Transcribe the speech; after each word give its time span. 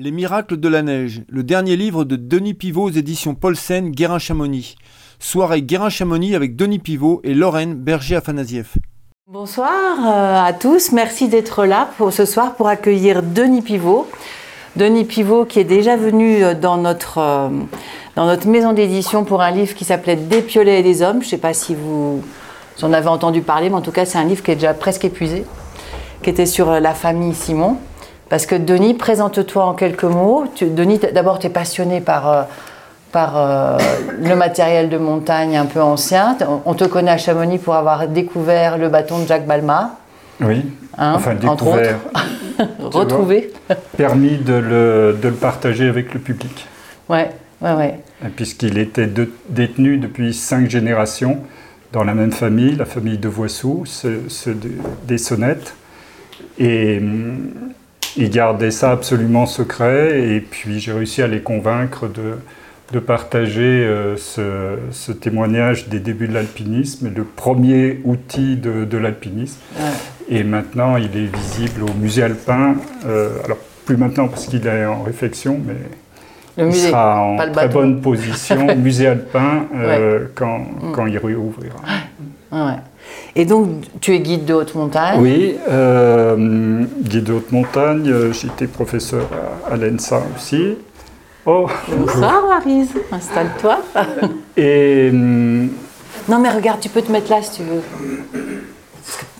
Les 0.00 0.12
miracles 0.12 0.58
de 0.58 0.68
la 0.68 0.82
neige, 0.82 1.22
le 1.28 1.42
dernier 1.42 1.76
livre 1.76 2.04
de 2.04 2.14
Denis 2.14 2.54
Pivot 2.54 2.84
aux 2.84 2.90
éditions 2.90 3.34
Paulsen, 3.34 3.90
Guérin-Chamonix. 3.90 4.76
Soirée 5.18 5.60
Guérin-Chamonix 5.60 6.36
avec 6.36 6.54
Denis 6.54 6.78
Pivot 6.78 7.20
et 7.24 7.34
Lorraine 7.34 7.74
Berger-Afanasieff. 7.74 8.78
Bonsoir 9.28 9.72
euh, 10.06 10.40
à 10.40 10.52
tous, 10.52 10.92
merci 10.92 11.26
d'être 11.26 11.64
là 11.64 11.90
pour 11.98 12.12
ce 12.12 12.26
soir 12.26 12.54
pour 12.54 12.68
accueillir 12.68 13.24
Denis 13.24 13.60
Pivot. 13.60 14.06
Denis 14.76 15.04
Pivot 15.04 15.44
qui 15.44 15.58
est 15.58 15.64
déjà 15.64 15.96
venu 15.96 16.44
euh, 16.44 16.54
dans 16.54 16.76
notre, 16.76 17.18
euh, 17.18 17.48
dans 18.14 18.26
notre 18.26 18.46
maison 18.46 18.72
d'édition 18.72 19.24
pour 19.24 19.42
un 19.42 19.50
livre 19.50 19.74
qui 19.74 19.84
s'appelait 19.84 20.14
Des 20.14 20.42
piolets 20.42 20.78
et 20.78 20.84
des 20.84 21.02
hommes. 21.02 21.22
Je 21.22 21.26
ne 21.26 21.30
sais 21.30 21.38
pas 21.38 21.54
si 21.54 21.74
vous 21.74 22.22
en 22.82 22.92
avez 22.92 23.08
entendu 23.08 23.40
parler, 23.40 23.68
mais 23.68 23.74
en 23.74 23.82
tout 23.82 23.90
cas 23.90 24.04
c'est 24.04 24.18
un 24.18 24.24
livre 24.26 24.44
qui 24.44 24.52
est 24.52 24.54
déjà 24.54 24.74
presque 24.74 25.04
épuisé, 25.04 25.44
qui 26.22 26.30
était 26.30 26.46
sur 26.46 26.70
la 26.70 26.94
famille 26.94 27.34
Simon. 27.34 27.78
Parce 28.28 28.44
que 28.44 28.54
Denis, 28.54 28.94
présente-toi 28.94 29.64
en 29.64 29.74
quelques 29.74 30.04
mots. 30.04 30.44
Denis, 30.60 31.00
d'abord, 31.14 31.38
tu 31.38 31.46
es 31.46 31.50
passionné 31.50 32.00
par, 32.00 32.28
euh, 32.28 32.42
par 33.10 33.36
euh, 33.36 33.78
le 34.20 34.36
matériel 34.36 34.90
de 34.90 34.98
montagne 34.98 35.56
un 35.56 35.66
peu 35.66 35.80
ancien. 35.80 36.36
On 36.66 36.74
te 36.74 36.84
connaît 36.84 37.10
à 37.10 37.18
Chamonix 37.18 37.58
pour 37.58 37.74
avoir 37.74 38.06
découvert 38.06 38.76
le 38.76 38.88
bâton 38.88 39.20
de 39.20 39.26
Jacques 39.26 39.46
Balma. 39.46 39.96
Oui, 40.40 40.64
hein, 40.96 41.14
enfin 41.16 41.34
découvert. 41.34 41.96
Retrouvé. 42.80 43.50
Permis 43.96 44.36
de 44.36 44.54
le, 44.54 45.18
de 45.20 45.28
le, 45.28 45.34
partager 45.34 45.88
avec 45.88 46.12
le 46.12 46.20
public. 46.20 46.66
Ouais, 47.08 47.30
ouais, 47.60 47.72
ouais. 47.72 48.00
Puisqu'il 48.36 48.78
était 48.78 49.08
détenu 49.48 49.98
depuis 49.98 50.34
cinq 50.34 50.68
générations 50.68 51.38
dans 51.92 52.04
la 52.04 52.14
même 52.14 52.32
famille, 52.32 52.76
la 52.76 52.84
famille 52.84 53.18
de 53.18 53.28
Voissou, 53.28 53.84
ceux, 53.86 54.22
des 55.06 55.18
sonnettes. 55.18 55.74
Et 56.58 56.98
hum, 56.98 57.50
ils 58.16 58.30
gardaient 58.30 58.70
ça 58.70 58.90
absolument 58.90 59.46
secret 59.46 60.20
et 60.20 60.40
puis 60.40 60.80
j'ai 60.80 60.92
réussi 60.92 61.22
à 61.22 61.26
les 61.26 61.40
convaincre 61.40 62.08
de, 62.08 62.34
de 62.92 62.98
partager 62.98 63.60
euh, 63.62 64.16
ce, 64.16 65.12
témoignage 65.12 65.88
des 65.88 66.00
débuts 66.00 66.28
de 66.28 66.34
l'alpinisme, 66.34 67.10
le 67.14 67.24
premier 67.24 68.00
outil 68.04 68.56
de, 68.56 68.84
de 68.84 68.98
l'alpinisme. 68.98 69.60
Et 70.28 70.42
maintenant, 70.42 70.96
il 70.96 71.16
est 71.16 71.34
visible 71.34 71.82
au 71.82 71.94
musée 72.00 72.22
alpin. 72.22 72.76
Euh, 73.06 73.30
alors, 73.44 73.58
plus 73.84 73.96
maintenant 73.96 74.28
parce 74.28 74.46
qu'il 74.46 74.66
est 74.66 74.86
en 74.86 75.02
réflexion, 75.02 75.60
mais 75.66 76.66
il 76.66 76.74
sera 76.74 77.22
en 77.22 77.36
très 77.52 77.68
bonne 77.68 78.00
position, 78.00 78.74
musée 78.76 79.06
alpin, 79.06 79.66
euh, 79.74 80.26
quand, 80.34 80.58
mm. 80.58 80.92
quand, 80.92 81.06
il 81.06 81.18
réouvrira. 81.18 81.78
Ouais. 82.52 82.76
Et 83.36 83.44
donc, 83.44 83.68
tu 84.00 84.14
es 84.14 84.20
guide 84.20 84.44
de 84.44 84.54
haute 84.54 84.74
montagne 84.74 85.20
Oui, 85.20 85.56
euh, 85.68 86.84
guide 87.02 87.24
de 87.24 87.32
haute 87.34 87.52
montagne. 87.52 88.08
Euh, 88.08 88.32
j'étais 88.32 88.66
professeur 88.66 89.28
à, 89.70 89.76
l'ENSA 89.76 90.22
aussi. 90.36 90.76
Oh 91.46 91.68
Bonsoir, 91.88 92.46
Marise. 92.48 92.90
Installe-toi. 93.12 93.78
Et. 94.56 95.10
Hum, 95.10 95.70
non, 96.28 96.38
mais 96.38 96.50
regarde, 96.50 96.80
tu 96.80 96.88
peux 96.88 97.00
te 97.00 97.10
mettre 97.10 97.30
là 97.30 97.40
si 97.42 97.58
tu 97.58 97.62
veux. 97.62 97.82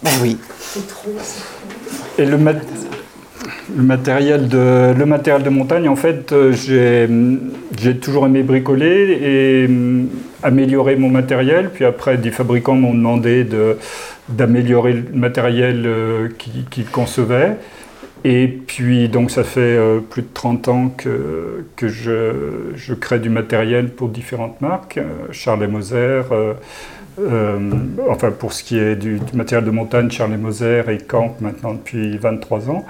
Ben 0.02 0.12
oui. 0.22 0.38
C'est 0.58 0.86
trop. 0.86 1.10
Et 2.16 2.24
le, 2.24 2.38
le 3.76 3.82
matériel 3.82 4.48
de, 4.48 4.94
le 4.96 5.06
matériel 5.06 5.42
de 5.42 5.50
montagne, 5.50 5.88
en 5.88 5.96
fait, 5.96 6.32
euh, 6.32 6.52
j'ai 7.78 7.96
toujours 7.96 8.26
aimé 8.26 8.42
bricoler 8.42 9.18
et 9.22 9.68
mm, 9.68 10.08
améliorer 10.42 10.96
mon 10.96 11.10
matériel. 11.10 11.70
Puis 11.72 11.84
après, 11.84 12.16
des 12.16 12.30
fabricants 12.30 12.74
m'ont 12.74 12.94
demandé 12.94 13.46
d'améliorer 14.28 14.94
le 14.94 15.04
matériel 15.12 15.84
euh, 15.86 16.28
qu'ils 16.70 16.86
concevaient. 16.86 17.56
Et 18.24 18.48
puis, 18.48 19.08
donc, 19.08 19.30
ça 19.30 19.44
fait 19.44 19.60
euh, 19.60 20.00
plus 20.00 20.22
de 20.22 20.28
30 20.32 20.68
ans 20.68 20.88
que, 20.96 21.64
que 21.76 21.88
je, 21.88 22.32
je, 22.74 22.94
crée 22.94 23.20
du 23.20 23.30
matériel 23.30 23.90
pour 23.90 24.08
différentes 24.08 24.60
marques. 24.60 24.98
Charles 25.30 25.64
et 25.64 25.68
Moser, 25.68 26.22
enfin, 28.08 28.30
pour 28.30 28.52
ce 28.52 28.64
qui 28.64 28.78
est 28.78 28.96
du, 28.96 29.18
du 29.18 29.36
matériel 29.36 29.64
de 29.64 29.70
montagne, 29.70 30.10
Charles 30.10 30.32
et 30.32 30.36
Moser 30.36 30.82
et 30.88 30.98
Camp 30.98 31.36
maintenant 31.40 31.74
depuis 31.74 32.16
23 32.16 32.70
ans. 32.70 32.84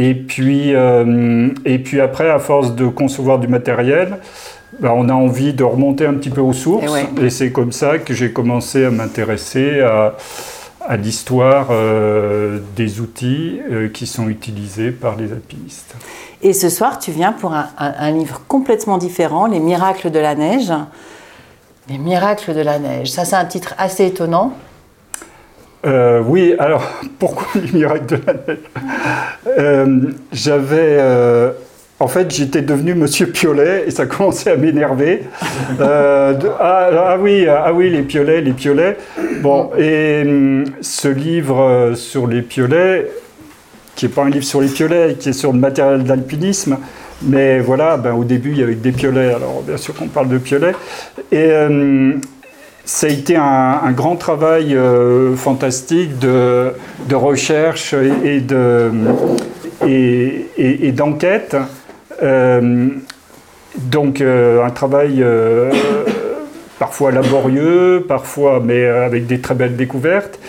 Et 0.00 0.14
puis, 0.14 0.76
euh, 0.76 1.48
et 1.64 1.80
puis 1.80 2.00
après, 2.00 2.30
à 2.30 2.38
force 2.38 2.76
de 2.76 2.86
concevoir 2.86 3.40
du 3.40 3.48
matériel, 3.48 4.18
ben, 4.78 4.92
on 4.94 5.08
a 5.08 5.12
envie 5.12 5.54
de 5.54 5.64
remonter 5.64 6.06
un 6.06 6.14
petit 6.14 6.30
peu 6.30 6.40
aux 6.40 6.52
sources. 6.52 6.92
Et, 7.20 7.30
c'est 7.30 7.50
comme 7.50 7.72
ça 7.72 7.98
que 7.98 8.14
j'ai 8.14 8.32
commencé 8.32 8.84
à 8.84 8.92
m'intéresser 8.92 9.80
à, 9.80 10.14
à 10.86 10.96
l'histoire 10.96 11.66
euh, 11.72 12.60
des 12.76 13.00
outils 13.00 13.58
euh, 13.68 13.88
qui 13.88 14.06
sont 14.06 14.28
utilisés 14.28 14.92
par 14.92 15.16
les 15.16 15.32
alpinistes. 15.32 15.96
Et 16.42 16.52
ce 16.52 16.68
soir, 16.68 17.00
tu 17.00 17.10
viens 17.10 17.32
pour 17.32 17.52
un, 17.52 17.66
un, 17.76 18.10
livre 18.12 18.42
complètement 18.46 18.98
différent, 18.98 19.46
Les 19.46 19.58
miracles 19.58 20.12
de 20.12 20.20
la 20.20 20.36
neige. 20.36 20.72
Les 21.88 21.98
miracles 21.98 22.54
de 22.54 22.60
la 22.60 22.78
neige, 22.78 23.10
ça 23.10 23.24
c'est 23.24 23.34
un 23.34 23.46
titre 23.46 23.74
assez 23.78 24.06
étonnant. 24.06 24.52
Euh, 25.86 26.20
oui, 26.24 26.54
alors 26.58 26.82
pourquoi 27.18 27.46
les 27.54 27.70
miracles 27.72 28.06
de 28.06 28.18
la 28.26 28.34
neige? 28.34 28.58
Euh, 29.58 30.00
J'avais. 30.32 30.96
Euh, 30.98 31.52
en 32.00 32.06
fait, 32.06 32.30
j'étais 32.30 32.62
devenu 32.62 32.94
Monsieur 32.94 33.26
Piolet 33.26 33.84
et 33.86 33.90
ça 33.90 34.06
commençait 34.06 34.52
à 34.52 34.56
m'énerver. 34.56 35.24
Ah, 35.80 36.30
ah, 36.60 37.16
oui, 37.18 37.46
ah 37.48 37.72
oui, 37.72 37.90
les 37.90 38.02
piolets, 38.02 38.40
les 38.40 38.52
piolets. 38.52 38.96
Bon, 39.40 39.70
et 39.76 40.22
hum, 40.24 40.64
ce 40.80 41.08
livre 41.08 41.92
sur 41.96 42.28
les 42.28 42.42
piolets, 42.42 43.10
qui 43.96 44.06
n'est 44.06 44.12
pas 44.12 44.22
un 44.22 44.30
livre 44.30 44.44
sur 44.44 44.60
les 44.60 44.68
piolets, 44.68 45.16
qui 45.18 45.30
est 45.30 45.32
sur 45.32 45.52
le 45.52 45.58
matériel 45.58 46.04
d'alpinisme, 46.04 46.78
mais 47.22 47.58
voilà, 47.58 47.96
ben, 47.96 48.14
au 48.14 48.22
début, 48.22 48.52
il 48.52 48.58
y 48.58 48.62
avait 48.62 48.76
des 48.76 48.92
piolets, 48.92 49.34
alors 49.34 49.62
bien 49.62 49.76
sûr 49.76 49.92
qu'on 49.92 50.06
parle 50.06 50.28
de 50.28 50.38
piolets. 50.38 50.76
Et 51.32 51.52
hum, 51.52 52.20
ça 52.88 53.06
a 53.06 53.10
été 53.10 53.36
un, 53.36 53.92
grand 53.92 54.16
travail 54.16 54.74
euh, 54.74 55.36
fantastique 55.36 56.18
de, 56.18 56.72
recherche 57.12 57.92
et, 58.24 58.40
de, 58.40 58.90
et, 59.86 60.92
d'enquête. 60.92 61.54
Euh, 62.22 62.88
donc 63.76 64.22
euh, 64.22 64.64
un 64.64 64.70
travail 64.70 65.22
parfois 66.78 67.12
laborieux, 67.12 68.06
parfois 68.08 68.62
mais 68.64 68.86
avec 68.86 69.26
des 69.26 69.40
très 69.40 69.54
belles 69.54 69.76
découvertes. 69.76 70.40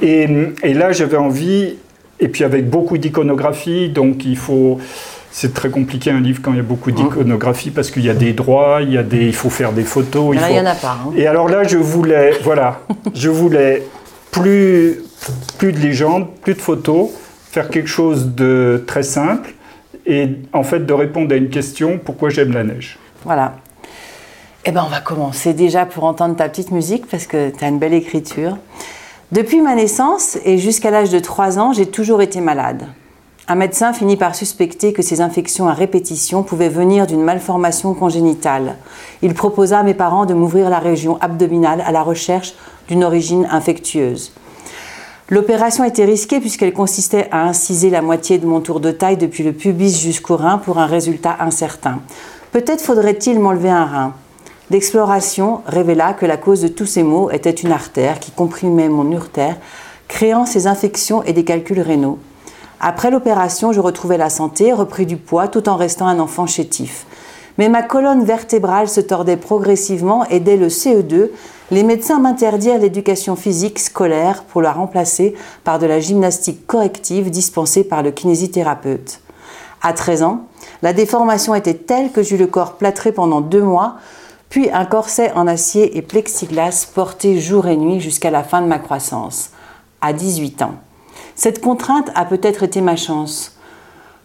Et 0.00 0.26
là 0.62 0.92
j'avais 0.92 1.18
envie, 1.18 1.76
et 2.18 2.28
puis 2.28 2.44
avec 2.44 2.66
beaucoup 2.66 2.96
d'iconographie, 2.96 3.90
donc 3.90 4.24
il 4.24 4.38
faut 4.38 4.78
c'est 5.36 5.52
très 5.52 5.68
compliqué 5.68 6.12
un 6.12 6.20
livre 6.20 6.40
quand 6.40 6.52
il 6.52 6.58
y 6.58 6.60
a 6.60 6.62
beaucoup 6.62 6.92
d'iconographie 6.92 7.72
parce 7.72 7.90
qu'il 7.90 8.04
y 8.04 8.08
a 8.08 8.14
des 8.14 8.32
droits, 8.34 8.82
il, 8.82 8.92
y 8.92 8.98
a 8.98 9.02
des, 9.02 9.26
il 9.26 9.34
faut 9.34 9.50
faire 9.50 9.72
des 9.72 9.82
photos. 9.82 10.36
Il, 10.36 10.40
il 10.40 10.52
n'y 10.52 10.60
en 10.60 10.64
a 10.64 10.76
pas. 10.76 10.96
Hein. 11.04 11.12
Et 11.16 11.26
alors 11.26 11.48
là, 11.48 11.64
je 11.64 11.76
voulais, 11.76 12.30
voilà, 12.44 12.82
je 13.14 13.28
voulais 13.28 13.82
plus, 14.30 15.02
plus 15.58 15.72
de 15.72 15.80
légendes, 15.80 16.28
plus 16.40 16.54
de 16.54 16.60
photos, 16.60 17.08
faire 17.50 17.68
quelque 17.68 17.88
chose 17.88 18.36
de 18.36 18.84
très 18.86 19.02
simple 19.02 19.54
et 20.06 20.28
en 20.52 20.62
fait 20.62 20.86
de 20.86 20.92
répondre 20.92 21.34
à 21.34 21.36
une 21.36 21.50
question 21.50 21.98
pourquoi 21.98 22.30
j'aime 22.30 22.52
la 22.52 22.62
neige? 22.62 22.96
Voilà. 23.24 23.56
Eh 24.64 24.70
bien, 24.70 24.84
on 24.86 24.90
va 24.90 25.00
commencer 25.00 25.52
déjà 25.52 25.84
pour 25.84 26.04
entendre 26.04 26.36
ta 26.36 26.48
petite 26.48 26.70
musique 26.70 27.08
parce 27.08 27.26
que 27.26 27.50
tu 27.50 27.64
as 27.64 27.68
une 27.68 27.80
belle 27.80 27.94
écriture. 27.94 28.56
Depuis 29.32 29.60
ma 29.60 29.74
naissance 29.74 30.38
et 30.44 30.58
jusqu'à 30.58 30.92
l'âge 30.92 31.10
de 31.10 31.18
3 31.18 31.58
ans, 31.58 31.72
j'ai 31.72 31.86
toujours 31.86 32.22
été 32.22 32.40
malade. 32.40 32.86
Un 33.46 33.56
médecin 33.56 33.92
finit 33.92 34.16
par 34.16 34.34
suspecter 34.34 34.94
que 34.94 35.02
ces 35.02 35.20
infections 35.20 35.68
à 35.68 35.74
répétition 35.74 36.42
pouvaient 36.42 36.70
venir 36.70 37.06
d'une 37.06 37.22
malformation 37.22 37.92
congénitale. 37.92 38.76
Il 39.20 39.34
proposa 39.34 39.80
à 39.80 39.82
mes 39.82 39.92
parents 39.92 40.24
de 40.24 40.32
m'ouvrir 40.32 40.70
la 40.70 40.78
région 40.78 41.18
abdominale 41.20 41.82
à 41.86 41.92
la 41.92 42.02
recherche 42.02 42.54
d'une 42.88 43.04
origine 43.04 43.46
infectieuse. 43.50 44.32
L'opération 45.28 45.84
était 45.84 46.06
risquée 46.06 46.40
puisqu'elle 46.40 46.72
consistait 46.72 47.28
à 47.32 47.42
inciser 47.42 47.90
la 47.90 48.00
moitié 48.00 48.38
de 48.38 48.46
mon 48.46 48.60
tour 48.60 48.80
de 48.80 48.90
taille 48.90 49.18
depuis 49.18 49.42
le 49.42 49.52
pubis 49.52 50.00
jusqu'au 50.00 50.36
rein 50.36 50.56
pour 50.56 50.78
un 50.78 50.86
résultat 50.86 51.36
incertain. 51.40 52.00
Peut-être 52.50 52.82
faudrait-il 52.82 53.38
m'enlever 53.40 53.70
un 53.70 53.84
rein. 53.84 54.14
L'exploration 54.70 55.60
révéla 55.66 56.14
que 56.14 56.24
la 56.24 56.38
cause 56.38 56.62
de 56.62 56.68
tous 56.68 56.86
ces 56.86 57.02
maux 57.02 57.30
était 57.30 57.50
une 57.50 57.72
artère 57.72 58.20
qui 58.20 58.30
comprimait 58.30 58.88
mon 58.88 59.10
urtère, 59.10 59.56
créant 60.08 60.46
ces 60.46 60.66
infections 60.66 61.22
et 61.24 61.34
des 61.34 61.44
calculs 61.44 61.80
rénaux. 61.80 62.18
Après 62.86 63.10
l'opération, 63.10 63.72
je 63.72 63.80
retrouvais 63.80 64.18
la 64.18 64.28
santé, 64.28 64.74
repris 64.74 65.06
du 65.06 65.16
poids 65.16 65.48
tout 65.48 65.70
en 65.70 65.76
restant 65.76 66.06
un 66.06 66.18
enfant 66.18 66.46
chétif. 66.46 67.06
Mais 67.56 67.70
ma 67.70 67.82
colonne 67.82 68.26
vertébrale 68.26 68.90
se 68.90 69.00
tordait 69.00 69.38
progressivement 69.38 70.26
et 70.26 70.38
dès 70.38 70.58
le 70.58 70.68
CE2, 70.68 71.30
les 71.70 71.82
médecins 71.82 72.18
m'interdirent 72.18 72.76
l'éducation 72.76 73.36
physique 73.36 73.78
scolaire 73.78 74.42
pour 74.42 74.60
la 74.60 74.70
remplacer 74.70 75.34
par 75.64 75.78
de 75.78 75.86
la 75.86 75.98
gymnastique 75.98 76.66
corrective 76.66 77.30
dispensée 77.30 77.84
par 77.84 78.02
le 78.02 78.10
kinésithérapeute. 78.10 79.20
À 79.80 79.94
13 79.94 80.22
ans, 80.22 80.40
la 80.82 80.92
déformation 80.92 81.54
était 81.54 81.72
telle 81.72 82.12
que 82.12 82.22
j'eus 82.22 82.36
le 82.36 82.48
corps 82.48 82.74
plâtré 82.74 83.12
pendant 83.12 83.40
deux 83.40 83.62
mois, 83.62 83.94
puis 84.50 84.68
un 84.70 84.84
corset 84.84 85.32
en 85.32 85.46
acier 85.46 85.96
et 85.96 86.02
plexiglas 86.02 86.86
porté 86.94 87.40
jour 87.40 87.66
et 87.66 87.78
nuit 87.78 88.00
jusqu'à 88.00 88.30
la 88.30 88.42
fin 88.42 88.60
de 88.60 88.66
ma 88.66 88.78
croissance, 88.78 89.52
à 90.02 90.12
18 90.12 90.60
ans. 90.60 90.74
Cette 91.36 91.60
contrainte 91.60 92.10
a 92.14 92.24
peut-être 92.24 92.62
été 92.62 92.80
ma 92.80 92.96
chance. 92.96 93.56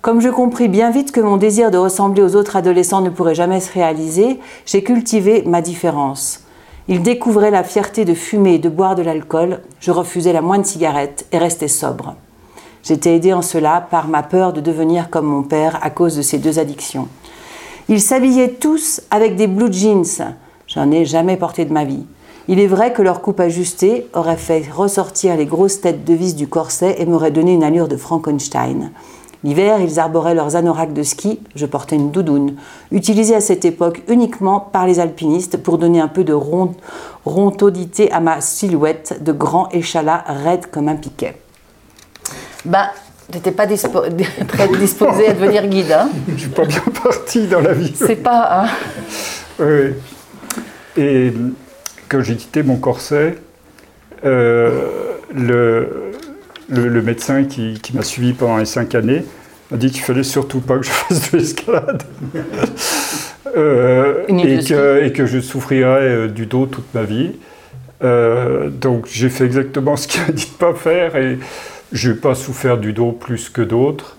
Comme 0.02 0.22
je 0.22 0.30
compris 0.30 0.68
bien 0.68 0.92
vite 0.92 1.12
que 1.12 1.20
mon 1.20 1.38
désir 1.38 1.72
de 1.72 1.78
ressembler 1.78 2.22
aux 2.22 2.36
autres 2.36 2.56
adolescents 2.56 3.02
ne 3.02 3.10
pourrait 3.10 3.36
jamais 3.36 3.60
se 3.60 3.74
réaliser, 3.74 4.40
j'ai 4.66 4.84
cultivé 4.84 5.44
ma 5.46 5.62
différence. 5.62 6.46
Ils 6.88 7.04
découvraient 7.04 7.52
la 7.52 7.64
fierté 7.64 8.06
de 8.06 8.14
fumer 8.14 8.56
et 8.56 8.60
de 8.60 8.70
boire 8.70 8.96
de 8.96 9.02
l'alcool, 9.02 9.62
je 9.80 9.92
refusais 9.92 10.34
la 10.34 10.42
moindre 10.42 10.66
cigarette 10.66 11.26
et 11.32 11.38
restais 11.38 11.68
sobre. 11.68 12.16
J'étais 12.84 13.16
aidée 13.16 13.34
en 13.34 13.42
cela 13.42 13.86
par 13.92 14.08
ma 14.08 14.24
peur 14.24 14.54
de 14.54 14.62
devenir 14.62 15.10
comme 15.10 15.26
mon 15.26 15.44
père 15.44 15.80
à 15.82 15.90
cause 15.90 16.16
de 16.16 16.22
ces 16.22 16.38
deux 16.38 16.60
addictions. 16.60 17.08
Ils 17.90 18.02
s'habillaient 18.02 18.54
tous 18.54 19.02
avec 19.12 19.36
des 19.36 19.48
blue 19.48 19.74
jeans. 19.74 20.36
J'en 20.68 20.92
ai 20.92 21.06
jamais 21.06 21.38
porté 21.38 21.66
de 21.66 21.74
ma 21.74 21.84
vie. 21.84 22.06
Il 22.52 22.60
est 22.60 22.66
vrai 22.66 22.94
que 22.94 23.04
leur 23.04 23.22
coupe 23.22 23.40
ajustée 23.42 24.08
aurait 24.16 24.36
fait 24.36 24.64
ressortir 24.74 25.38
les 25.38 25.46
grosses 25.46 25.82
têtes 25.82 26.04
de 26.04 26.16
vis 26.16 26.34
du 26.34 26.48
corset 26.48 26.96
et 26.98 27.06
m'aurait 27.06 27.30
donné 27.30 27.54
une 27.54 27.64
allure 27.64 27.88
de 27.88 27.96
Frankenstein. 27.96 28.90
L'hiver, 29.44 29.80
ils 29.80 30.00
arboraient 30.00 30.34
leurs 30.34 30.56
anoraks 30.56 30.92
de 30.92 31.04
ski, 31.04 31.40
je 31.54 31.68
portais 31.68 31.96
une 31.96 32.10
doudoune, 32.10 32.56
utilisée 32.92 33.36
à 33.36 33.40
cette 33.40 33.66
époque 33.66 34.02
uniquement 34.08 34.60
par 34.60 34.88
les 34.88 35.00
alpinistes 35.00 35.58
pour 35.58 35.78
donner 35.78 36.02
un 36.02 36.08
peu 36.08 36.24
de 36.24 36.34
rondodité 37.24 38.12
à 38.12 38.20
ma 38.20 38.42
silhouette 38.42 39.24
de 39.24 39.32
grand 39.32 39.70
échalas 39.70 40.24
raide 40.26 40.66
comme 40.72 40.88
un 40.88 40.96
piquet. 40.96 41.38
Ben, 42.66 42.88
n'étais 43.32 43.52
pas 43.52 43.68
très 44.48 44.68
disposé 44.70 45.28
à 45.28 45.34
devenir 45.34 45.68
guide. 45.68 45.92
Hein 45.92 46.10
je 46.30 46.36
suis 46.36 46.50
pas 46.50 46.66
bien 46.66 46.82
parti 47.04 47.46
dans 47.46 47.62
la 47.62 47.74
vie. 47.74 47.94
C'est 47.96 48.16
pas. 48.16 48.64
Hein 48.64 48.70
oui. 49.60 49.94
Et 50.98 51.32
quand 52.10 52.22
j'ai 52.22 52.36
quitté 52.36 52.64
mon 52.64 52.78
corset, 52.78 53.36
euh, 54.26 54.82
le, 55.34 56.12
le, 56.68 57.02
médecin 57.02 57.46
qui, 57.46 57.80
m'a 57.94 58.02
suivi 58.02 58.34
pendant 58.34 58.58
les 58.58 58.66
cinq 58.66 58.96
années 58.96 59.24
m'a 59.72 59.78
dit 59.78 59.92
qu'il 59.92 60.02
fallait 60.02 60.24
surtout 60.24 60.60
pas 60.60 60.78
que 60.78 60.86
je 60.86 60.90
fasse 60.92 61.32
de 61.32 61.38
l'escalade. 61.38 62.04
Euh, 63.56 64.26
et, 64.28 64.64
que, 64.64 65.04
et, 65.04 65.14
que, 65.14 65.26
je 65.26 65.40
souffrirais 65.40 66.10
euh, 66.10 66.28
du 66.28 66.46
dos 66.46 66.66
toute 66.66 66.94
ma 66.94 67.04
vie. 67.04 67.32
Euh, 68.04 68.70
donc 68.70 69.08
j'ai 69.12 69.30
fait 69.30 69.46
exactement 69.46 69.96
ce 69.96 70.08
qu'il 70.08 70.22
m'a 70.22 70.32
dit 70.32 70.50
de 70.52 70.58
pas 70.58 70.74
faire 70.74 71.16
et 71.16 71.38
je 71.92 72.12
n'ai 72.12 72.16
pas 72.16 72.36
souffert 72.36 72.78
du 72.78 72.94
dos 72.94 73.12
plus 73.12 73.50
que 73.50 73.62
d'autres. 73.62 74.18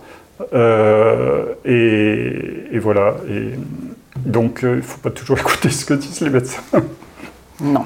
Et, 1.64 2.78
voilà. 2.78 3.16
Et 3.28 3.50
donc 4.25 4.60
il 4.62 4.69
ne 4.76 4.81
faut 4.81 5.00
pas 5.00 5.10
toujours 5.10 5.38
écouter 5.40 5.70
ce 5.70 5.84
que 5.84 5.94
disent 5.94 6.20
les 6.20 6.31
médecins. 6.31 6.62
Non. 7.60 7.84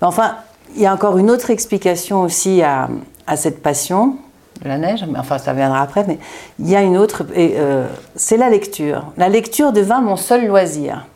Enfin, 0.00 0.36
il 0.74 0.82
y 0.82 0.86
a 0.86 0.92
encore 0.92 1.18
une 1.18 1.30
autre 1.30 1.50
explication 1.50 2.22
aussi 2.22 2.62
à, 2.62 2.88
à 3.26 3.36
cette 3.36 3.62
passion 3.62 4.16
de 4.62 4.68
la 4.68 4.78
neige, 4.78 5.04
mais 5.10 5.18
enfin 5.18 5.38
ça 5.38 5.52
viendra 5.52 5.80
après, 5.80 6.04
mais 6.06 6.18
il 6.58 6.68
y 6.68 6.76
a 6.76 6.82
une 6.82 6.96
autre, 6.96 7.24
euh, 7.36 7.86
c'est 8.14 8.36
la 8.36 8.48
lecture. 8.48 9.06
La 9.16 9.28
lecture 9.28 9.72
devint 9.72 10.00
mon 10.00 10.16
seul 10.16 10.46
loisir. 10.46 11.06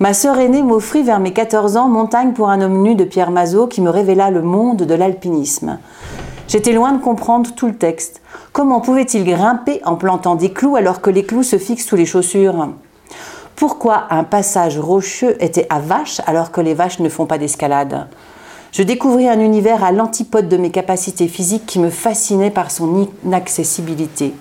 Ma 0.00 0.14
sœur 0.14 0.38
aînée 0.38 0.62
m'offrit 0.62 1.02
vers 1.02 1.20
mes 1.20 1.32
14 1.32 1.76
ans 1.76 1.88
Montagne 1.88 2.32
pour 2.32 2.48
un 2.48 2.60
homme 2.60 2.82
nu 2.82 2.96
de 2.96 3.04
Pierre 3.04 3.30
Mazot 3.30 3.68
qui 3.68 3.80
me 3.80 3.90
révéla 3.90 4.30
le 4.30 4.42
monde 4.42 4.78
de 4.78 4.94
l'alpinisme. 4.94 5.78
J'étais 6.48 6.72
loin 6.72 6.92
de 6.92 7.00
comprendre 7.00 7.54
tout 7.54 7.66
le 7.66 7.76
texte. 7.76 8.20
Comment 8.52 8.80
pouvait-il 8.80 9.24
grimper 9.24 9.80
en 9.84 9.94
plantant 9.94 10.34
des 10.34 10.52
clous 10.52 10.76
alors 10.76 11.00
que 11.00 11.10
les 11.10 11.24
clous 11.24 11.44
se 11.44 11.56
fixent 11.56 11.86
sous 11.86 11.96
les 11.96 12.04
chaussures? 12.04 12.70
Pourquoi 13.56 14.06
un 14.10 14.24
passage 14.24 14.78
rocheux 14.78 15.36
était 15.40 15.66
à 15.70 15.78
vache 15.78 16.20
alors 16.26 16.50
que 16.50 16.60
les 16.60 16.74
vaches 16.74 16.98
ne 16.98 17.08
font 17.08 17.26
pas 17.26 17.38
d'escalade 17.38 18.06
je 18.72 18.82
découvris 18.82 19.28
un 19.28 19.38
univers 19.38 19.84
à 19.84 19.92
l'antipode 19.92 20.48
de 20.48 20.56
mes 20.56 20.70
capacités 20.70 21.28
physiques 21.28 21.66
qui 21.66 21.78
me 21.78 21.90
fascinait 21.90 22.50
par 22.50 22.70
son 22.70 23.06
inaccessibilité. 23.22 24.32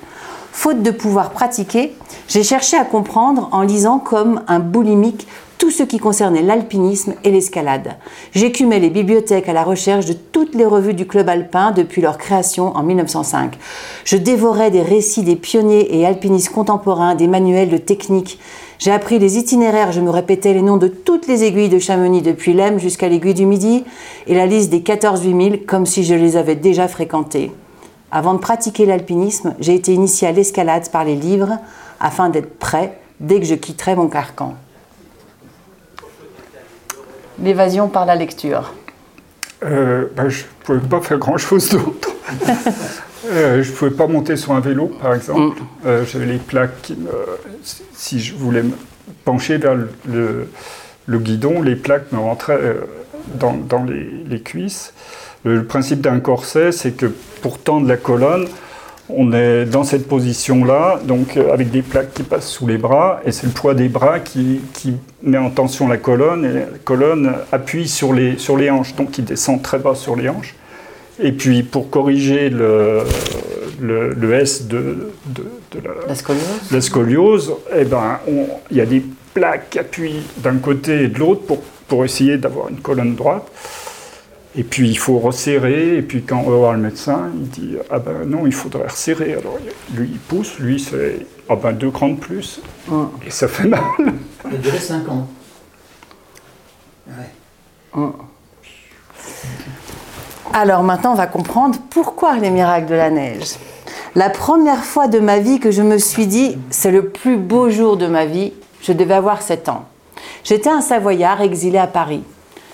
Faute 0.53 0.81
de 0.81 0.91
pouvoir 0.91 1.31
pratiquer, 1.31 1.95
j'ai 2.29 2.43
cherché 2.43 2.77
à 2.77 2.85
comprendre 2.85 3.49
en 3.51 3.61
lisant 3.61 3.99
comme 3.99 4.41
un 4.47 4.59
boulimique 4.59 5.27
tout 5.57 5.69
ce 5.69 5.83
qui 5.83 5.99
concernait 5.99 6.41
l'alpinisme 6.41 7.13
et 7.23 7.29
l'escalade. 7.29 7.97
J'écumais 8.33 8.79
les 8.79 8.89
bibliothèques 8.89 9.47
à 9.47 9.53
la 9.53 9.63
recherche 9.63 10.05
de 10.05 10.13
toutes 10.13 10.55
les 10.55 10.65
revues 10.65 10.93
du 10.93 11.05
club 11.05 11.29
alpin 11.29 11.71
depuis 11.71 12.01
leur 12.01 12.17
création 12.17 12.75
en 12.75 12.83
1905. 12.83 13.57
Je 14.03 14.17
dévorais 14.17 14.71
des 14.71 14.81
récits 14.81 15.23
des 15.23 15.35
pionniers 15.35 15.99
et 15.99 16.05
alpinistes 16.05 16.49
contemporains, 16.49 17.15
des 17.15 17.27
manuels 17.27 17.69
de 17.69 17.77
technique, 17.77 18.39
j'ai 18.81 18.92
appris 18.92 19.19
les 19.19 19.38
itinéraires, 19.38 19.92
je 19.92 20.01
me 20.01 20.10
répétais 20.10 20.54
les 20.54 20.63
noms 20.63 20.78
de 20.78 20.88
toutes 20.88 21.28
les 21.28 21.44
aiguilles 21.44 21.69
de 21.69 21.78
Chamonix 21.78 22.24
depuis 22.24 22.54
l'Em 22.54 22.80
jusqu'à 22.80 23.07
l'aiguille 23.10 23.36
du 23.36 23.45
Midi 23.45 23.86
et 24.25 24.33
la 24.33 24.48
liste 24.48 24.72
des 24.72 24.81
14 24.81 25.24
8000 25.24 25.68
comme 25.68 25.86
si 25.86 26.04
je 26.04 26.16
les 26.16 26.36
avais 26.36 26.56
déjà 26.56 26.88
fréquentées. 26.88 27.51
Avant 28.12 28.33
de 28.33 28.39
pratiquer 28.39 28.88
l'alpinisme, 28.88 29.54
j'ai 29.60 29.75
été 29.75 29.94
initié 29.94 30.28
à 30.28 30.31
l'escalade 30.31 30.89
par 30.89 31.04
les 31.04 31.16
livres 31.16 31.60
afin 32.00 32.30
d'être 32.30 32.57
prêt 32.57 32.98
dès 33.19 33.39
que 33.39 33.45
je 33.45 33.54
quitterais 33.54 33.95
mon 33.95 34.07
carcan. 34.07 34.56
L'évasion 37.39 37.88
par 37.88 38.07
la 38.07 38.16
lecture. 38.16 38.74
Euh, 39.63 40.07
ben, 40.16 40.28
je 40.28 40.42
ne 40.42 40.80
pouvais 40.80 40.89
pas 40.89 41.01
faire 41.01 41.19
grand-chose 41.19 41.69
d'autre. 41.69 42.10
Euh, 43.25 43.62
je 43.62 43.71
ne 43.71 43.75
pouvais 43.75 43.91
pas 43.91 44.07
monter 44.07 44.35
sur 44.35 44.53
un 44.53 44.59
vélo, 44.59 44.88
par 45.01 45.13
exemple. 45.13 45.62
Mm. 45.62 45.65
Euh, 45.85 46.06
j'avais 46.06 46.25
les 46.25 46.38
plaques 46.38 46.81
qui 46.81 46.95
me... 46.95 47.12
Si 47.94 48.19
je 48.19 48.35
voulais 48.35 48.63
me 48.63 48.73
pencher 49.25 49.57
vers 49.57 49.75
le, 49.75 51.19
guidon, 51.19 51.62
les 51.62 51.75
plaques 51.75 52.12
me 52.12 52.19
rentraient 52.19 52.59
euh, 52.59 52.81
dans, 53.35 53.83
les, 53.83 54.39
cuisses. 54.41 54.94
Le, 55.44 55.63
principe 55.63 56.01
d'un 56.01 56.19
corset, 56.19 56.71
c'est 56.71 56.91
que 56.91 57.07
pour 57.41 57.59
tendre 57.59 57.88
la 57.88 57.97
colonne, 57.97 58.47
on 59.09 59.33
est 59.33 59.65
dans 59.65 59.83
cette 59.83 60.07
position-là, 60.07 61.01
donc 61.03 61.35
avec 61.35 61.69
des 61.69 61.81
plaques 61.81 62.13
qui 62.13 62.23
passent 62.23 62.47
sous 62.47 62.65
les 62.65 62.77
bras, 62.77 63.19
et 63.25 63.33
c'est 63.33 63.45
le 63.45 63.51
poids 63.51 63.73
des 63.73 63.89
bras 63.89 64.19
qui, 64.19 64.62
met 65.21 65.38
en 65.38 65.50
tension 65.50 65.88
la 65.88 65.97
colonne, 65.97 66.45
et 66.45 66.53
la 66.53 66.77
colonne 66.85 67.33
appuie 67.51 67.89
sur 67.89 68.13
les, 68.13 68.38
sur 68.38 68.56
les 68.56 68.69
hanches, 68.69 68.95
donc 68.95 69.12
qui 69.12 69.21
descend 69.21 69.62
très 69.62 69.79
bas 69.79 69.95
sur 69.95 70.15
les 70.15 70.29
hanches. 70.29 70.56
Et 71.21 71.31
puis 71.31 71.63
pour 71.63 71.89
corriger 71.89 72.50
le, 72.50 73.03
le, 73.79 74.33
S 74.33 74.68
de, 74.68 75.12
de, 75.27 75.44
la, 76.71 76.81
scoliose, 76.81 77.53
eh 77.75 77.85
ben, 77.85 78.19
il 78.71 78.77
y 78.77 78.81
a 78.81 78.85
des 78.85 79.03
plaques 79.33 79.69
qui 79.69 79.79
appuient 79.79 80.23
d'un 80.38 80.57
côté 80.57 81.03
et 81.03 81.07
de 81.07 81.19
l'autre 81.19 81.41
pour, 81.41 81.62
pour 81.88 82.03
essayer 82.06 82.38
d'avoir 82.38 82.69
une 82.69 82.79
colonne 82.79 83.15
droite. 83.15 83.47
Et 84.56 84.63
puis 84.63 84.89
il 84.89 84.97
faut 84.97 85.18
resserrer, 85.19 85.97
et 85.97 86.01
puis 86.01 86.23
quand 86.23 86.39
on 86.45 86.50
va 86.50 86.57
voir 86.57 86.73
le 86.73 86.79
médecin, 86.79 87.29
il 87.35 87.47
dit 87.50 87.77
Ah 87.89 88.00
ben 88.00 88.25
non, 88.25 88.45
il 88.45 88.53
faudrait 88.53 88.88
resserrer. 88.88 89.35
Alors 89.35 89.57
lui 89.95 90.09
il 90.12 90.19
pousse, 90.19 90.59
lui 90.59 90.77
c'est 90.77 91.25
Ah 91.47 91.56
ben 91.56 91.71
deux 91.71 91.89
crans 91.89 92.09
de 92.09 92.19
plus, 92.19 92.59
et 93.25 93.29
ça 93.29 93.47
fait 93.47 93.68
mal. 93.68 93.80
Il 93.99 94.56
a 94.56 94.57
duré 94.57 94.78
5 94.78 95.07
ans. 95.07 95.30
Ouais. 97.07 98.04
Alors 100.53 100.83
maintenant, 100.83 101.13
on 101.13 101.15
va 101.15 101.27
comprendre 101.27 101.79
pourquoi 101.89 102.37
les 102.37 102.49
miracles 102.49 102.87
de 102.87 102.95
la 102.95 103.09
neige. 103.09 103.55
La 104.15 104.29
première 104.29 104.83
fois 104.83 105.07
de 105.07 105.19
ma 105.19 105.39
vie 105.39 105.61
que 105.61 105.71
je 105.71 105.81
me 105.81 105.97
suis 105.97 106.27
dit, 106.27 106.57
c'est 106.69 106.91
le 106.91 107.07
plus 107.07 107.37
beau 107.37 107.69
jour 107.69 107.95
de 107.95 108.05
ma 108.05 108.25
vie, 108.25 108.51
je 108.81 108.91
devais 108.91 109.13
avoir 109.13 109.41
7 109.41 109.69
ans. 109.69 109.85
J'étais 110.43 110.69
un 110.69 110.81
Savoyard 110.81 111.39
exilé 111.41 111.77
à 111.77 111.87
Paris. 111.87 112.23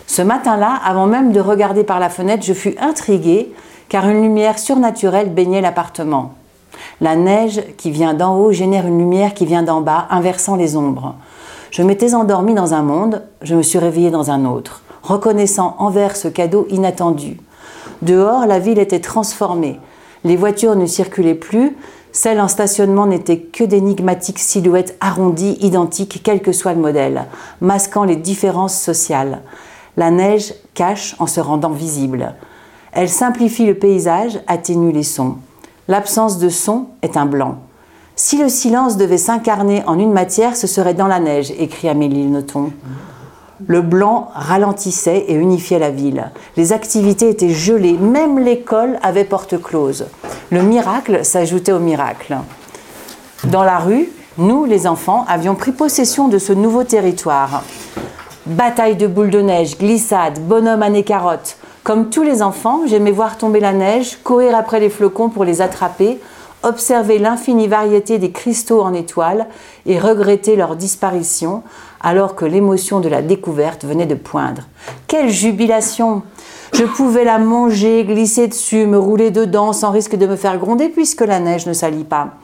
Ce 0.08 0.24
matin-là, 0.24 0.80
avant 0.84 1.06
même 1.06 1.32
de 1.32 1.40
regarder 1.40 1.84
par 1.84 2.00
la 2.00 2.10
fenêtre, 2.10 2.44
je 2.44 2.54
fus 2.54 2.76
intriguée 2.80 3.54
car 3.90 4.10
une 4.10 4.24
lumière 4.24 4.58
surnaturelle 4.58 5.30
baignait 5.32 5.62
l'appartement. 5.62 6.34
La 7.00 7.16
neige 7.16 7.62
qui 7.78 7.92
vient 7.92 8.16
d'en 8.16 8.38
haut 8.38 8.52
génère 8.52 8.88
une 8.88 8.98
lumière 8.98 9.36
qui 9.36 9.46
vient 9.46 9.64
d'en 9.64 9.82
bas, 9.82 10.08
inversant 10.10 10.56
les 10.56 10.76
ombres. 10.76 11.14
Je 11.70 11.84
m'étais 11.84 12.16
endormie 12.16 12.56
dans 12.56 12.74
un 12.74 12.82
monde, 12.82 13.22
je 13.44 13.54
me 13.54 13.62
suis 13.62 13.78
réveillée 13.78 14.10
dans 14.10 14.32
un 14.32 14.46
autre, 14.46 14.82
reconnaissant 15.04 15.76
envers 15.78 16.16
ce 16.16 16.28
cadeau 16.28 16.66
inattendu. 16.72 17.38
Dehors, 18.02 18.46
la 18.46 18.60
ville 18.60 18.80
était 18.80 19.00
transformée. 19.00 19.80
Les 20.24 20.36
voitures 20.36 20.76
ne 20.76 20.86
circulaient 20.86 21.36
plus, 21.36 21.76
celles 22.12 22.42
en 22.42 22.48
stationnement 22.48 23.06
n'étaient 23.06 23.40
que 23.40 23.64
d'énigmatiques 23.64 24.40
silhouettes 24.40 24.98
arrondies, 25.02 25.58
identiques, 25.62 26.22
quel 26.24 26.42
que 26.42 26.52
soit 26.52 26.74
le 26.74 26.82
modèle, 26.82 27.26
masquant 27.62 28.04
les 28.04 28.16
différences 28.16 28.80
sociales. 28.80 29.42
La 29.98 30.12
neige 30.12 30.54
cache 30.74 31.16
en 31.20 31.28
se 31.28 31.40
rendant 31.40 31.72
visible. 31.72 32.36
Elle 32.92 33.10
simplifie 33.10 33.66
le 33.66 33.76
paysage, 33.76 34.40
atténue 34.48 34.92
les 34.92 35.04
sons. 35.04 35.36
L'absence 35.88 36.40
de 36.40 36.50
son 36.50 36.88
est 37.02 37.18
un 37.18 37.26
blanc. 37.26 37.60
Si 38.16 38.38
le 38.38 38.50
silence 38.50 38.98
devait 38.98 39.20
s'incarner 39.20 39.84
en 39.86 40.00
une 40.00 40.12
matière, 40.12 40.56
ce 40.56 40.66
serait 40.66 40.96
dans 40.96 41.08
la 41.08 41.20
neige, 41.20 41.52
écrit 41.60 41.88
Amélie 41.88 42.26
Nothomb. 42.26 42.72
Le 43.66 43.82
blanc 43.82 44.30
ralentissait 44.36 45.26
et 45.28 45.34
unifiait 45.34 45.80
la 45.80 45.90
ville. 45.90 46.30
Les 46.58 46.74
activités 46.74 47.30
étaient 47.30 47.50
gelées, 47.50 47.98
même 47.98 48.38
l'école 48.38 49.00
avait 49.02 49.24
porte 49.24 49.60
close. 49.60 50.06
Le 50.52 50.62
miracle 50.62 51.26
s'ajoutait 51.26 51.72
au 51.72 51.80
miracle. 51.80 52.38
Dans 53.46 53.64
la 53.64 53.80
rue, 53.80 54.10
nous, 54.38 54.66
les 54.66 54.86
enfants, 54.86 55.26
avions 55.28 55.56
pris 55.56 55.72
possession 55.72 56.28
de 56.28 56.38
ce 56.38 56.54
nouveau 56.54 56.84
territoire. 56.84 57.64
Bataille 58.46 58.96
de 58.96 59.08
boules 59.08 59.32
de 59.32 59.42
neige, 59.42 59.78
glissade, 59.80 60.40
bonhomme 60.40 60.84
à 60.84 60.90
nez 60.92 61.04
carotte. 61.04 61.58
Comme 61.84 62.12
tous 62.12 62.24
les 62.24 62.44
enfants, 62.44 62.82
j'aimais 62.86 63.12
voir 63.12 63.38
tomber 63.38 63.60
la 63.60 63.74
neige, 63.74 64.20
courir 64.24 64.56
après 64.56 64.80
les 64.80 64.92
flocons 64.92 65.30
pour 65.30 65.46
les 65.46 65.62
attraper, 65.62 66.20
observer 66.62 67.18
l'infinie 67.18 67.68
variété 67.68 68.20
des 68.20 68.32
cristaux 68.32 68.82
en 68.82 68.94
étoiles 68.94 69.48
et 69.86 70.00
regretter 70.00 70.56
leur 70.56 70.76
disparition 70.76 71.64
alors 72.02 72.36
que 72.36 72.46
l'émotion 72.46 73.00
de 73.00 73.10
la 73.10 73.22
découverte 73.22 73.86
venait 73.86 74.06
de 74.06 74.16
poindre. 74.16 74.64
Quelle 75.08 75.30
jubilation 75.30 76.24
Je 76.74 76.84
pouvais 76.84 77.24
la 77.24 77.40
manger, 77.40 78.04
glisser 78.06 78.48
dessus, 78.48 78.86
me 78.86 79.00
rouler 79.00 79.32
dedans 79.32 79.74
sans 79.74 79.92
risque 79.92 80.16
de 80.16 80.28
me 80.28 80.36
faire 80.36 80.58
gronder 80.58 80.90
puisque 80.90 81.22
la 81.22 81.40
neige 81.40 81.66
ne 81.66 81.74
salit 81.74 82.04
pas. 82.04 82.36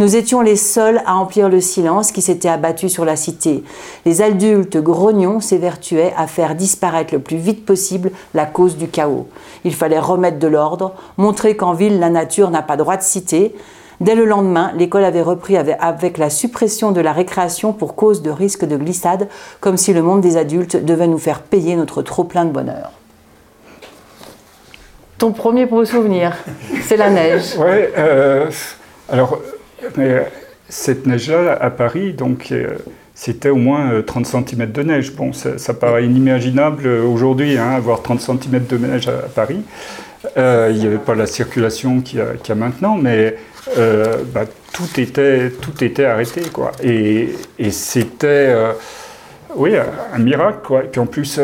Nous 0.00 0.16
étions 0.16 0.40
les 0.40 0.56
seuls 0.56 1.02
à 1.04 1.16
emplir 1.16 1.50
le 1.50 1.60
silence 1.60 2.10
qui 2.10 2.22
s'était 2.22 2.48
abattu 2.48 2.88
sur 2.88 3.04
la 3.04 3.16
cité. 3.16 3.62
Les 4.06 4.22
adultes 4.22 4.78
grognons 4.78 5.40
s'évertuaient 5.40 6.14
à 6.16 6.26
faire 6.26 6.54
disparaître 6.54 7.12
le 7.12 7.20
plus 7.20 7.36
vite 7.36 7.66
possible 7.66 8.10
la 8.32 8.46
cause 8.46 8.78
du 8.78 8.88
chaos. 8.88 9.28
Il 9.64 9.74
fallait 9.74 9.98
remettre 9.98 10.38
de 10.38 10.46
l'ordre, 10.46 10.94
montrer 11.18 11.54
qu'en 11.54 11.74
ville 11.74 11.98
la 11.98 12.08
nature 12.08 12.50
n'a 12.50 12.62
pas 12.62 12.78
droit 12.78 12.96
de 12.96 13.02
citer. 13.02 13.54
Dès 14.00 14.14
le 14.14 14.24
lendemain, 14.24 14.72
l'école 14.76 15.04
avait 15.04 15.22
repris 15.22 15.56
avec 15.56 16.16
la 16.16 16.30
suppression 16.30 16.90
de 16.92 17.00
la 17.00 17.12
récréation 17.12 17.72
pour 17.72 17.94
cause 17.94 18.22
de 18.22 18.30
risque 18.30 18.64
de 18.64 18.76
glissade, 18.76 19.28
comme 19.60 19.76
si 19.76 19.92
le 19.92 20.02
monde 20.02 20.22
des 20.22 20.36
adultes 20.36 20.82
devait 20.82 21.06
nous 21.06 21.18
faire 21.18 21.42
payer 21.42 21.76
notre 21.76 22.02
trop 22.02 22.24
plein 22.24 22.44
de 22.44 22.50
bonheur. 22.50 22.92
Ton 25.18 25.32
premier 25.32 25.66
beau 25.66 25.84
souvenir, 25.84 26.34
c'est 26.82 26.96
la 26.96 27.10
neige. 27.10 27.54
Oui, 27.58 27.84
alors 29.10 29.38
mais 29.96 30.26
cette 30.68 31.06
neige-là, 31.06 31.58
à 31.60 31.70
Paris, 31.70 32.12
donc, 32.12 32.48
euh, 32.52 32.76
c'était 33.14 33.48
au 33.48 33.56
moins 33.56 34.02
30 34.02 34.26
euh, 34.26 34.40
cm 34.46 34.70
de 34.70 34.82
neige. 34.82 35.12
Bon, 35.14 35.32
ça, 35.32 35.74
paraît 35.74 36.04
inimaginable 36.04 36.86
euh, 36.86 37.02
aujourd'hui, 37.02 37.58
hein, 37.58 37.70
avoir 37.70 38.02
30 38.02 38.20
cm 38.20 38.66
de 38.68 38.78
neige 38.78 39.08
à, 39.08 39.28
Paris. 39.34 39.62
Il 40.36 40.74
n'y 40.74 40.86
avait 40.86 40.98
pas 40.98 41.14
la 41.14 41.26
circulation 41.26 42.00
qu'il 42.00 42.18
y, 42.18 42.52
a 42.52 42.54
maintenant, 42.54 42.96
mais 42.96 43.36
bah, 43.76 44.44
tout, 44.72 45.00
était, 45.00 45.50
tout 45.50 45.82
était 45.82 46.04
arrêté. 46.04 46.42
Quoi. 46.52 46.72
Et, 46.82 47.30
et 47.58 47.70
c'était 47.70 48.54
oui, 49.54 49.72
un 50.12 50.18
miracle. 50.18 50.58
Quoi. 50.64 50.84
Et 50.84 50.88
puis 50.88 51.00
en 51.00 51.06
plus, 51.06 51.40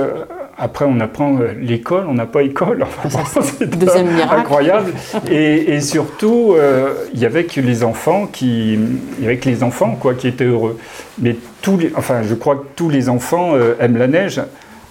après, 0.58 0.86
on 0.88 1.00
apprend 1.00 1.38
euh, 1.38 1.52
l'école, 1.60 2.06
on 2.08 2.14
n'a 2.14 2.24
pas 2.24 2.42
école. 2.42 2.84
Enfin, 3.04 3.40
c'est 3.58 3.68
deuxième 3.68 4.10
miracle. 4.12 4.40
incroyable. 4.40 4.92
Et, 5.30 5.80
surtout, 5.80 6.54
euh, 6.54 6.94
il 7.12 7.20
y 7.20 7.26
avait 7.26 7.44
que 7.44 7.60
les 7.60 7.84
enfants 7.84 8.26
qui, 8.26 8.74
il 8.74 9.24
y 9.24 9.26
avait 9.26 9.38
les 9.44 9.62
enfants 9.62 9.96
quoi, 10.00 10.14
qui 10.14 10.28
étaient 10.28 10.44
heureux. 10.44 10.78
Mais 11.18 11.36
tous 11.60 11.76
les, 11.76 11.92
enfin, 11.94 12.22
je 12.22 12.34
crois 12.34 12.56
que 12.56 12.64
tous 12.74 12.88
les 12.88 13.08
enfants 13.08 13.54
euh, 13.54 13.74
aiment 13.80 13.98
la 13.98 14.08
neige. 14.08 14.40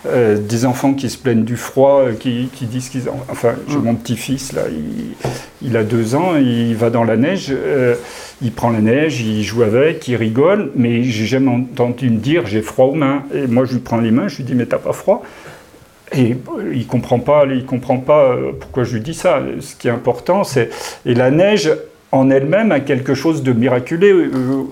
Des 0.06 0.66
enfants 0.66 0.94
qui 0.94 1.10
se 1.10 1.18
plaignent 1.18 1.44
du 1.44 1.58
froid, 1.58 2.06
qui, 2.20 2.50
disent 2.62 2.90
qu'ils 2.90 3.10
ont... 3.10 3.20
Enfin, 3.30 3.56
j'ai 3.68 3.78
mm. 3.78 3.84
mon 3.84 3.96
petit-fils, 3.96 4.54
là, 4.54 4.62
il, 5.62 5.78
a 5.78 5.84
deux 5.84 6.16
ans, 6.16 6.36
il 6.36 6.76
va 6.76 6.90
dans 6.90 7.04
la 7.04 7.18
neige, 7.18 7.54
il 8.42 8.52
prend 8.52 8.70
la 8.70 8.82
neige, 8.82 9.22
il 9.22 9.44
joue 9.44 9.64
avec, 9.64 10.08
il 10.08 10.16
rigole, 10.16 10.72
mais 10.76 11.04
j'ai 11.04 11.26
jamais 11.26 11.52
entendu 11.52 12.10
me 12.10 12.18
dire 12.18 12.46
j'ai 12.46 12.62
froid 12.62 12.86
aux 12.86 12.96
mains. 12.96 13.24
Et 13.34 13.48
moi, 13.48 13.66
je 13.66 13.74
lui 13.74 13.80
prends 13.80 14.00
les 14.00 14.12
mains, 14.12 14.28
je 14.28 14.38
lui 14.38 14.44
dis 14.44 14.56
mais 14.56 14.66
t'as 14.66 14.78
pas 14.78 14.94
froid? 14.94 15.24
Et 16.12 16.36
il 16.72 16.80
ne 16.80 16.84
comprend 16.84 17.20
pas, 17.20 17.46
il 17.46 17.66
comprend 17.66 17.98
pas 17.98 18.32
euh, 18.32 18.52
pourquoi 18.60 18.84
je 18.84 18.94
lui 18.94 19.02
dis 19.02 19.14
ça. 19.14 19.42
Ce 19.60 19.76
qui 19.76 19.88
est 19.88 19.92
important, 19.92 20.44
c'est. 20.44 20.70
Et 21.06 21.14
la 21.14 21.32
neige 21.32 21.72
en 22.16 22.30
elle-même 22.30 22.72
a 22.72 22.80
quelque 22.80 23.14
chose 23.14 23.44
de 23.44 23.52
miraculeux. 23.52 24.32
Euh, 24.34 24.64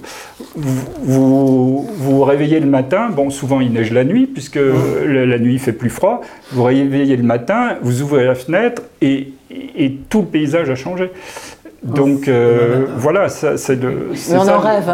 vous, 0.55 1.89
vous 1.95 2.23
réveillez 2.23 2.59
le 2.59 2.67
matin, 2.67 3.09
bon, 3.09 3.29
souvent 3.29 3.59
il 3.59 3.73
neige 3.73 3.91
la 3.91 4.03
nuit, 4.03 4.27
puisque 4.27 4.59
la, 5.05 5.37
nuit 5.37 5.55
il 5.55 5.59
fait 5.59 5.73
plus 5.73 5.89
froid. 5.89 6.21
Vous 6.51 6.63
réveillez 6.63 7.17
le 7.17 7.23
matin, 7.23 7.77
vous 7.81 8.01
ouvrez 8.01 8.25
la 8.25 8.35
fenêtre 8.35 8.83
et, 9.01 9.33
et 9.51 9.97
tout 10.09 10.21
le 10.21 10.27
paysage 10.27 10.69
a 10.69 10.75
changé. 10.75 11.11
Donc 11.83 12.27
euh, 12.27 12.85
voilà, 12.97 13.27
c'est 13.29 13.75
le. 13.75 14.11
Mais 14.29 14.37
on 14.37 14.47
en 14.47 14.59
rêve. 14.59 14.91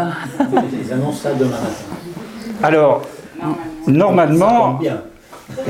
Ils 0.84 0.92
annoncent 0.92 1.22
ça 1.22 1.34
demain 1.34 1.50
matin. 1.50 2.62
Alors, 2.62 3.02
normalement. 3.86 4.80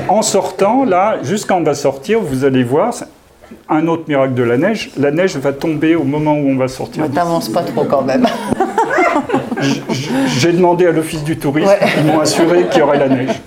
En 0.09 0.21
sortant, 0.21 0.85
là, 0.85 1.17
jusqu'à 1.23 1.55
on 1.55 1.63
va 1.63 1.73
sortir, 1.75 2.21
vous 2.21 2.45
allez 2.45 2.63
voir, 2.63 2.93
un 3.69 3.87
autre 3.87 4.05
miracle 4.09 4.35
de 4.35 4.43
la 4.43 4.57
neige, 4.57 4.91
la 4.97 5.11
neige 5.11 5.37
va 5.37 5.53
tomber 5.53 5.97
au 5.97 6.05
moment 6.05 6.35
où 6.35 6.49
on 6.49 6.57
va 6.57 6.69
sortir. 6.69 7.03
Ne 7.03 7.09
t'avance 7.09 7.49
pas 7.49 7.63
trop 7.63 7.85
quand 7.85 8.03
même. 8.03 8.27
J'ai 10.39 10.53
demandé 10.53 10.87
à 10.87 10.93
l'office 10.93 11.23
du 11.23 11.39
tourisme, 11.39 11.71
ils 11.99 12.05
m'ont 12.05 12.21
assuré 12.21 12.67
qu'il 12.69 12.81
y 12.81 12.83
aurait 12.83 12.99
la 12.99 13.09
neige. 13.09 13.41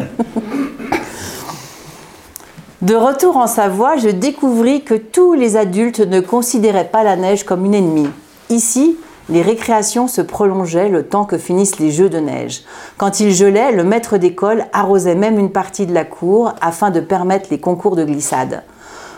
De 2.81 2.95
retour 2.95 3.37
en 3.37 3.47
Savoie, 3.47 3.95
je 3.95 4.09
découvris 4.09 4.83
que 4.83 4.95
tous 4.95 5.33
les 5.33 5.55
adultes 5.55 6.01
ne 6.01 6.19
considéraient 6.19 6.89
pas 6.91 7.03
la 7.03 7.15
neige 7.15 7.45
comme 7.45 7.65
une 7.65 7.75
ennemie. 7.75 8.09
Ici, 8.49 8.97
les 9.29 9.41
récréations 9.41 10.09
se 10.09 10.21
prolongeaient 10.21 10.89
le 10.89 11.03
temps 11.03 11.23
que 11.23 11.37
finissent 11.37 11.79
les 11.79 11.91
jeux 11.91 12.09
de 12.09 12.19
neige. 12.19 12.63
Quand 12.97 13.21
il 13.21 13.31
gelait, 13.31 13.71
le 13.71 13.85
maître 13.85 14.17
d'école 14.17 14.65
arrosait 14.73 15.15
même 15.15 15.39
une 15.39 15.51
partie 15.51 15.85
de 15.85 15.93
la 15.93 16.03
cour 16.03 16.53
afin 16.59 16.91
de 16.91 16.99
permettre 16.99 17.47
les 17.49 17.59
concours 17.59 17.95
de 17.95 18.03
glissade. 18.03 18.63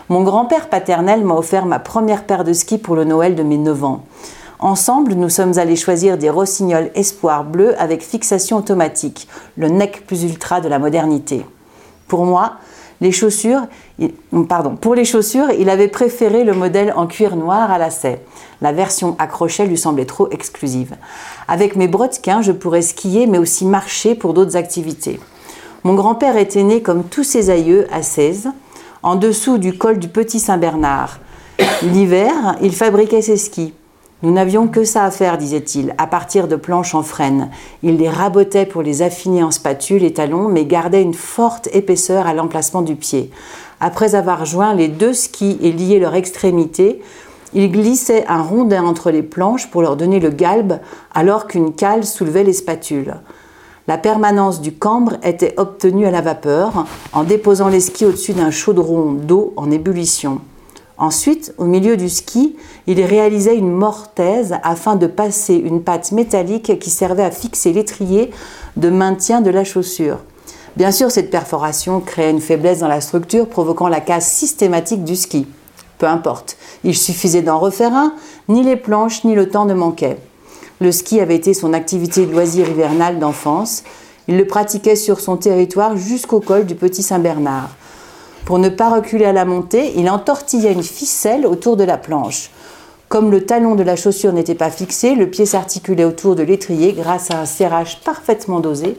Mon 0.07 0.21
grand-père 0.21 0.69
paternel 0.69 1.23
m'a 1.23 1.33
offert 1.33 1.65
ma 1.65 1.79
première 1.79 2.25
paire 2.25 2.43
de 2.43 2.53
skis 2.53 2.77
pour 2.77 2.95
le 2.95 3.05
Noël 3.05 3.33
de 3.33 3.41
mes 3.41 3.57
9 3.57 3.83
ans. 3.83 4.03
Ensemble, 4.59 5.13
nous 5.13 5.29
sommes 5.29 5.57
allés 5.57 5.75
choisir 5.75 6.19
des 6.19 6.29
rossignols 6.29 6.91
espoir 6.93 7.43
bleu 7.43 7.73
avec 7.81 8.03
fixation 8.03 8.57
automatique, 8.57 9.27
le 9.57 9.67
nec 9.67 10.05
plus 10.05 10.23
ultra 10.23 10.61
de 10.61 10.69
la 10.69 10.77
modernité. 10.77 11.43
Pour 12.07 12.23
moi, 12.25 12.57
les 13.01 13.11
chaussures, 13.11 13.61
pardon, 14.47 14.75
pour 14.75 14.93
les 14.93 15.05
chaussures, 15.05 15.49
il 15.57 15.71
avait 15.71 15.87
préféré 15.87 16.43
le 16.43 16.53
modèle 16.53 16.93
en 16.95 17.07
cuir 17.07 17.35
noir 17.35 17.71
à 17.71 17.79
lacets. 17.79 18.23
La 18.61 18.73
version 18.73 19.15
à 19.17 19.25
crochet 19.25 19.65
lui 19.65 19.77
semblait 19.77 20.05
trop 20.05 20.29
exclusive. 20.29 20.95
Avec 21.47 21.75
mes 21.75 21.87
brodequins, 21.87 22.43
je 22.43 22.51
pourrais 22.51 22.83
skier 22.83 23.25
mais 23.25 23.39
aussi 23.39 23.65
marcher 23.65 24.13
pour 24.13 24.35
d'autres 24.35 24.55
activités. 24.55 25.19
Mon 25.83 25.95
grand-père 25.95 26.37
était 26.37 26.63
né 26.63 26.83
comme 26.83 27.03
tous 27.03 27.23
ses 27.23 27.49
aïeux 27.49 27.87
à 27.91 28.03
16, 28.03 28.51
en 29.05 29.15
dessous 29.15 29.59
du 29.59 29.77
col 29.77 29.99
du 29.99 30.07
Petit 30.07 30.39
Saint-Bernard. 30.39 31.19
L'hiver, 31.83 32.55
il 32.63 32.73
fabriquait 32.73 33.21
ses 33.21 33.37
skis. 33.37 33.75
Nous 34.23 34.31
n'avions 34.31 34.67
que 34.67 34.83
ça 34.83 35.03
à 35.03 35.11
faire, 35.11 35.37
disait-il, 35.37 35.93
à 35.99 36.07
partir 36.07 36.47
de 36.47 36.55
planches 36.55 36.95
en 36.95 37.03
frêne. 37.03 37.51
Il 37.83 37.97
les 37.97 38.09
rabotait 38.09 38.65
pour 38.65 38.81
les 38.81 39.03
affiner 39.03 39.43
en 39.43 39.51
spatule 39.51 40.03
et 40.03 40.13
talons, 40.13 40.49
mais 40.49 40.65
gardait 40.65 41.03
une 41.03 41.13
forte 41.13 41.69
épaisseur 41.71 42.25
à 42.25 42.33
l'emplacement 42.33 42.81
du 42.81 42.95
pied. 42.95 43.29
Après 43.79 44.15
avoir 44.15 44.43
joint 44.43 44.73
les 44.73 44.87
deux 44.87 45.13
skis 45.13 45.59
et 45.61 45.71
lié 45.71 45.99
leurs 45.99 46.15
extrémités, 46.15 47.03
il 47.53 47.71
glissait 47.71 48.25
un 48.27 48.41
rondin 48.41 48.83
entre 48.85 49.11
les 49.11 49.21
planches 49.21 49.69
pour 49.69 49.83
leur 49.83 49.97
donner 49.97 50.19
le 50.19 50.29
galbe 50.29 50.79
alors 51.13 51.45
qu'une 51.45 51.75
cale 51.75 52.05
soulevait 52.05 52.43
les 52.43 52.53
spatules. 52.53 53.13
La 53.87 53.99
permanence 53.99 54.61
du 54.61 54.73
cambre 54.73 55.17
était 55.21 55.53
obtenue 55.57 56.07
à 56.07 56.11
la 56.11 56.21
vapeur 56.21 56.87
en 57.13 57.23
déposant 57.23 57.67
les 57.67 57.79
skis 57.79 58.05
au-dessus 58.05 58.33
d'un 58.33 58.49
chaudron 58.49 59.11
d'eau 59.11 59.53
en 59.57 59.69
ébullition. 59.69 60.41
Ensuite, 60.97 61.53
au 61.59 61.65
milieu 61.65 61.95
du 61.95 62.09
ski, 62.09 62.55
il 62.87 62.99
réalisait 63.03 63.55
une 63.55 63.71
mortaise 63.71 64.55
afin 64.63 64.95
de 64.95 65.05
passer 65.05 65.53
une 65.53 65.83
pâte 65.83 66.13
métallique 66.13 66.79
qui 66.79 66.89
servait 66.89 67.23
à 67.23 67.29
fixer 67.29 67.73
l'étrier 67.73 68.31
de 68.75 68.89
maintien 68.89 69.41
de 69.41 69.51
la 69.51 69.63
chaussure. 69.63 70.17
Bien 70.77 70.91
sûr, 70.91 71.11
cette 71.11 71.29
perforation 71.29 71.99
créait 71.99 72.31
une 72.31 72.41
faiblesse 72.41 72.79
dans 72.79 72.87
la 72.87 73.01
structure, 73.01 73.47
provoquant 73.47 73.87
la 73.87 74.01
casse 74.01 74.31
systématique 74.31 75.03
du 75.03 75.15
ski. 75.15 75.45
Peu 75.99 76.07
importe, 76.07 76.57
il 76.83 76.97
suffisait 76.97 77.43
d'en 77.43 77.59
refaire 77.59 77.93
un, 77.93 78.13
ni 78.49 78.63
les 78.63 78.77
planches 78.77 79.23
ni 79.25 79.35
le 79.35 79.47
temps 79.47 79.65
ne 79.65 79.75
manquaient. 79.75 80.17
Le 80.81 80.91
ski 80.91 81.21
avait 81.21 81.35
été 81.35 81.53
son 81.53 81.73
activité 81.73 82.25
de 82.25 82.31
loisir 82.31 82.67
hivernale 82.69 83.17
d'enfance. 83.17 83.83
Il 84.27 84.37
le 84.37 84.45
pratiquait 84.45 84.97
sur 84.97 85.19
son 85.21 85.37
territoire 85.37 85.95
jusqu'au 85.95 86.41
col 86.41 86.65
du 86.65 86.75
Petit 86.75 87.03
Saint-Bernard. 87.03 87.69
Pour 88.45 88.59
ne 88.59 88.69
pas 88.69 88.89
reculer 88.89 89.25
à 89.25 89.33
la 89.33 89.45
montée, 89.45 89.93
il 89.95 90.09
entortillait 90.09 90.73
une 90.73 90.83
ficelle 90.83 91.47
autour 91.47 91.77
de 91.77 91.83
la 91.83 91.97
planche. 91.97 92.51
Comme 93.07 93.31
le 93.31 93.45
talon 93.45 93.75
de 93.75 93.83
la 93.83 93.95
chaussure 93.95 94.33
n'était 94.33 94.55
pas 94.55 94.69
fixé, 94.69 95.15
le 95.15 95.29
pied 95.29 95.45
s'articulait 95.45 96.03
autour 96.03 96.35
de 96.35 96.43
l'étrier 96.43 96.91
grâce 96.91 97.31
à 97.31 97.39
un 97.39 97.45
serrage 97.45 98.01
parfaitement 98.01 98.59
dosé. 98.59 98.97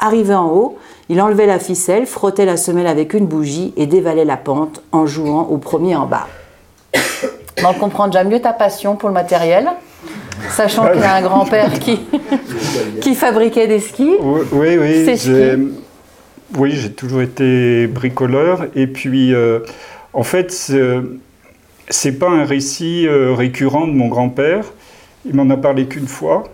Arrivé 0.00 0.34
en 0.34 0.48
haut, 0.48 0.78
il 1.08 1.20
enlevait 1.20 1.46
la 1.46 1.60
ficelle, 1.60 2.06
frottait 2.06 2.46
la 2.46 2.56
semelle 2.56 2.88
avec 2.88 3.14
une 3.14 3.26
bougie 3.26 3.72
et 3.76 3.86
dévalait 3.86 4.24
la 4.24 4.36
pente 4.36 4.82
en 4.90 5.06
jouant 5.06 5.42
au 5.42 5.58
premier 5.58 5.94
en 5.94 6.06
bas. 6.06 6.26
on 7.64 7.74
comprend 7.74 8.08
déjà 8.08 8.24
mieux 8.24 8.40
ta 8.40 8.52
passion 8.52 8.96
pour 8.96 9.08
le 9.08 9.14
matériel, 9.14 9.70
sachant 10.50 10.90
qu'il 10.90 11.00
y 11.00 11.04
a 11.04 11.14
un 11.16 11.22
grand-père 11.22 11.72
qui, 11.78 12.00
qui 13.00 13.14
fabriquait 13.14 13.66
des 13.66 13.80
skis. 13.80 14.16
Oui, 14.20 14.46
oui, 14.52 15.06
oui, 16.58 16.72
j'ai 16.72 16.92
toujours 16.92 17.22
été 17.22 17.86
bricoleur. 17.86 18.66
Et 18.74 18.86
puis, 18.86 19.34
euh, 19.34 19.60
en 20.12 20.22
fait, 20.22 20.52
c'est 21.88 22.12
pas 22.12 22.28
un 22.28 22.44
récit 22.44 23.06
euh, 23.06 23.34
récurrent 23.34 23.86
de 23.86 23.92
mon 23.92 24.08
grand-père. 24.08 24.64
Il 25.24 25.34
m'en 25.34 25.48
a 25.50 25.56
parlé 25.56 25.86
qu'une 25.86 26.08
fois. 26.08 26.44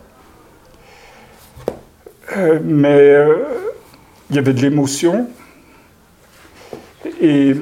Euh, 2.37 2.59
mais 2.63 3.17
il 4.31 4.37
y 4.37 4.39
avait 4.39 4.53
de 4.53 4.61
l'émotion. 4.61 5.29
Et 7.21 7.55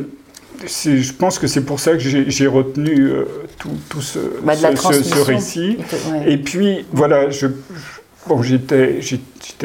je 0.64 1.12
pense 1.12 1.38
que 1.38 1.46
c'est 1.46 1.60
pour 1.62 1.80
ça 1.80 1.92
que 1.92 1.98
j'ai 1.98 2.46
retenu 2.46 3.08
euh, 3.10 3.24
tout, 3.58 3.70
tout 3.88 4.00
ce, 4.02 4.18
Bah, 4.42 4.54
ce- 4.56 4.74
ce- 4.76 5.02
ce 5.02 5.18
récit. 5.20 5.78
Ouais. 6.10 6.32
Et 6.32 6.38
puis, 6.38 6.84
voilà, 6.92 7.30
je, 7.30 7.46
bon, 8.26 8.42
j'étais, 8.42 9.00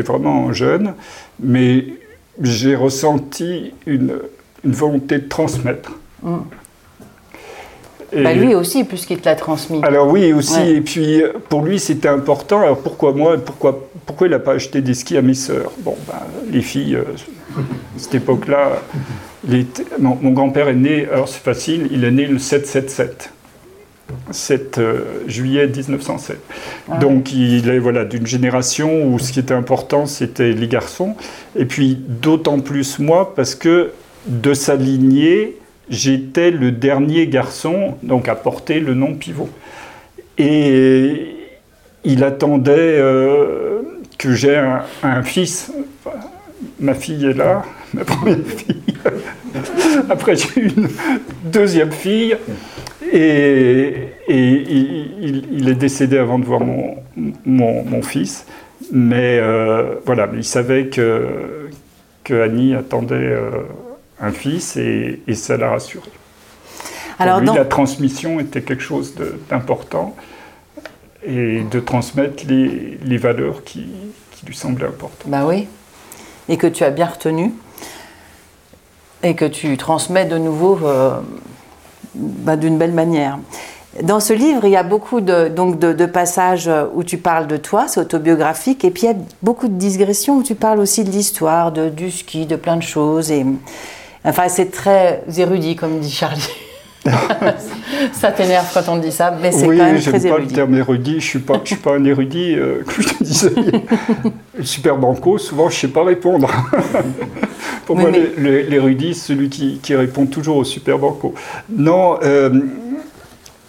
vraiment 0.01 0.51
jeune, 0.53 0.93
mais 1.39 1.85
j'ai 2.41 2.75
ressenti 2.75 3.73
une, 3.85 4.13
une 4.63 4.71
volonté 4.71 5.19
de 5.19 5.27
transmettre. 5.27 5.91
Mm. 6.23 6.37
Et- 8.13 8.23
Bah, 8.23 8.33
lui 8.33 8.53
aussi, 8.55 8.83
puisqu'il 8.83 9.19
te 9.19 9.25
l'a 9.25 9.35
transmis. 9.35 9.79
alors 9.83 10.07
oui, 10.09 10.33
aussi, 10.33 10.59
Ouais. 10.59 10.73
et 10.75 10.81
puis 10.81 11.21
euh, 11.21 11.31
pour 11.49 11.61
lui 11.63 11.79
c'était 11.79 12.09
important. 12.09 12.61
Alors 12.61 12.79
pourquoi 12.79 13.13
moi 13.13 13.37
Pourquoi, 13.37 13.87
pourquoi 14.05 14.27
il 14.27 14.31
n'a 14.31 14.39
pas 14.39 14.53
acheté 14.53 14.81
des 14.81 14.93
skis 14.93 15.15
à 15.17 15.21
mes 15.21 15.33
sœurs? 15.33 15.71
Bon, 15.79 15.95
ben, 16.07 16.15
les 16.51 16.61
filles, 16.61 16.95
euh, 16.95 17.03
à 17.57 17.59
cette 17.99 18.15
époque-là, 18.15 18.81
mon 19.99 20.31
grand-père 20.31 20.67
est 20.67 20.75
né, 20.75 21.07
alors 21.11 21.27
c'est 21.27 21.41
facile, 21.43 21.87
il 21.91 22.03
est 22.03 22.11
né 22.11 22.25
le 22.25 22.37
777. 22.37 23.31
7 24.31 24.77
euh, 24.77 24.99
juillet 25.27 25.67
1907. 25.67 26.37
Ah. 26.91 26.97
Donc 26.97 27.31
il 27.31 27.69
est 27.69 27.79
voilà, 27.79 28.03
d'une 28.03 28.27
génération 28.27 29.05
où 29.07 29.19
ce 29.19 29.31
qui 29.31 29.39
était 29.39 29.53
important 29.53 30.05
c'était 30.05 30.51
les 30.51 30.67
garçons. 30.67 31.15
Et 31.55 31.63
puis 31.65 31.95
d'autant 31.95 32.59
plus 32.59 32.99
moi 32.99 33.33
parce 33.35 33.55
que 33.55 33.91
de 34.27 34.53
sa 34.53 34.75
lignée, 34.75 35.57
j'étais 35.91 36.49
le 36.49 36.71
dernier 36.71 37.27
garçon 37.27 37.97
donc 38.01 38.27
à 38.27 38.35
porter 38.35 38.79
le 38.79 38.95
nom 38.95 39.13
pivot. 39.13 39.49
Et 40.37 41.35
il 42.03 42.23
attendait 42.23 42.71
euh, 42.77 43.81
que 44.17 44.33
j'ai 44.33 44.57
un, 44.57 45.23
fils. 45.23 45.71
Ma 46.79 46.95
fille 46.95 47.25
est 47.25 47.33
là, 47.33 47.63
ma 47.93 48.05
première 48.05 48.37
fille. 48.37 48.81
Après, 50.09 50.35
j'ai 50.35 50.61
eu 50.61 50.67
une 50.75 50.87
deuxième 51.45 51.91
fille. 51.91 52.35
Et, 53.13 53.93
il, 54.29 55.67
est 55.67 55.75
décédé 55.75 56.17
avant 56.17 56.39
de 56.39 56.45
voir 56.45 56.61
mon, 56.61 56.95
mon, 57.45 57.83
mon 57.83 58.01
fils. 58.01 58.45
Mais 58.91 59.39
euh, 59.39 59.95
voilà, 60.05 60.29
il 60.33 60.43
savait 60.43 60.87
que, 60.87 61.69
que 62.23 62.41
Annie 62.41 62.73
attendait 62.73 63.15
euh, 63.15 63.51
un 64.21 64.31
fils 64.31 64.77
et, 64.77 65.21
et 65.27 65.33
ça 65.35 65.57
l'a 65.57 65.71
rassuré. 65.71 66.09
Pour 67.17 67.21
Alors, 67.25 67.39
lui, 67.39 67.47
dans- 67.47 67.55
la 67.55 67.65
transmission 67.65 68.39
était 68.39 68.61
quelque 68.61 68.83
chose 68.83 69.15
d'important 69.49 70.15
et 71.25 71.61
de 71.69 71.79
transmettre 71.79 72.43
les, 72.47 72.97
les 73.03 73.17
valeurs 73.17 73.63
qui, 73.63 73.85
qui 74.31 74.45
lui 74.45 74.55
semblaient 74.55 74.87
importantes. 74.87 75.27
Bah 75.27 75.45
oui. 75.45 75.67
Et 76.49 76.57
que 76.57 76.67
tu 76.67 76.83
as 76.83 76.89
bien 76.89 77.05
retenu. 77.07 77.51
Et 79.23 79.35
que 79.35 79.45
tu 79.45 79.77
transmets 79.77 80.25
de 80.25 80.37
nouveau 80.39 80.79
euh, 80.83 81.19
bah, 82.15 82.55
d'une 82.57 82.77
belle 82.79 82.93
manière. 82.93 83.37
Dans 84.01 84.19
ce 84.19 84.33
livre, 84.33 84.65
il 84.65 84.71
y 84.71 84.77
a 84.77 84.83
beaucoup 84.83 85.21
de, 85.21 85.47
donc 85.49 85.77
de, 85.77 85.93
de 85.93 86.05
passages 86.05 86.69
où 86.93 87.03
tu 87.03 87.17
parles 87.17 87.45
de 87.45 87.57
toi, 87.57 87.87
c'est 87.89 87.99
autobiographique, 87.99 88.85
et 88.85 88.89
puis 88.89 89.03
il 89.03 89.05
y 89.07 89.13
a 89.13 89.17
beaucoup 89.43 89.67
de 89.67 89.73
digressions 89.73 90.37
où 90.37 90.43
tu 90.43 90.55
parles 90.55 90.79
aussi 90.79 91.03
de 91.03 91.11
l'histoire, 91.11 91.73
du 91.73 92.09
ski, 92.09 92.45
de 92.45 92.55
plein 92.55 92.77
de 92.77 92.83
choses. 92.83 93.31
Et, 93.31 93.45
enfin, 94.23 94.47
c'est 94.49 94.71
très 94.71 95.23
érudit, 95.37 95.75
comme 95.75 95.99
dit 95.99 96.11
Charlie. 96.11 96.49
ça 98.13 98.31
t'énerve 98.31 98.67
quand 98.73 98.87
on 98.93 98.97
dit 98.97 99.11
ça, 99.11 99.35
mais 99.41 99.51
c'est 99.51 99.65
oui, 99.65 99.77
quand 99.77 99.85
même 99.85 99.99
très 99.99 100.11
pas 100.11 100.17
le 100.19 100.25
érudit. 100.27 100.53
terme 100.53 100.75
érudit. 100.75 101.15
Je 101.19 101.25
suis 101.25 101.39
pas, 101.39 101.59
je 101.63 101.69
suis 101.69 101.75
pas 101.77 101.95
un 101.95 102.05
érudit. 102.05 102.55
euh, 102.55 102.83
comme 102.85 103.03
je 103.03 103.09
te 103.09 103.23
disais, 103.23 103.51
super 104.61 104.97
banco, 104.97 105.37
souvent 105.37 105.69
je 105.69 105.77
sais 105.77 105.87
pas 105.87 106.03
répondre. 106.03 106.47
Pour 107.85 107.95
Oui, 107.95 108.03
moi, 108.03 108.11
mais- 108.37 108.63
l'érudit, 108.63 109.15
c'est 109.15 109.33
celui 109.33 109.49
qui, 109.49 109.79
qui 109.81 109.95
répond 109.95 110.27
toujours 110.27 110.57
au 110.57 110.63
super 110.63 110.99
banco. 110.99 111.33
Non, 111.69 112.19
euh, 112.21 112.51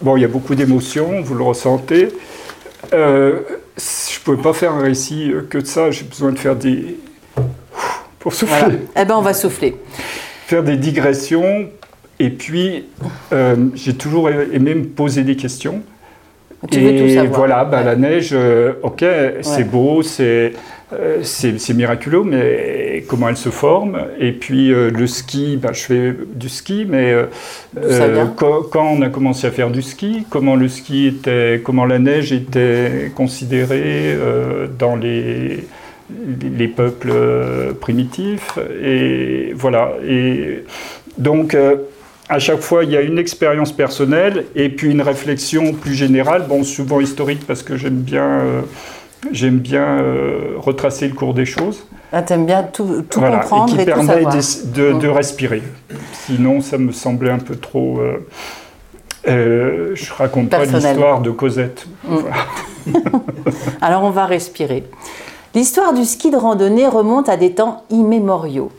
bon, 0.01 0.15
il 0.15 0.21
y 0.21 0.25
a 0.25 0.29
beaucoup 0.29 0.53
d'émotions, 0.53 1.21
vous 1.21 1.33
le 1.33 1.43
ressentez. 1.43 2.09
Euh, 2.93 3.39
je 3.77 4.19
pouvais 4.19 4.41
pas 4.41 4.53
faire 4.53 4.73
un 4.73 4.81
récit 4.81 5.31
euh, 5.31 5.47
que 5.49 5.57
de 5.57 5.65
ça. 5.65 5.89
J'ai 5.89 6.03
besoin 6.03 6.31
de 6.31 6.37
faire 6.37 6.55
des 6.55 6.97
pour 8.19 8.33
souffler 8.33 8.57
Voilà. 8.59 8.75
Eh 8.95 9.05
ben, 9.05 9.15
on 9.17 9.21
va 9.21 9.33
souffler. 9.33 9.75
Faire 10.53 10.63
des 10.63 10.77
digressions. 10.77 11.65
Et 12.19 12.29
puis, 12.29 12.85
euh, 13.33 13.55
j'ai 13.73 13.95
toujours 13.95 14.29
aimé 14.29 14.75
me 14.75 14.83
poser 14.83 15.23
des 15.23 15.35
questions. 15.35 15.81
Tu 16.71 16.77
et 16.79 16.81
veux 16.83 17.01
tout 17.07 17.13
savoir. 17.13 17.39
voilà, 17.39 17.65
bah, 17.65 17.79
Ouais. 17.79 17.85
la 17.85 17.95
neige, 17.95 18.29
euh, 18.33 18.73
ok, 18.83 19.01
Ouais. 19.01 19.37
c'est 19.41 19.63
beau, 19.69 20.03
c'est 20.03 20.53
euh, 20.93 21.17
c'est 21.23 21.73
miraculeux, 21.73 22.21
mais 22.23 23.03
comment 23.07 23.29
elle 23.29 23.35
se 23.35 23.49
forme? 23.49 23.97
Et 24.19 24.31
puis 24.31 24.71
euh, 24.71 24.91
le 24.91 25.07
ski, 25.07 25.57
bah, 25.57 25.71
je 25.73 25.81
fais 25.81 26.13
du 26.35 26.49
ski, 26.49 26.85
mais 26.87 27.15
quand, 28.37 28.61
quand 28.71 28.87
on 28.95 29.01
a 29.01 29.09
commencé 29.09 29.47
à 29.47 29.51
faire 29.51 29.71
du 29.71 29.81
ski, 29.81 30.27
comment 30.29 30.55
le 30.55 30.67
ski 30.69 31.07
était, 31.07 31.61
comment 31.63 31.85
la 31.85 31.97
neige 31.97 32.31
était 32.31 33.11
considérée 33.15 34.15
dans 34.77 34.95
les 34.95 35.65
les 36.57 36.67
peuples 36.67 37.09
euh, 37.11 37.73
primitifs 37.73 38.57
et 38.83 39.53
voilà 39.55 39.91
et 40.07 40.63
donc 41.17 41.53
euh, 41.53 41.75
à 42.29 42.39
chaque 42.39 42.61
fois, 42.61 42.85
il 42.85 42.89
y 42.89 42.95
a 42.97 43.01
une 43.01 43.19
expérience 43.19 43.73
personnelle 43.73 44.45
et 44.55 44.69
puis 44.69 44.89
une 44.89 45.01
réflexion 45.01 45.73
plus 45.73 45.93
générale, 45.93 46.45
bon, 46.47 46.63
souvent 46.63 47.01
historique 47.01 47.45
parce 47.45 47.61
que 47.63 47.75
j'aime 47.75 47.97
bien, 47.97 48.23
euh, 48.23 48.61
j'aime 49.33 49.57
bien 49.59 49.99
euh, 49.99 50.53
retracer 50.57 51.09
le 51.09 51.13
cours 51.13 51.33
des 51.33 51.45
choses. 51.45 51.85
Là, 52.13 52.21
t'aimes 52.21 52.45
bien 52.45 52.63
tout, 52.63 53.03
tout 53.09 53.19
Voilà, 53.19 53.39
comprendre 53.39 53.73
et 53.73 53.75
qui 53.75 53.81
et, 53.81 53.85
permet 53.85 54.05
savoir. 54.23 54.33
de, 54.35 54.93
de- 54.93 54.99
de 54.99 55.07
respirer. 55.09 55.61
Sinon, 56.13 56.61
ça 56.61 56.77
me 56.77 56.93
semblait 56.93 57.29
un 57.29 57.39
peu 57.39 57.57
trop. 57.57 57.99
euh, 57.99 58.25
euh, 59.27 59.91
je 59.93 60.11
raconte 60.13 60.49
pas 60.49 60.63
l'histoire 60.65 61.21
de 61.21 61.29
Cosette. 61.29 61.85
Mm. 62.05 62.15
Voilà. 62.15 62.35
Alors 63.81 64.03
on 64.03 64.09
va 64.11 64.25
respirer. 64.25 64.85
L'histoire 65.55 65.93
du 65.93 66.03
ski 66.03 66.31
de 66.31 66.37
randonnée 66.37 66.87
remonte 66.87 67.29
à 67.29 67.37
des 67.37 67.53
temps 67.53 67.83
immémoriaux. 67.91 68.71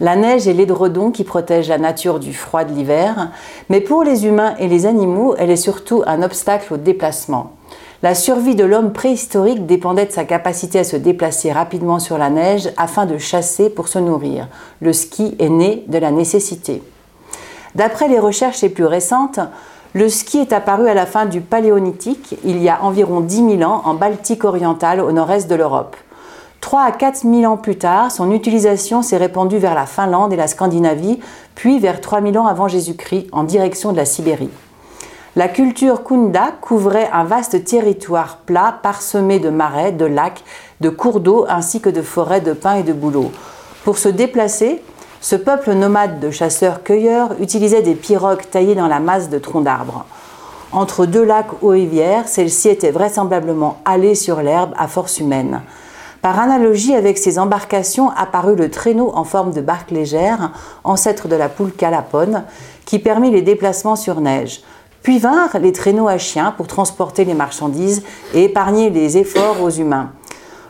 La 0.00 0.16
neige 0.16 0.48
est 0.48 0.54
l'édredon 0.54 1.12
qui 1.12 1.22
protège 1.22 1.68
la 1.68 1.78
nature 1.78 2.18
du 2.18 2.34
froid 2.34 2.64
de 2.64 2.72
l'hiver, 2.72 3.30
mais 3.68 3.80
pour 3.80 4.02
les 4.02 4.26
humains 4.26 4.56
et 4.58 4.66
les 4.66 4.86
animaux, 4.86 5.36
elle 5.38 5.52
est 5.52 5.56
surtout 5.56 6.02
un 6.04 6.24
obstacle 6.24 6.74
au 6.74 6.78
déplacement. 6.78 7.52
La 8.02 8.16
survie 8.16 8.56
de 8.56 8.64
l'homme 8.64 8.92
préhistorique 8.92 9.66
dépendait 9.66 10.06
de 10.06 10.10
sa 10.10 10.24
capacité 10.24 10.80
à 10.80 10.84
se 10.84 10.96
déplacer 10.96 11.52
rapidement 11.52 12.00
sur 12.00 12.18
la 12.18 12.28
neige 12.28 12.70
afin 12.76 13.06
de 13.06 13.18
chasser 13.18 13.70
pour 13.70 13.86
se 13.86 14.00
nourrir. 14.00 14.48
Le 14.80 14.92
ski 14.92 15.36
est 15.38 15.48
né 15.48 15.84
de 15.86 15.98
la 15.98 16.10
nécessité. 16.10 16.82
D'après 17.76 18.08
les 18.08 18.18
recherches 18.18 18.62
les 18.62 18.68
plus 18.68 18.84
récentes, 18.84 19.38
le 19.94 20.08
ski 20.08 20.38
est 20.38 20.52
apparu 20.52 20.88
à 20.88 20.94
la 20.94 21.06
fin 21.06 21.24
du 21.24 21.40
Paléolithique, 21.40 22.36
il 22.44 22.60
y 22.60 22.68
a 22.68 22.82
environ 22.82 23.20
10 23.20 23.58
000 23.58 23.62
ans, 23.62 23.82
en 23.84 23.94
Baltique 23.94 24.44
orientale, 24.44 25.00
au 25.00 25.12
nord-est 25.12 25.48
de 25.48 25.54
l'Europe. 25.54 25.96
3 26.60 26.82
à 26.82 26.92
4 26.92 27.22
000 27.22 27.44
ans 27.44 27.56
plus 27.56 27.76
tard, 27.76 28.10
son 28.10 28.32
utilisation 28.32 29.02
s'est 29.02 29.16
répandue 29.16 29.58
vers 29.58 29.74
la 29.74 29.86
Finlande 29.86 30.32
et 30.32 30.36
la 30.36 30.48
Scandinavie, 30.48 31.20
puis 31.54 31.78
vers 31.78 32.00
3 32.00 32.22
000 32.22 32.36
ans 32.36 32.46
avant 32.46 32.68
Jésus-Christ, 32.68 33.28
en 33.32 33.44
direction 33.44 33.92
de 33.92 33.96
la 33.96 34.04
Sibérie. 34.04 34.50
La 35.36 35.48
culture 35.48 36.02
Kunda 36.02 36.52
couvrait 36.62 37.10
un 37.12 37.24
vaste 37.24 37.62
territoire 37.64 38.38
plat 38.38 38.78
parsemé 38.82 39.38
de 39.38 39.50
marais, 39.50 39.92
de 39.92 40.06
lacs, 40.06 40.42
de 40.80 40.88
cours 40.88 41.20
d'eau 41.20 41.44
ainsi 41.48 41.80
que 41.80 41.90
de 41.90 42.00
forêts 42.00 42.40
de 42.40 42.54
pins 42.54 42.76
et 42.76 42.82
de 42.82 42.94
bouleaux. 42.94 43.30
Pour 43.84 43.98
se 43.98 44.08
déplacer, 44.08 44.82
ce 45.20 45.36
peuple 45.36 45.74
nomade 45.74 46.20
de 46.20 46.30
chasseurs-cueilleurs 46.30 47.32
utilisait 47.40 47.82
des 47.82 47.94
pirogues 47.94 48.48
taillées 48.50 48.74
dans 48.74 48.88
la 48.88 48.98
masse 48.98 49.28
de 49.28 49.38
troncs 49.38 49.64
d'arbres. 49.64 50.06
Entre 50.72 51.04
deux 51.04 51.24
lacs 51.24 51.62
ou 51.62 51.68
rivières, 51.68 52.28
celles-ci 52.28 52.70
étaient 52.70 52.90
vraisemblablement 52.90 53.78
halées 53.84 54.14
sur 54.14 54.40
l'herbe 54.40 54.72
à 54.78 54.88
force 54.88 55.18
humaine. 55.18 55.60
Par 56.26 56.40
analogie 56.40 56.92
avec 56.92 57.18
ces 57.18 57.38
embarcations 57.38 58.10
apparut 58.10 58.56
le 58.56 58.68
traîneau 58.68 59.12
en 59.14 59.22
forme 59.22 59.52
de 59.52 59.60
barque 59.60 59.92
légère, 59.92 60.50
ancêtre 60.82 61.28
de 61.28 61.36
la 61.36 61.48
poulka 61.48 61.88
lapone, 61.88 62.42
qui 62.84 62.98
permit 62.98 63.30
les 63.30 63.42
déplacements 63.42 63.94
sur 63.94 64.20
neige. 64.20 64.62
Puis 65.04 65.20
vinrent 65.20 65.56
les 65.60 65.70
traîneaux 65.70 66.08
à 66.08 66.18
chiens 66.18 66.50
pour 66.50 66.66
transporter 66.66 67.24
les 67.24 67.34
marchandises 67.34 68.02
et 68.34 68.42
épargner 68.42 68.90
les 68.90 69.18
efforts 69.18 69.62
aux 69.62 69.70
humains. 69.70 70.10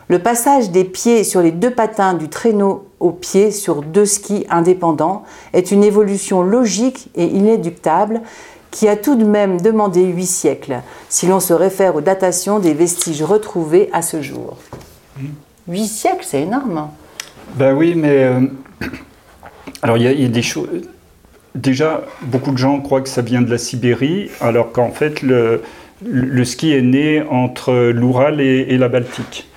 Le 0.09 0.19
passage 0.19 0.69
des 0.69 0.83
pieds 0.83 1.23
sur 1.23 1.41
les 1.41 1.49
deux 1.49 1.71
patins 1.71 2.13
du 2.13 2.29
traîneau 2.29 2.85
aux 2.99 3.09
pieds 3.09 3.49
sur 3.49 3.81
deux 3.81 4.05
skis 4.05 4.45
indépendants 4.51 5.23
est 5.53 5.71
une 5.71 5.83
évolution 5.83 6.43
logique 6.43 7.09
et 7.15 7.25
inéductable 7.25 8.21
qui 8.69 8.87
a 8.87 8.95
tout 8.95 9.15
de 9.15 9.25
même 9.25 9.59
demandé 9.59 10.03
huit 10.03 10.27
siècles, 10.27 10.83
si 11.09 11.25
l'on 11.25 11.39
se 11.39 11.53
réfère 11.53 11.95
aux 11.95 12.01
datations 12.01 12.59
des 12.59 12.75
vestiges 12.75 13.23
retrouvés 13.23 13.89
à 13.91 14.03
ce 14.03 14.21
jour. 14.21 14.55
Huit 15.67 15.87
siècles, 15.87 16.23
c'est 16.23 16.41
énorme. 16.41 16.89
Ben 17.55 17.73
oui, 17.73 17.93
mais 17.95 18.23
euh, 18.23 18.39
alors 19.81 19.97
il 19.97 20.03
y, 20.03 20.07
a- 20.07 20.11
il 20.11 20.21
y 20.21 20.25
a 20.25 20.29
des 20.29 20.41
choses. 20.41 20.67
Déjà, 21.55 22.03
beaucoup 22.21 22.51
de 22.51 22.57
gens 22.57 22.79
croient 22.81 23.01
que 23.01 23.09
ça 23.09 23.21
vient 23.21 23.41
de 23.41 23.49
la 23.49 23.57
Sibérie, 23.57 24.29
alors 24.41 24.71
qu'en 24.71 24.91
fait, 24.91 25.21
le, 25.23 25.61
le 26.05 26.45
ski 26.45 26.71
est 26.73 26.81
né 26.83 27.23
entre 27.29 27.73
l'Oural 27.91 28.39
et, 28.41 28.67
et 28.69 28.77
la 28.77 28.89
Baltique. 28.89 29.49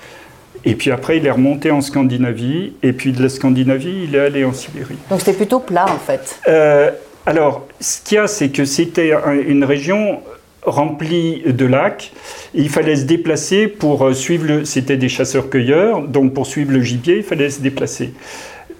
Et 0.64 0.75
puis 0.75 0.90
après, 0.90 1.18
il 1.18 1.27
est 1.27 1.31
remonté 1.31 1.70
en 1.70 1.81
Scandinavie, 1.83 2.75
et 2.83 2.92
puis 2.92 3.12
de 3.12 3.23
la 3.23 3.29
Scandinavie, 3.29 4.05
il 4.05 4.14
est 4.14 4.20
allé 4.20 4.44
en 4.44 4.53
Sibérie. 4.53 4.96
Donc 5.11 5.20
c'était 5.20 5.35
plutôt 5.35 5.61
plat 5.61 5.87
en 5.88 5.99
fait. 5.99 6.38
Euh, 6.49 6.90
alors, 7.27 7.66
ce 7.81 8.01
qu'il 8.03 8.16
y 8.16 8.18
a, 8.18 8.27
c'est 8.27 8.49
que 8.51 8.64
c'était 8.64 9.12
un- 9.12 9.33
une 9.38 9.64
région 9.64 10.20
remplie 10.62 11.42
de 11.46 11.64
lacs. 11.66 12.12
Il 12.55 12.68
fallait 12.68 12.96
se 12.96 13.05
déplacer 13.05 13.66
pour 13.68 14.07
euh, 14.07 14.12
suivre 14.14 14.46
le. 14.46 14.64
C'était 14.64 14.96
des 14.96 15.09
chasseurs-cueilleurs, 15.09 16.03
donc 16.03 16.35
pour 16.35 16.46
suivre 16.46 16.73
le 16.73 16.81
gibier, 16.81 17.18
il 17.18 17.23
fallait 17.23 17.51
se 17.51 17.61
déplacer. 17.61 18.12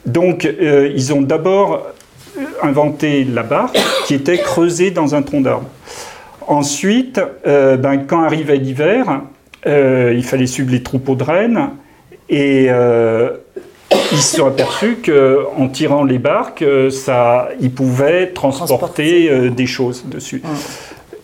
Donc, 0.07 0.45
euh, 0.45 0.91
ils 0.95 1.13
ont 1.13 1.21
d'abord 1.23 1.87
euh, 2.39 2.45
inventé 2.63 3.25
la 3.25 3.43
barque 3.43 3.79
qui 4.07 4.15
était 4.15 4.39
creusée 4.39 4.91
dans 4.91 5.15
un 5.15 5.23
tronc 5.23 5.41
d'arbre. 5.41 5.69
Ensuite, 6.47 7.21
euh, 7.47 7.77
ben, 7.77 7.99
quand 8.07 8.23
arrivait 8.23 8.57
l'hiver, 8.57 9.23
euh, 9.67 10.13
il 10.15 10.25
fallait 10.25 10.47
suivre 10.47 10.71
les 10.71 10.83
troupeaux 10.83 11.15
de 11.15 11.25
rennes 11.25 11.71
et 12.29 12.69
ils 14.13 14.19
se 14.19 14.37
sont 14.37 14.47
aperçus 14.47 14.99
qu'en 15.05 15.69
tirant 15.69 16.05
les 16.05 16.19
barques, 16.19 16.65
ça, 16.91 17.49
ils 17.61 17.73
pouvaient 17.73 18.29
transporter, 18.29 19.27
Transporter. 19.27 19.51
des 19.51 19.67
choses 19.67 20.05
dessus. 20.07 20.41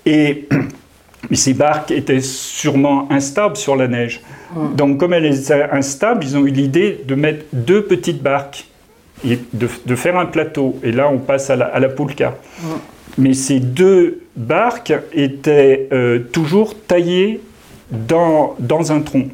Et 0.07 0.49
ces 1.33 1.53
barques 1.53 1.91
étaient 1.91 2.21
sûrement 2.21 3.11
instables 3.11 3.57
sur 3.57 3.77
la 3.77 3.89
neige. 3.89 4.23
Donc, 4.77 4.99
comme 4.99 5.13
elles 5.13 5.39
étaient 5.39 5.67
instables, 5.71 6.25
ils 6.25 6.37
ont 6.37 6.47
eu 6.47 6.51
l'idée 6.51 7.01
de 7.07 7.15
mettre 7.15 7.45
deux 7.53 7.83
petites 7.83 8.23
barques 8.23 8.67
et 9.29 9.39
de, 9.53 9.69
de 9.85 9.97
faire 9.97 10.17
un 10.17 10.27
plateau. 10.27 10.79
Et 10.83 10.93
là, 10.93 11.09
on 11.09 11.19
passe 11.19 11.51
à 11.51 11.57
la, 11.57 11.67
à 11.67 11.81
la 11.81 11.89
poulka. 11.89 12.37
Mais 13.19 13.35
ces 13.35 13.61
deux 13.61 14.21
barques 14.37 14.95
étaient 15.13 15.89
euh, 15.93 16.21
toujours 16.33 16.75
taillées 16.79 17.41
dans, 17.91 18.55
dans 18.59 18.93
un 18.93 19.01
tronc. 19.01 19.29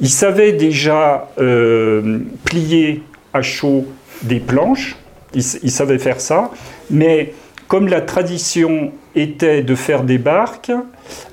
Ils 0.00 0.10
savaient 0.10 0.52
déjà 0.52 1.30
euh, 1.38 2.20
plier 2.44 3.02
à 3.32 3.42
chaud 3.42 3.86
des 4.22 4.40
planches, 4.40 4.96
ils 5.34 5.42
savaient 5.42 5.98
faire 5.98 6.20
ça, 6.20 6.50
mais 6.90 7.32
comme 7.66 7.88
la 7.88 8.00
tradition 8.00 8.92
était 9.14 9.62
de 9.62 9.74
faire 9.74 10.02
des 10.02 10.18
barques, 10.18 10.72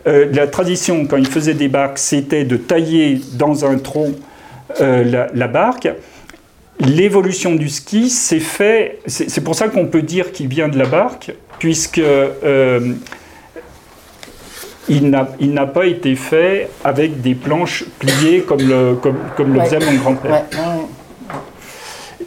euh, 0.08 0.28
la 0.34 0.48
tradition 0.48 1.06
quand 1.06 1.18
ils 1.18 1.28
faisaient 1.28 1.54
des 1.54 1.68
barques, 1.68 1.98
c'était 1.98 2.44
de 2.44 2.58
tailler 2.58 3.22
dans 3.34 3.66
un 3.66 3.78
tronc 3.78 4.14
euh, 4.80 5.04
la, 5.04 5.28
la 5.34 5.48
barque. 5.48 5.90
L'évolution 6.80 7.56
du 7.56 7.70
ski 7.70 8.10
s'est 8.10 8.40
fait, 8.40 9.00
c'est 9.06 9.44
pour 9.44 9.56
ça 9.56 9.68
qu'on 9.68 9.86
peut 9.86 10.02
dire 10.02 10.32
qu'il 10.32 10.48
vient 10.48 10.68
de 10.68 10.80
la 10.80 10.86
barque, 10.86 11.32
puisque 11.60 12.00
euh, 12.00 12.94
il 14.90 15.10
n'a 15.10 15.66
pas 15.68 15.86
été 15.86 16.16
fait 16.16 16.70
avec 16.84 17.22
des 17.22 17.36
planches 17.36 17.86
pliées 18.00 18.42
comme 18.42 18.68
le, 18.68 18.96
comme, 18.96 19.18
comme 19.38 19.54
le 19.54 19.62
faisait 19.62 19.80
mon 19.80 19.94
grand-père. 19.94 20.32
Ouais. 20.32 20.58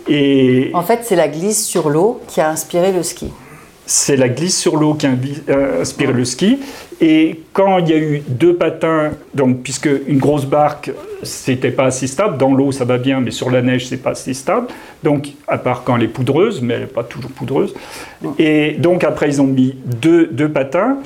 Et 0.06 0.70
En 0.74 0.82
fait, 0.82 1.00
c'est 1.02 1.16
la 1.16 1.28
glisse 1.28 1.64
sur 1.64 1.88
l'eau 1.88 2.20
qui 2.28 2.40
a 2.40 2.48
inspiré 2.48 2.92
le 2.92 3.02
ski. 3.02 3.32
C'est 3.86 4.16
la 4.16 4.28
glisse 4.28 4.58
sur 4.58 4.76
l'eau 4.76 4.94
qui 4.94 5.06
invi- 5.06 5.42
euh, 5.48 5.82
inspiré 5.82 6.12
le 6.12 6.24
ski. 6.24 6.58
Et 7.00 7.40
quand 7.52 7.78
il 7.78 7.88
y 7.88 7.92
a 7.92 7.98
eu 7.98 8.22
deux 8.28 8.54
patins, 8.54 9.10
donc 9.34 9.62
puisque 9.62 9.88
une 10.06 10.18
grosse 10.18 10.46
barque, 10.46 10.90
c'était 11.22 11.70
pas 11.70 11.84
assez 11.86 12.06
stable, 12.06 12.38
dans 12.38 12.54
l'eau 12.54 12.72
ça 12.72 12.84
va 12.84 12.98
bien, 12.98 13.20
mais 13.20 13.30
sur 13.30 13.50
la 13.50 13.62
neige 13.62 13.86
c'est 13.88 13.96
pas 14.02 14.10
assez 14.10 14.32
stable. 14.34 14.68
Donc 15.02 15.28
à 15.48 15.58
part 15.58 15.82
quand 15.84 15.96
elle 15.96 16.04
est 16.04 16.08
poudreuse, 16.08 16.62
mais 16.62 16.74
elle 16.74 16.80
n'est 16.82 16.86
pas 16.86 17.04
toujours 17.04 17.30
poudreuse. 17.30 17.74
Et 18.38 18.72
donc 18.78 19.04
après 19.04 19.28
ils 19.28 19.42
ont 19.42 19.46
mis 19.46 19.74
deux, 19.84 20.26
deux 20.26 20.48
patins. 20.48 20.98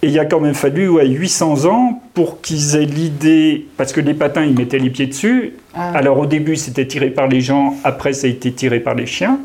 Et 0.00 0.08
il 0.08 0.18
a 0.20 0.24
quand 0.24 0.38
même 0.38 0.54
fallu 0.54 0.88
ouais, 0.88 1.08
800 1.08 1.64
ans 1.66 2.00
pour 2.14 2.40
qu'ils 2.40 2.76
aient 2.76 2.84
l'idée, 2.84 3.66
parce 3.76 3.92
que 3.92 4.00
les 4.00 4.14
patins, 4.14 4.44
ils 4.44 4.56
mettaient 4.56 4.78
les 4.78 4.90
pieds 4.90 5.08
dessus. 5.08 5.54
Ah. 5.74 5.90
Alors 5.92 6.18
au 6.20 6.26
début, 6.26 6.54
c'était 6.54 6.86
tiré 6.86 7.10
par 7.10 7.26
les 7.26 7.40
gens, 7.40 7.74
après, 7.82 8.12
ça 8.12 8.28
a 8.28 8.30
été 8.30 8.52
tiré 8.52 8.78
par 8.78 8.94
les 8.94 9.06
chiens. 9.06 9.40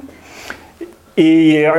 Et 1.17 1.67
euh, 1.67 1.71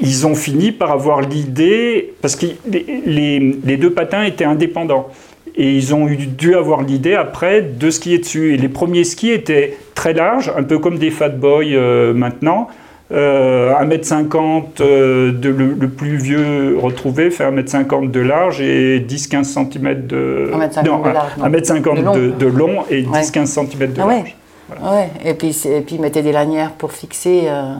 ils 0.00 0.26
ont 0.26 0.34
fini 0.34 0.70
par 0.72 0.90
avoir 0.92 1.20
l'idée, 1.22 2.12
parce 2.20 2.36
que 2.36 2.46
les, 2.70 3.56
les- 3.64 3.76
deux 3.76 3.90
patins 3.90 4.22
étaient 4.24 4.44
indépendants. 4.44 5.08
Et 5.56 5.70
ils 5.76 5.94
ont 5.94 6.06
dû 6.06 6.54
avoir 6.54 6.82
l'idée 6.82 7.14
après 7.14 7.62
de 7.62 7.90
skier 7.90 8.18
dessus. 8.18 8.54
Et 8.54 8.56
les 8.56 8.68
premiers 8.68 9.04
skis 9.04 9.30
étaient 9.30 9.76
très 9.94 10.12
larges, 10.14 10.52
un 10.56 10.62
peu 10.62 10.78
comme 10.78 10.98
des 10.98 11.10
fat 11.10 11.28
boys 11.30 11.64
euh, 11.64 12.12
maintenant. 12.14 12.68
Euh, 13.12 13.72
1m50 13.74 14.62
euh, 14.80 15.32
de 15.32 15.50
le, 15.50 15.74
le 15.78 15.88
plus 15.88 16.16
vieux 16.16 16.78
retrouvé 16.80 17.30
fait 17.30 17.44
1m50 17.44 18.10
de 18.10 18.20
large 18.20 18.62
et 18.62 19.00
10-15 19.06 19.44
cm 19.44 20.06
de 20.06 20.50
1m50 20.54 20.86
non, 20.86 20.98
de 21.02 21.08
large, 21.10 21.32
non. 21.36 21.44
1m50 21.48 21.96
De 21.96 22.02
long. 22.02 22.14
de, 22.16 22.30
de 22.30 22.46
long 22.46 22.74
et 22.90 23.02
Ouais. 23.04 23.20
10-15 23.20 23.46
cm 23.46 23.92
de 23.92 24.00
Ah 24.00 24.06
large. 24.06 24.22
ouais. 24.22 24.34
Ouais. 24.82 25.10
Et 25.24 25.34
puis, 25.34 25.56
et 25.66 25.80
puis, 25.80 25.98
mettaient 25.98 26.22
des 26.22 26.32
lanières 26.32 26.72
pour 26.72 26.92
fixer. 26.92 27.42
euh, 27.46 27.74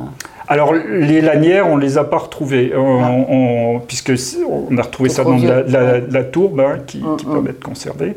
Alors 0.48 0.72
les 0.74 1.20
lanières, 1.20 1.68
on 1.68 1.76
les 1.76 1.96
a 1.98 2.05
pas 2.05 2.18
retrouvées, 2.18 2.72
on- 2.76 3.76
on- 3.76 3.81
puisque 3.81 4.12
on 4.48 4.76
a 4.76 4.83
retrouvé 4.83 5.09
ça 5.09 5.24
dans 5.24 5.37
la, 5.37 5.62
la- 6.00 6.24
tourbe 6.24 6.61
hein, 6.61 6.78
qui, 6.87 6.98
Mm, 6.98 7.16
qui 7.16 7.26
mm. 7.26 7.52
conservées. 7.62 8.16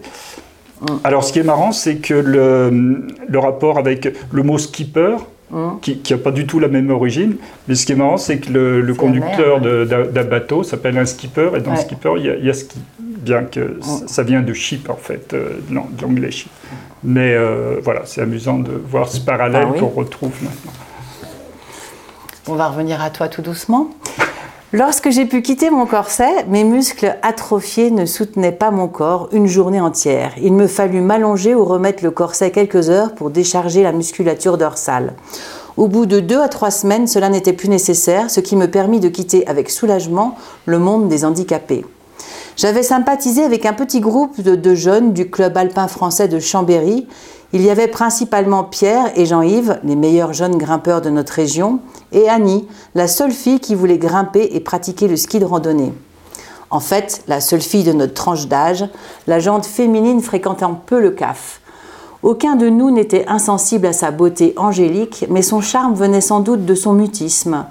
Alors 1.04 1.24
ce 1.24 1.32
qui 1.32 1.40
est 1.40 1.44
marrant, 1.44 1.72
c'est 1.72 1.96
que 1.96 2.14
le, 2.14 3.06
le 3.28 3.40
rapport 3.40 3.78
avec 3.78 4.08
le 4.32 4.44
mot 4.44 4.58
skipper, 4.58 5.16
Mm. 5.52 5.80
qui 5.82 6.02
n'a 6.10 6.18
pas 6.18 6.32
du 6.32 6.48
tout 6.48 6.60
la 6.60 6.68
même 6.68 6.90
origine, 6.90 7.36
mais 7.68 7.76
ce 7.76 7.86
qui 7.86 7.92
est 7.92 7.96
marrant, 7.96 8.18
c'est 8.18 8.40
que 8.40 8.52
le, 8.52 8.94
conducteur 8.96 9.62
d'un 9.62 10.24
bateau 10.24 10.64
s'appelle 10.64 10.98
un 10.98 11.06
skipper, 11.06 11.52
et 11.56 11.62
dans 11.62 11.72
Ouais. 11.72 11.78
skipper, 11.78 12.14
il 12.18 12.26
y, 12.26 12.30
a- 12.30 12.36
il 12.36 12.46
y 12.46 12.50
a 12.50 12.54
ski, 12.54 12.80
bien 13.00 13.44
que 13.44 13.78
ça- 13.82 14.08
ça 14.08 14.24
vient 14.24 14.42
de 14.42 14.54
ship 14.54 14.90
en 14.90 14.96
fait, 14.96 15.34
euh, 15.34 15.50
de 15.70 15.76
l'anglais 16.02 16.32
ship. 16.32 16.52
Mais 17.06 17.34
euh, 17.36 17.80
voilà, 17.84 18.02
c'est 18.06 18.22
amusant 18.22 18.58
de 18.58 18.72
voir 18.90 19.08
ce 19.08 19.20
parallèle 19.20 19.68
Ah 19.68 19.72
oui. 19.74 19.80
qu'on 19.80 19.88
retrouve 19.90 20.32
maintenant. 20.42 20.72
On 22.48 22.56
va 22.56 22.68
revenir 22.70 23.02
à 23.02 23.10
toi 23.12 23.28
tout 23.28 23.42
doucement. 23.42 23.90
Lorsque 24.74 25.10
j'ai 25.12 25.26
pu 25.26 25.42
quitter 25.42 25.70
mon 25.70 25.86
corset, 25.86 26.44
mes 26.50 26.64
muscles 26.64 27.16
atrophiés 27.22 27.92
ne 27.92 28.06
soutenaient 28.06 28.52
pas 28.52 28.72
mon 28.72 28.88
corps 28.88 29.30
une 29.32 29.48
journée 29.48 29.80
entière. 29.80 30.34
Il 30.42 30.54
me 30.54 30.68
fallut 30.68 31.02
m'allonger 31.02 31.56
ou 31.56 31.64
remettre 31.64 32.04
le 32.04 32.12
corset 32.12 32.52
quelques 32.52 32.90
heures 32.90 33.14
pour 33.16 33.30
décharger 33.30 33.84
la 33.84 33.92
musculature 33.94 34.58
dorsale. 34.58 35.14
Au 35.78 35.88
bout 35.88 36.06
de 36.06 36.20
deux 36.20 36.42
à 36.42 36.50
trois 36.50 36.72
semaines, 36.72 37.08
cela 37.08 37.30
n'était 37.30 37.54
plus 37.54 37.70
nécessaire, 37.70 38.30
ce 38.32 38.40
qui 38.40 38.56
me 38.56 38.70
permit 38.70 39.00
de 39.00 39.10
quitter 39.10 39.46
avec 39.48 39.70
soulagement 39.70 40.36
le 40.66 40.80
monde 40.80 41.08
des 41.08 41.24
handicapés. 41.24 41.86
J'avais 42.58 42.84
sympathisé 42.84 43.44
avec 43.44 43.66
un 43.66 43.74
petit 43.74 44.00
groupe 44.00 44.40
de, 44.40 44.76
jeunes 44.76 45.12
du 45.12 45.30
club 45.30 45.58
alpin 45.58 45.90
français 45.90 46.30
de 46.30 46.40
Chambéry. 46.40 47.06
Il 47.52 47.62
y 47.62 47.70
avait 47.70 47.90
principalement 47.90 48.64
Pierre 48.64 49.12
et 49.18 49.26
Jean-Yves, 49.26 49.80
les 49.84 49.98
meilleurs 49.98 50.32
jeunes 50.32 50.58
grimpeurs 50.58 51.02
de 51.02 51.10
notre 51.10 51.34
région, 51.34 51.80
et 52.14 52.30
Annie, 52.30 52.66
la 52.96 53.10
seule 53.10 53.34
fille 53.34 53.60
qui 53.60 53.76
voulait 53.76 53.98
grimper 53.98 54.50
et 54.54 54.62
pratiquer 54.62 55.10
le 55.10 55.18
ski 55.18 55.40
de 55.40 55.46
randonnée. 55.46 55.94
En 56.70 56.80
fait, 56.80 57.24
la 57.28 57.42
seule 57.42 57.62
fille 57.62 57.84
de 57.84 57.92
notre 57.92 58.14
tranche 58.14 58.48
d'âge, 58.48 58.86
la 59.28 59.40
jante 59.40 59.66
féminine 59.66 60.22
fréquentant 60.22 60.76
peu 60.76 61.02
le 61.02 61.12
CAF. 61.12 61.60
Aucun 62.24 62.56
de 62.56 62.70
nous 62.70 62.90
n'était 62.90 63.26
insensible 63.28 63.86
à 63.86 63.94
sa 63.94 64.12
beauté 64.12 64.54
angélique, 64.56 65.26
mais 65.30 65.42
son 65.42 65.60
charme 65.60 65.94
venait 65.94 66.22
sans 66.22 66.40
doute 66.40 66.66
de 66.66 66.74
son 66.74 66.94
mutisme. 66.94 67.66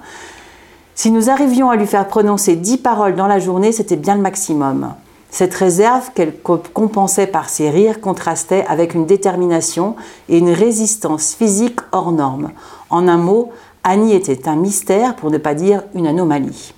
Si 0.95 1.11
nous 1.11 1.29
arrivions 1.29 1.69
à 1.69 1.75
lui 1.75 1.87
faire 1.87 2.07
prononcer 2.07 2.55
dix 2.55 2.77
paroles 2.77 3.15
dans 3.15 3.27
la 3.27 3.39
journée, 3.39 3.71
c'était 3.73 3.97
bien 3.97 4.15
le 4.15 4.21
maximum. 4.21 4.93
Cette 5.29 5.53
réserve 5.53 6.11
qu'elle 6.15 6.37
co- 6.37 6.61
compensait 6.73 7.27
par 7.27 7.49
ses 7.49 7.69
rires 7.69 7.99
contrastait 7.99 8.63
avec 8.69 8.93
une 8.93 9.05
détermination 9.05 9.97
et 10.29 10.37
une 10.37 10.51
résistance 10.51 11.33
physique 11.33 11.79
hors 11.91 12.13
norme. 12.13 12.51
En 12.89 13.09
un 13.09 13.17
mot, 13.17 13.51
Annie 13.83 14.13
était 14.13 14.47
un 14.47 14.55
mystère 14.55 15.17
pour 15.17 15.31
ne 15.31 15.37
pas 15.37 15.53
dire 15.53 15.83
une 15.93 16.07
anomalie. 16.07 16.73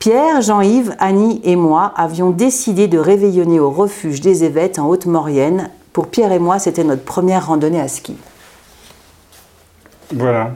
Pierre, 0.00 0.42
Jean-Yves, 0.42 0.96
Annie 0.98 1.40
et 1.44 1.54
moi 1.56 1.92
avions 1.96 2.30
décidé 2.30 2.88
de 2.88 2.98
réveillonner 2.98 3.60
au 3.60 3.70
refuge 3.70 4.20
des 4.20 4.42
Évêques 4.42 4.78
en 4.80 4.88
Haute-Maurienne. 4.88 5.70
Pour 5.92 6.08
Pierre 6.08 6.32
et 6.32 6.40
moi, 6.40 6.58
c'était 6.58 6.84
notre 6.84 7.04
première 7.04 7.46
randonnée 7.46 7.80
à 7.80 7.86
ski. 7.88 8.16
Voilà. 10.12 10.50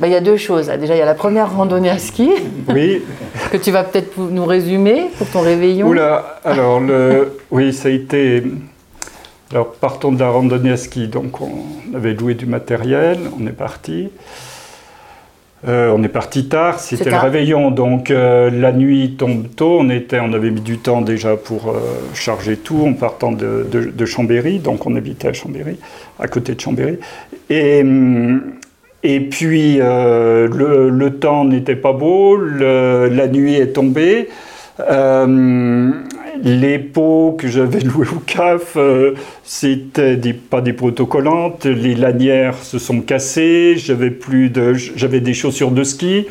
Ben, 0.00 0.06
Il 0.08 0.12
y 0.12 0.16
a 0.16 0.20
deux 0.20 0.36
choses. 0.36 0.68
Déjà, 0.80 0.94
il 0.94 0.98
y 0.98 1.02
a 1.02 1.04
la 1.06 1.14
première 1.14 1.54
randonnée 1.54 1.90
à 1.90 1.98
ski, 1.98 2.30
Oui, 2.68 3.02
que 3.52 3.56
tu 3.56 3.70
vas 3.70 3.84
peut-être 3.84 4.18
nous 4.18 4.44
résumer 4.44 5.06
pour 5.18 5.28
ton 5.28 5.40
réveillon. 5.40 5.86
Oula, 5.88 6.40
alors 6.44 6.80
le, 6.80 7.38
oui, 7.50 7.72
ça 7.72 7.88
a 7.88 7.92
été. 7.92 8.42
Alors 9.52 9.72
partons 9.72 10.10
de 10.10 10.18
la 10.18 10.30
randonnée 10.30 10.72
à 10.72 10.76
ski. 10.76 11.06
Donc 11.08 11.40
on 11.40 11.52
avait 11.94 12.14
loué 12.14 12.34
du 12.34 12.46
matériel, 12.46 13.18
on 13.40 13.46
est 13.46 13.50
parti. 13.52 14.08
Euh, 15.66 15.94
on 15.96 16.02
est 16.02 16.08
parti 16.08 16.46
tard, 16.46 16.78
c'était 16.78 17.08
le 17.08 17.16
réveillon, 17.16 17.70
donc 17.70 18.10
euh, 18.10 18.50
la 18.50 18.70
nuit 18.70 19.14
tombe 19.16 19.46
tôt. 19.56 19.78
On 19.80 19.88
était, 19.88 20.20
on 20.20 20.34
avait 20.34 20.50
mis 20.50 20.60
du 20.60 20.76
temps 20.76 21.00
déjà 21.00 21.36
pour 21.38 21.70
euh, 21.70 21.78
charger 22.12 22.58
tout 22.58 22.84
en 22.86 22.92
partant 22.92 23.32
de, 23.32 23.66
de- 23.72 23.90
de 23.90 24.04
Chambéry, 24.04 24.58
donc 24.58 24.84
on 24.84 24.94
habitait 24.94 25.28
à 25.28 25.32
Chambéry, 25.32 25.78
à 26.18 26.28
côté 26.28 26.54
de 26.54 26.60
Chambéry. 26.60 26.98
Et, 27.48 27.80
hum, 27.80 28.42
et 29.04 29.20
puis 29.20 29.76
euh, 29.80 30.48
le, 30.48 30.88
le 30.90 31.10
temps 31.18 31.44
n'était 31.44 31.76
pas 31.76 31.92
beau, 31.92 32.36
le- 32.36 33.08
la 33.08 33.28
nuit 33.28 33.54
est 33.54 33.72
tombée. 33.74 34.28
Euh, 34.80 35.90
les 36.42 36.78
pots 36.80 37.36
que 37.38 37.46
j'avais 37.46 37.80
loués 37.90 38.06
au 38.14 38.18
CAF, 38.20 38.72
euh, 38.76 39.12
c'était 39.44 40.16
des, 40.16 40.32
pas 40.32 40.60
des 40.60 40.72
pots 40.72 40.86
autocollantes. 40.86 41.64
Les 41.66 41.94
lanières 41.94 42.56
se 42.56 42.78
sont 42.78 43.00
cassées. 43.00 43.74
J'avais 43.76 44.10
plus 44.10 44.50
de, 44.50 44.74
j'avais 44.74 45.20
des 45.20 45.34
chaussures 45.34 45.70
de 45.70 45.84
ski. 45.84 46.26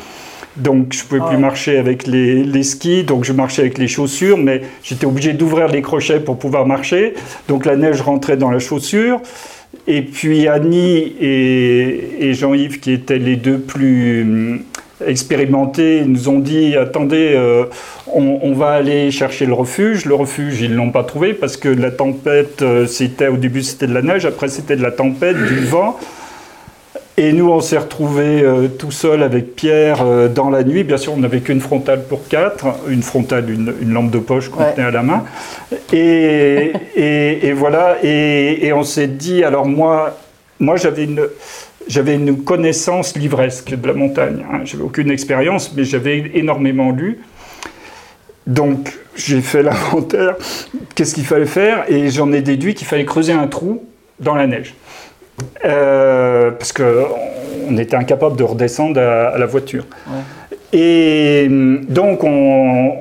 Donc 0.56 0.92
je 0.92 1.02
pouvais 1.04 1.20
plus 1.20 1.34
Ouais. 1.34 1.40
marcher 1.40 1.78
avec 1.78 2.06
les, 2.06 2.44
les 2.44 2.62
skis, 2.62 3.02
donc 3.02 3.24
je 3.24 3.32
marchais 3.32 3.62
avec 3.62 3.76
les 3.76 3.88
chaussures, 3.88 4.38
mais 4.38 4.62
j'étais 4.84 5.04
obligé 5.04 5.32
d'ouvrir 5.32 5.66
les 5.66 5.82
crochets 5.82 6.20
pour 6.20 6.38
pouvoir 6.38 6.64
marcher. 6.64 7.14
Donc 7.48 7.64
la 7.66 7.74
neige 7.74 8.00
rentrait 8.02 8.36
dans 8.36 8.52
la 8.52 8.60
chaussure. 8.60 9.20
Et 9.86 10.02
puis 10.02 10.48
Annie 10.48 11.14
et, 11.20 12.32
Jean-Yves, 12.32 12.80
qui 12.80 12.92
étaient 12.92 13.18
les 13.18 13.36
deux 13.36 13.58
plus 13.58 14.22
hum, 14.22 14.60
expérimentés, 15.06 16.04
nous 16.06 16.28
ont 16.28 16.38
dit 16.38 16.76
attendez, 16.76 17.34
euh, 17.34 17.64
on, 18.12 18.38
on 18.42 18.52
va 18.54 18.70
aller 18.70 19.10
chercher 19.10 19.44
le 19.44 19.52
refuge. 19.52 20.06
Le 20.06 20.14
refuge, 20.14 20.60
ils 20.62 20.70
ne 20.70 20.76
l'ont 20.76 20.90
pas 20.90 21.04
trouvé 21.04 21.34
parce 21.34 21.56
que 21.56 21.68
la 21.68 21.90
tempête, 21.90 22.62
euh, 22.62 22.86
c'était 22.86 23.28
au 23.28 23.36
début 23.36 23.62
c'était 23.62 23.86
de 23.86 23.94
la 23.94 24.02
neige, 24.02 24.24
après 24.24 24.48
c'était 24.48 24.76
de 24.76 24.82
la 24.82 24.92
tempête, 24.92 25.36
du 25.36 25.60
vent. 25.66 25.98
Et 27.16 27.32
nous, 27.32 27.48
on 27.48 27.60
s'est 27.60 27.78
retrouvés 27.78 28.42
euh, 28.42 28.66
tout 28.66 28.90
seul 28.90 29.22
avec 29.22 29.54
Pierre 29.54 30.02
euh, 30.02 30.28
dans 30.28 30.50
la 30.50 30.64
nuit. 30.64 30.82
Bien 30.82 30.96
sûr, 30.96 31.12
on 31.12 31.18
n'avait 31.18 31.40
qu'une 31.40 31.60
frontale 31.60 32.02
pour 32.08 32.26
quatre, 32.26 32.66
une 32.88 33.02
frontale, 33.04 33.48
une, 33.50 33.72
une 33.80 33.92
lampe 33.92 34.10
de 34.10 34.18
poche 34.18 34.48
qu'on 34.48 34.64
Ouais. 34.64 34.74
tenait 34.74 34.88
à 34.88 34.90
la 34.90 35.02
main. 35.04 35.22
Et, 35.92 36.72
et- 36.96 37.46
et 37.46 37.52
voilà, 37.52 37.98
et, 38.02 38.66
et 38.66 38.72
on 38.72 38.82
s'est 38.82 39.06
dit, 39.06 39.44
alors 39.44 39.64
moi, 39.64 40.18
moi 40.58 40.74
j'avais 40.76 41.04
une, 41.04 41.22
j'avais 41.86 42.14
une 42.16 42.42
connaissance 42.42 43.16
livresque 43.16 43.70
de 43.78 43.86
la 43.86 43.92
montagne. 43.94 44.44
Hein. 44.52 44.60
J'avais 44.64 44.82
aucune 44.82 45.10
expérience, 45.12 45.72
mais 45.76 45.84
j'avais 45.84 46.32
énormément 46.34 46.90
lu. 46.90 47.20
Donc, 48.48 48.92
j'ai 49.14 49.40
fait 49.40 49.62
l'inventaire, 49.62 50.34
qu'est-ce 50.96 51.14
qu'il 51.14 51.24
fallait 51.24 51.46
faire, 51.46 51.84
et 51.88 52.10
j'en 52.10 52.32
ai 52.32 52.42
déduit 52.42 52.74
qu'il 52.74 52.88
fallait 52.88 53.04
creuser 53.04 53.32
un 53.32 53.46
trou 53.46 53.84
dans 54.18 54.34
la 54.34 54.48
neige. 54.48 54.74
Euh, 55.64 56.50
parce 56.52 56.72
qu'on 56.72 57.78
était 57.78 57.96
incapable 57.96 58.36
de 58.36 58.44
redescendre 58.44 59.00
à, 59.00 59.28
à 59.28 59.38
la 59.38 59.46
voiture. 59.46 59.84
Et 60.72 61.46
hum, 61.48 61.84
donc, 61.88 62.24
on, 62.24 62.28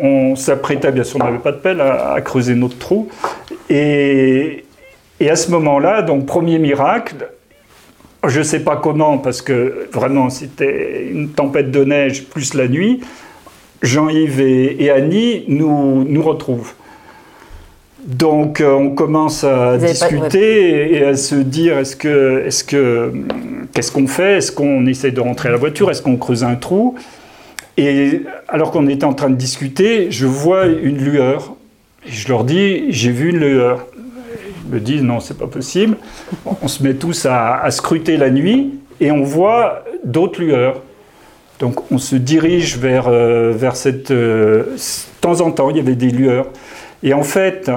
on 0.02 0.36
s'apprêtait, 0.36 0.92
bien 0.92 1.04
sûr, 1.04 1.20
on 1.22 1.26
n'avait 1.26 1.40
pas 1.40 1.52
de 1.52 1.58
pelle, 1.58 1.82
à, 1.82 2.14
à 2.14 2.22
creuser 2.22 2.56
notre 2.56 2.78
trou. 2.78 3.10
Et, 3.70 4.66
et 5.20 5.30
à 5.30 5.36
ce 5.36 5.52
moment-là, 5.52 6.02
donc, 6.02 6.26
premier 6.26 6.60
miracle, 6.60 7.30
je 8.26 8.40
ne 8.40 8.44
sais 8.44 8.62
pas 8.62 8.78
comment, 8.78 9.18
parce 9.18 9.42
que 9.42 9.88
vraiment, 9.92 10.30
c'était 10.30 11.08
une 11.12 11.30
tempête 11.30 11.72
de 11.72 11.84
neige 11.84 12.26
plus 12.26 12.54
la 12.54 12.68
nuit. 12.68 13.02
Jean-Yves 13.82 14.40
et, 14.40 14.84
et 14.84 14.90
Annie 14.90 15.44
nous, 15.48 16.06
nous 16.06 16.24
retrouvent. 16.24 16.74
Donc 18.06 18.60
euh, 18.60 18.72
on 18.74 18.90
commence 18.90 19.44
à 19.44 19.78
Vous 19.78 19.84
avez 19.84 19.94
pas- 19.94 20.10
discuter 20.10 20.94
et, 20.98 21.06
à 21.06 21.16
se 21.16 21.36
dire 21.36 21.78
est-ce 21.78 21.96
que 21.96 22.44
est-ce 22.46 22.64
que 22.64 23.12
qu'est-ce 23.74 23.92
qu'on 23.92 24.08
fait? 24.08 24.38
Est-ce 24.38 24.52
qu'on 24.52 24.86
essaie 24.88 25.12
de 25.12 25.22
rentrer 25.22 25.50
à 25.50 25.52
la 25.54 25.58
voiture? 25.58 25.90
Est-ce 25.90 26.02
qu'on 26.02 26.18
creuse 26.18 26.44
un 26.44 26.56
trou? 26.56 26.96
Et 27.78 28.22
alors 28.50 28.72
qu'on 28.72 28.88
était 28.88 29.06
en 29.06 29.14
train 29.14 29.30
de 29.30 29.36
discuter, 29.36 30.12
je 30.12 30.26
vois 30.28 30.66
une 30.68 30.98
lueur. 30.98 31.56
Et 32.06 32.12
je 32.12 32.28
leur 32.28 32.44
dis 32.44 32.86
j'ai 32.90 33.12
vu 33.12 33.30
une 33.30 33.40
lueur. 33.40 33.88
Ils 34.66 34.74
me 34.74 34.80
disent 34.82 35.02
non 35.04 35.20
c'est 35.22 35.38
pas 35.38 35.48
possible. 35.48 35.96
On 36.62 36.68
se 36.68 36.84
met 36.84 36.96
tous 36.96 37.26
à, 37.26 37.56
à 37.56 37.72
scruter 37.72 38.18
la 38.18 38.30
nuit 38.30 38.74
et 39.00 39.12
on 39.12 39.24
voit 39.24 39.86
d'autres 40.04 40.42
lueurs. 40.42 40.82
Donc 41.60 41.90
on 41.92 41.98
se 41.98 42.18
dirige 42.18 42.78
vers, 42.78 43.08
euh, 43.08 43.54
vers 43.56 43.78
cette... 43.78 44.12
euh, 44.12 44.64
de 44.76 45.22
temps 45.22 45.40
en 45.40 45.52
temps, 45.52 45.70
il 45.70 45.78
y 45.78 45.80
avait 45.80 45.96
des 45.96 46.10
lueurs. 46.10 46.48
Et 47.04 47.14
en 47.14 47.24
fait, 47.24 47.72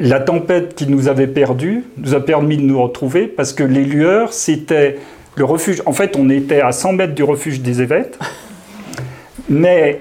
la 0.00 0.20
tempête 0.20 0.74
qui 0.74 0.86
nous 0.86 1.08
avait 1.08 1.26
perdus 1.26 1.84
nous 1.98 2.14
a 2.14 2.20
permis 2.20 2.56
de 2.56 2.62
nous 2.62 2.82
retrouver 2.82 3.26
parce 3.26 3.52
que 3.52 3.62
les 3.62 3.84
lueurs, 3.84 4.32
c'était 4.32 4.98
le 5.36 5.44
refuge. 5.44 5.82
En 5.86 5.92
fait, 5.92 6.16
on 6.16 6.30
était 6.30 6.60
à 6.60 6.72
100 6.72 6.94
mètres 6.94 7.14
du 7.14 7.22
refuge 7.22 7.60
des 7.60 7.82
évêques, 7.82 8.14
mais 9.48 10.00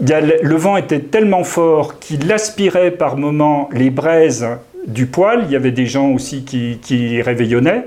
le, 0.00 0.56
vent 0.56 0.76
était 0.76 1.00
tellement 1.00 1.44
fort 1.44 1.98
qu'il 1.98 2.30
aspirait 2.32 2.90
par 2.90 3.16
moments 3.16 3.68
les 3.72 3.90
braises 3.90 4.46
du 4.86 5.06
poêle. 5.06 5.44
Il 5.46 5.52
y 5.52 5.56
avait 5.56 5.70
des 5.70 5.86
gens 5.86 6.10
aussi 6.10 6.44
qui, 6.44 6.78
qui 6.82 7.22
réveillonnaient. 7.22 7.84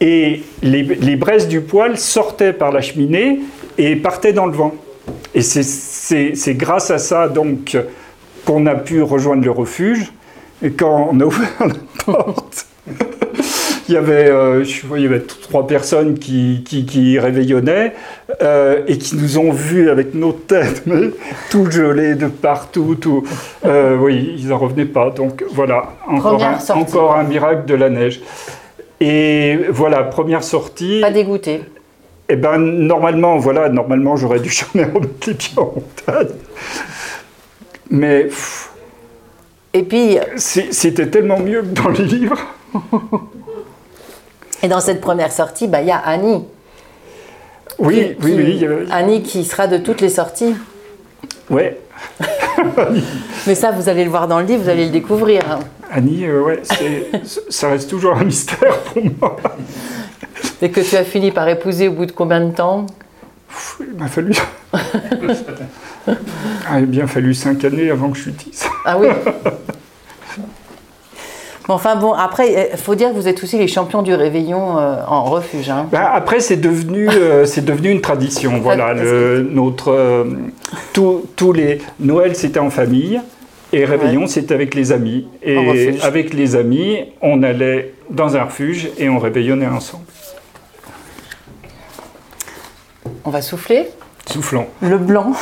Et 0.00 0.42
les, 0.62 0.82
les 0.82 1.16
braises 1.16 1.48
du 1.48 1.60
poêle 1.60 1.98
sortaient 1.98 2.52
par 2.52 2.72
la 2.72 2.80
cheminée 2.80 3.40
et 3.76 3.96
partaient 3.96 4.32
dans 4.32 4.46
le 4.46 4.52
vent. 4.52 4.74
Et 5.34 5.42
c'est 5.42 6.54
grâce 6.54 6.90
à 6.90 6.98
ça 6.98 7.28
donc 7.28 7.76
qu'on 8.44 8.66
a 8.66 8.74
pu 8.74 9.02
rejoindre 9.02 9.44
le 9.44 9.50
refuge. 9.50 10.12
Et 10.64 10.70
quand 10.70 11.10
on 11.12 11.20
a 11.20 11.24
ouvert 11.24 11.50
la 11.60 11.74
porte, 12.06 12.66
il 13.88 13.94
y 13.94 13.98
avait, 13.98 14.30
euh, 14.30 14.64
je 14.64 14.86
vois, 14.86 14.98
il 14.98 15.04
y 15.04 15.06
avait 15.06 15.20
trois 15.20 15.66
personnes 15.66 16.18
qui, 16.18 16.64
qui, 16.66 16.86
qui 16.86 17.18
réveillonnaient 17.18 17.92
euh, 18.40 18.82
et 18.86 18.96
qui 18.96 19.14
nous 19.16 19.36
ont 19.36 19.52
vus 19.52 19.90
avec 19.90 20.14
nos 20.14 20.32
têtes, 20.32 20.82
mais 20.86 21.10
tout 21.50 21.70
gelé 21.70 22.14
de 22.14 22.28
partout. 22.28 22.96
Tout, 22.98 23.24
Euh, 23.66 23.98
oui, 23.98 24.36
ils 24.38 24.48
n'en 24.48 24.56
revenaient 24.56 24.86
pas. 24.86 25.10
Donc 25.10 25.44
voilà, 25.50 25.92
encore 26.08 26.42
un, 26.42 26.58
sortie. 26.58 26.80
encore 26.80 27.14
un 27.14 27.24
miracle 27.24 27.66
de 27.66 27.74
la 27.74 27.90
neige. 27.90 28.22
Et 29.00 29.58
voilà, 29.68 30.02
première 30.02 30.42
sortie. 30.42 31.00
Pas 31.02 31.10
dégoûté. 31.10 31.60
Eh 32.30 32.36
ben 32.36 32.56
normalement, 32.56 33.36
voilà, 33.36 33.68
normalement 33.68 34.16
j'aurais 34.16 34.40
dû 34.40 34.48
jamais 34.74 34.84
remettre 34.86 35.28
les 35.28 35.34
pieds 35.34 35.58
en 35.58 35.74
montagne. 35.74 36.28
Mais 37.90 38.24
pff, 38.24 38.70
Et 39.74 39.82
puis, 39.82 40.18
c'était 40.36 41.08
tellement 41.08 41.38
mieux 41.40 41.60
que 41.62 41.66
dans 41.82 41.88
les 41.90 42.04
livres. 42.04 42.38
et 44.62 44.68
dans 44.68 44.80
cette 44.80 45.00
première 45.00 45.32
sortie, 45.32 45.66
bah, 45.68 45.80
il 45.82 45.88
y 45.88 45.90
a 45.90 45.98
Annie. 45.98 46.44
Oui, 47.78 48.14
qui- 48.20 48.26
oui, 48.26 48.58
qui- 48.58 48.68
oui. 48.68 48.86
Annie 48.90 49.22
qui 49.22 49.44
sera 49.44 49.66
de 49.66 49.78
toutes 49.78 50.00
les 50.00 50.08
sorties. 50.08 50.54
Ouais, 51.50 51.78
Mais 53.46 53.54
ça, 53.54 53.70
vous 53.72 53.88
allez 53.88 54.04
le 54.04 54.10
voir 54.10 54.28
dans 54.28 54.38
le 54.40 54.46
livre, 54.46 54.62
vous 54.62 54.68
allez 54.68 54.86
le 54.86 54.90
découvrir. 54.92 55.42
hein. 55.50 55.58
Annie, 55.90 56.24
euh, 56.24 56.40
ouais, 56.42 56.62
ça 57.50 57.68
reste 57.70 57.90
toujours 57.90 58.14
un 58.16 58.24
mystère 58.24 58.78
pour 58.80 59.02
moi. 59.20 59.36
Et 60.62 60.70
que 60.70 60.80
tu 60.80 60.96
as 60.96 61.04
fini 61.04 61.30
par 61.32 61.48
épouser 61.48 61.88
au 61.88 61.92
bout 61.92 62.06
de 62.06 62.12
combien 62.12 62.40
de 62.40 62.52
temps? 62.54 62.86
Il 63.80 63.94
m'a 63.98 64.06
fallu. 64.08 64.32
Ah, 66.68 66.78
il 66.80 66.84
a 66.84 66.86
bien 66.86 67.06
fallu 67.06 67.34
cinq 67.34 67.64
années 67.64 67.90
avant 67.90 68.10
que 68.10 68.18
je 68.18 68.30
10. 68.30 68.66
Ah 68.84 68.98
oui 68.98 69.08
Mais 71.66 71.72
Enfin 71.74 71.96
bon, 71.96 72.12
après, 72.12 72.68
il 72.72 72.78
faut 72.78 72.94
dire 72.94 73.08
que 73.10 73.14
vous 73.14 73.26
êtes 73.26 73.42
aussi 73.42 73.56
les 73.56 73.68
champions 73.68 74.02
du 74.02 74.14
réveillon 74.14 74.78
euh, 74.78 74.96
en 75.06 75.24
refuge. 75.24 75.70
hein. 75.70 75.86
Ben, 75.90 76.06
après, 76.12 76.40
c'est 76.40 76.56
devenu, 76.58 77.08
euh, 77.08 77.46
c'est 77.46 77.64
devenu 77.64 77.90
une 77.90 78.02
tradition. 78.02 78.58
Voilà, 78.62 78.92
le- 78.92 79.48
notre 79.50 79.90
euh, 79.90 80.24
tous- 80.92 81.24
tous 81.36 81.52
les 81.54 81.80
Noël, 82.00 82.36
c'était 82.36 82.60
en 82.60 82.68
famille 82.70 83.18
et 83.72 83.84
réveillon, 83.86 84.26
c'était 84.26 84.52
avec 84.54 84.74
les 84.74 84.92
amis. 84.92 85.26
Et 85.42 85.94
avec 86.02 86.34
les 86.34 86.54
amis, 86.54 86.98
on 87.22 87.42
allait 87.42 87.94
dans 88.10 88.36
un 88.36 88.44
refuge 88.44 88.88
et 88.98 89.08
on 89.08 89.18
réveillonnait 89.18 89.66
ensemble. 89.66 90.04
On 93.24 93.30
va 93.30 93.40
souffler? 93.42 93.86
Le 94.80 94.98
blanc. 94.98 95.32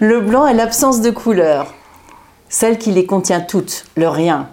le 0.00 0.20
blanc 0.20 0.46
est 0.46 0.54
l'absence 0.54 1.00
de 1.00 1.10
couleur. 1.10 1.74
Celle 2.48 2.78
qui 2.78 2.90
les 2.92 3.06
contient 3.06 3.40
toutes, 3.40 3.84
le 3.96 4.08
rien. 4.08 4.48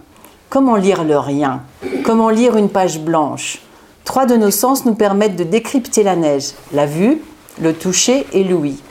Comment 0.49 0.75
lire 0.75 1.03
le 1.03 1.17
rien? 1.17 1.63
Comment 2.03 2.29
lire 2.29 2.57
une 2.57 2.69
page 2.69 2.99
blanche? 2.99 3.61
Trois 4.03 4.25
de 4.25 4.35
nos 4.35 4.51
sens 4.51 4.85
nous 4.85 4.95
permettent 4.95 5.35
de 5.35 5.43
décrypter 5.43 6.03
la 6.03 6.15
neige, 6.15 6.53
la 6.71 6.85
vue, 6.85 7.21
le 7.61 7.73
toucher 7.73 8.25
et 8.33 8.43
l'ouïe. 8.43 8.81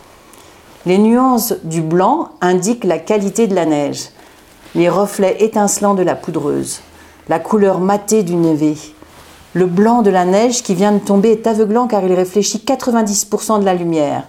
Les 0.86 0.98
nuances 0.98 1.54
du 1.64 1.80
blanc 1.80 2.30
indiquent 2.40 2.84
la 2.84 2.98
qualité 2.98 3.46
de 3.46 3.54
la 3.54 3.66
neige, 3.66 4.10
les 4.74 4.88
reflets 4.88 5.42
étincelants 5.42 5.94
de 5.94 6.02
la 6.02 6.14
poudreuse, 6.14 6.80
la 7.28 7.38
couleur 7.38 7.80
matée 7.80 8.22
du 8.22 8.36
névé. 8.36 8.76
Le 9.58 9.66
blanc 9.66 10.02
de 10.02 10.10
la 10.10 10.24
neige 10.24 10.62
qui 10.62 10.76
vient 10.76 10.92
de 10.92 11.00
tomber 11.00 11.32
est 11.32 11.48
aveuglant 11.48 11.88
car 11.88 12.04
il 12.04 12.12
réfléchit 12.12 12.62
90% 12.64 13.58
de 13.58 13.64
la 13.64 13.74
lumière. 13.74 14.22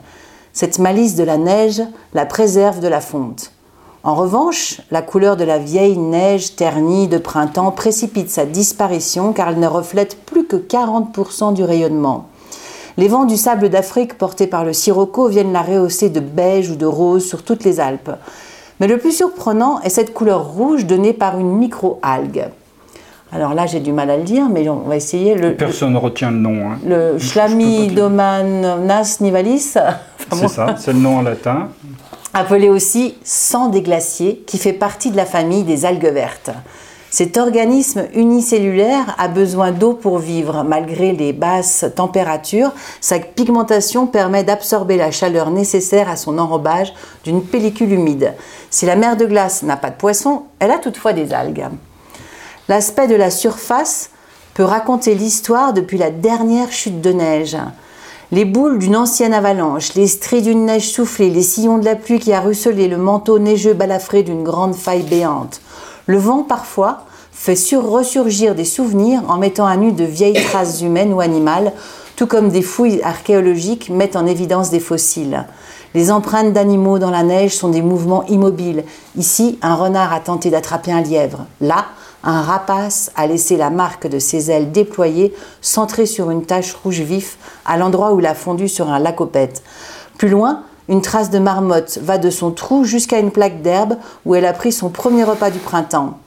Cette 0.54 0.80
malice 0.80 1.14
de 1.14 1.24
la 1.24 1.38
neige 1.38 1.84
la 2.16 2.26
préserve 2.26 2.80
de 2.80 2.88
la 2.88 3.00
fonte. 3.00 3.52
En 4.02 4.16
revanche, 4.16 4.82
la 4.90 5.04
couleur 5.04 5.38
de 5.38 5.44
la 5.44 5.60
vieille 5.60 6.00
neige 6.00 6.56
ternie 6.56 7.08
de 7.08 7.20
printemps 7.20 7.70
précipite 7.70 8.32
sa 8.32 8.48
disparition 8.48 9.32
car 9.32 9.50
elle 9.50 9.60
ne 9.60 9.68
reflète 9.68 10.18
plus 10.26 10.48
que 10.48 10.56
40% 10.56 11.54
du 11.54 11.64
rayonnement. 11.64 12.26
Les 12.98 13.08
vents 13.08 13.26
du 13.26 13.38
sable 13.38 13.70
d'Afrique 13.70 14.18
portés 14.18 14.48
par 14.48 14.66
le 14.66 14.74
sirocco 14.74 15.28
viennent 15.28 15.54
la 15.54 15.62
rehausser 15.62 16.10
de 16.10 16.22
beige 16.22 16.72
ou 16.72 16.76
de 16.76 16.88
rose 16.88 17.24
sur 17.24 17.44
toutes 17.44 17.66
les 17.66 17.80
Alpes. 17.80 18.14
Mais 18.80 18.88
le 18.88 18.98
plus 18.98 19.12
surprenant 19.12 19.80
est 19.82 19.90
cette 19.90 20.12
couleur 20.12 20.48
rouge 20.48 20.88
donnée 20.88 21.14
par 21.14 21.38
une 21.38 21.56
micro-algue. 21.56 22.50
Alors 23.32 23.54
là, 23.54 23.66
j'ai 23.68 23.80
du 23.80 23.94
mal 23.94 24.10
à 24.10 24.18
le 24.18 24.24
dire, 24.24 24.48
mais 24.50 24.68
on 24.70 24.80
va 24.88 24.96
essayer. 24.96 25.36
Le, 25.36 25.54
Personne 25.56 25.94
ne 25.94 25.98
retient 25.98 26.32
le 26.32 26.38
nom. 26.38 26.72
hein. 26.72 26.80
le. 26.86 27.18
Schlamidomanas 27.20 29.18
nivalis. 29.22 29.76
Enfin, 30.32 30.48
C'est 30.48 30.56
ça, 30.56 30.76
c'est 30.78 30.94
le 30.94 31.00
nom 31.00 31.18
en 31.18 31.22
latin. 31.24 31.70
appelé 32.36 32.70
aussi 32.70 33.16
sang 33.24 33.70
des 33.70 33.82
glaciers, 33.82 34.44
qui 34.46 34.60
fait 34.60 34.74
partie 34.74 35.10
de 35.10 35.18
la 35.18 35.26
famille 35.26 35.64
des 35.64 35.86
algues 35.86 36.06
vertes. 36.06 36.52
Cet 37.10 37.38
organisme 37.38 38.04
unicellulaire 38.14 39.16
a 39.18 39.28
besoin 39.28 39.72
d'eau 39.72 39.94
pour 39.94 40.20
vivre. 40.20 40.64
Malgré 40.64 41.14
les 41.14 41.34
basses 41.34 41.86
températures, 41.96 42.72
sa 43.02 43.18
pigmentation 43.18 44.06
permet 44.06 44.44
d'absorber 44.44 44.98
la 44.98 45.10
chaleur 45.10 45.50
nécessaire 45.50 46.08
à 46.10 46.16
son 46.16 46.38
enrobage 46.38 46.94
d'une 47.24 47.42
pellicule 47.44 47.92
humide. 47.94 48.34
Si 48.70 48.86
la 48.86 48.96
mer 48.96 49.18
de 49.18 49.26
glace 49.26 49.64
n'a 49.64 49.78
pas 49.78 49.90
de 49.90 49.96
poissons, 49.96 50.44
elle 50.60 50.70
a 50.70 50.78
toutefois 50.78 51.14
des 51.14 51.34
algues. 51.34 51.66
L'aspect 52.70 53.08
de 53.08 53.16
la 53.16 53.32
surface 53.32 54.12
peut 54.54 54.64
raconter 54.64 55.16
l'histoire 55.16 55.74
depuis 55.74 55.98
la 55.98 56.12
dernière 56.12 56.72
chute 56.72 57.02
de 57.02 57.12
neige. 57.12 57.58
Les 58.32 58.46
boules 58.46 58.78
d'une 58.78 58.96
ancienne 58.96 59.34
avalanche, 59.34 59.96
les 59.96 60.06
stries 60.06 60.44
d'une 60.44 60.66
neige 60.66 60.88
soufflée, 60.88 61.32
les 61.32 61.42
sillons 61.42 61.80
de 61.80 61.86
la 61.86 61.96
pluie 61.96 62.20
qui 62.20 62.32
a 62.32 62.42
ruisselé, 62.42 62.88
le 62.88 62.98
manteau 62.98 63.40
neigeux 63.40 63.74
balafré 63.74 64.22
d'une 64.22 64.44
grande 64.44 64.76
faille 64.76 65.02
béante. 65.02 65.62
Le 66.06 66.20
vent, 66.20 66.44
parfois, 66.44 67.06
fait 67.32 67.58
ressurgir 67.76 68.54
des 68.54 68.66
souvenirs 68.66 69.24
en 69.30 69.40
mettant 69.40 69.66
à 69.66 69.76
nu 69.76 69.92
de 69.92 70.04
vieilles 70.04 70.46
traces 70.46 70.82
humaines 70.82 71.14
ou 71.14 71.22
animales, 71.22 71.74
tout 72.18 72.28
comme 72.28 72.50
des 72.50 72.62
fouilles 72.62 73.02
archéologiques 73.02 73.90
mettent 73.90 74.16
en 74.16 74.28
évidence 74.28 74.70
des 74.70 74.80
fossiles. 74.80 75.44
Les 75.96 76.12
empreintes 76.12 76.54
d'animaux 76.54 77.00
dans 77.00 77.10
la 77.10 77.24
neige 77.24 77.56
sont 77.56 77.70
des 77.70 77.82
mouvements 77.82 78.28
immobiles. 78.28 78.84
Ici, 79.18 79.58
un 79.64 79.74
renard 79.74 80.14
a 80.14 80.20
tenté 80.20 80.52
d'attraper 80.52 80.92
un 80.92 81.02
lièvre. 81.02 81.48
Là, 81.62 81.86
un 82.24 82.42
rapace 82.42 83.12
a 83.16 83.28
laissé 83.28 83.56
la 83.56 83.70
marque 83.70 84.08
de 84.08 84.20
ses 84.20 84.52
ailes 84.52 84.72
déployées, 84.72 85.34
centrées 85.62 86.06
sur 86.06 86.32
une 86.32 86.46
tache 86.46 86.74
rouge 86.74 87.02
vif, 87.02 87.38
à 87.66 87.78
l'endroit 87.78 88.14
où 88.14 88.20
il 88.20 88.26
a 88.26 88.36
fondu 88.36 88.68
sur 88.68 88.90
un 88.90 89.00
lacopète. 89.00 89.64
Plus 90.18 90.30
loin, 90.30 90.64
une 90.90 91.02
trace 91.02 91.30
de 91.30 91.40
marmotte 91.40 92.00
va 92.02 92.18
de 92.18 92.30
son 92.30 92.52
trou 92.52 92.84
jusqu'à 92.84 93.20
une 93.20 93.32
plaque 93.32 93.62
d'herbe 93.62 93.96
où 94.26 94.36
elle 94.36 94.46
a 94.46 94.54
pris 94.54 94.72
son 94.72 94.90
premier 94.90 95.24
repas 95.24 95.52
du 95.52 95.60
printemps. 95.60 96.18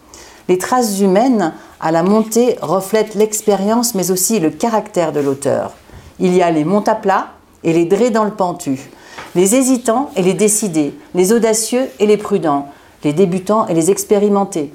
Les 0.48 0.56
traces 0.56 1.00
humaines 1.00 1.52
à 1.80 1.90
la 1.90 2.02
montée 2.02 2.56
reflètent 2.62 3.14
l'expérience 3.14 3.94
mais 3.94 4.10
aussi 4.10 4.40
le 4.40 4.50
caractère 4.50 5.12
de 5.12 5.20
l'auteur. 5.20 5.72
Il 6.20 6.34
y 6.34 6.42
a 6.42 6.50
les 6.50 6.64
monte 6.64 6.88
à 6.88 6.94
plat 6.94 7.28
et 7.64 7.72
les 7.72 7.84
drés 7.84 8.10
dans 8.10 8.24
le 8.24 8.30
pentu, 8.30 8.90
les 9.34 9.54
hésitants 9.54 10.10
et 10.16 10.22
les 10.22 10.34
décidés, 10.34 10.94
les 11.14 11.32
audacieux 11.32 11.88
et 11.98 12.06
les 12.06 12.16
prudents, 12.16 12.68
les 13.04 13.12
débutants 13.12 13.66
et 13.66 13.74
les 13.74 13.90
expérimentés, 13.90 14.72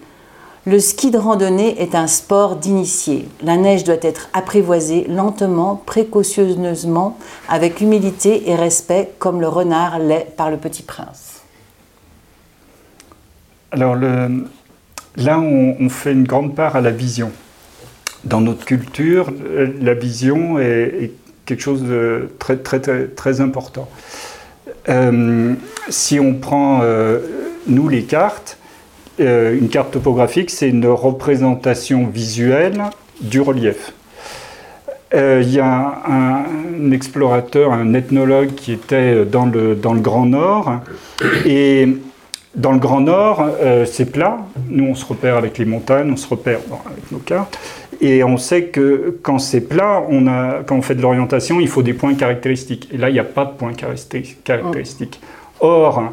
le 0.68 0.82
ski 0.82 1.12
de 1.12 1.18
randonnée 1.18 1.82
est 1.82 1.96
un 1.96 2.08
sport 2.08 2.58
d'initié. 2.58 3.26
La 3.42 3.56
neige 3.56 3.86
doit 3.86 3.96
être 4.02 4.30
apprivoisée 4.34 5.06
lentement, 5.08 5.82
précautionneusement, 5.86 7.18
avec 7.48 7.80
humilité 7.80 8.50
et 8.50 8.56
respect, 8.56 9.12
comme 9.18 9.40
le 9.40 9.48
renard 9.48 9.98
l'est 9.98 10.36
par 10.36 10.52
le 10.52 10.58
petit 10.58 10.84
prince. 10.84 11.42
Alors 13.72 13.96
là, 13.96 15.40
on, 15.40 15.88
fait 15.88 16.12
une 16.12 16.26
grande 16.26 16.54
part 16.54 16.76
à 16.76 16.82
la 16.82 16.92
vision. 16.92 17.32
Dans 18.26 18.42
notre 18.42 18.66
culture, 18.66 19.32
la 19.80 19.94
vision 19.94 20.60
est, 20.60 21.14
quelque 21.46 21.62
chose 21.62 21.84
de 21.84 22.30
très, 22.40 23.40
important. 23.40 23.88
Euh, 24.90 25.54
si 25.88 26.20
on 26.20 26.34
prend, 26.34 26.82
euh, 26.82 27.20
nous, 27.68 27.88
les 27.88 28.04
cartes, 28.04 28.57
euh, 29.20 29.58
une 29.58 29.70
carte 29.70 29.92
topographique, 29.92 30.50
c'est 30.50 30.70
une 30.70 30.86
représentation 30.86 32.08
visuelle 32.08 32.84
du 33.22 33.42
relief. 33.42 33.94
Euh, 35.14 35.42
il 35.44 35.54
y 35.54 35.60
a 35.60 36.02
un, 36.06 36.92
explorateur, 36.92 37.72
un 37.72 37.94
ethnologue 37.94 38.54
qui 38.56 38.74
était 38.74 39.26
dans 39.26 39.46
le, 39.46 39.76
dans 39.76 39.94
le 39.94 40.02
Grand 40.02 40.26
Nord. 40.26 40.82
Et 41.46 41.88
dans 42.56 42.72
le 42.72 42.80
Grand 42.80 43.02
Nord, 43.02 43.44
euh, 43.62 43.86
c'est 43.86 44.12
plat. 44.12 44.40
Nous, 44.70 44.86
on 44.86 44.96
se 44.96 45.06
repère 45.06 45.38
avec 45.38 45.58
les 45.58 45.66
montagnes, 45.66 46.12
on 46.12 46.18
se 46.18 46.28
repère 46.28 46.60
avec 46.86 47.12
nos 47.12 47.20
cartes. 47.20 47.58
Et 48.02 48.24
on 48.24 48.38
sait 48.38 48.66
que 48.66 49.18
quand 49.24 49.40
c'est 49.40 49.62
plat, 49.62 50.04
on 50.10 50.28
a, 50.28 50.64
quand 50.66 50.76
on 50.76 50.82
fait 50.82 50.96
de 50.96 51.02
l'orientation, 51.02 51.60
il 51.60 51.68
faut 51.68 51.82
des 51.82 51.94
points 51.94 52.14
caractéristiques. 52.14 52.90
Et 52.92 52.98
là, 52.98 53.10
il 53.10 53.14
n'y 53.14 53.20
a 53.20 53.24
pas 53.24 53.46
de 53.46 53.52
points 53.52 53.74
caractéristiques. 53.74 55.22
Or, 55.60 56.12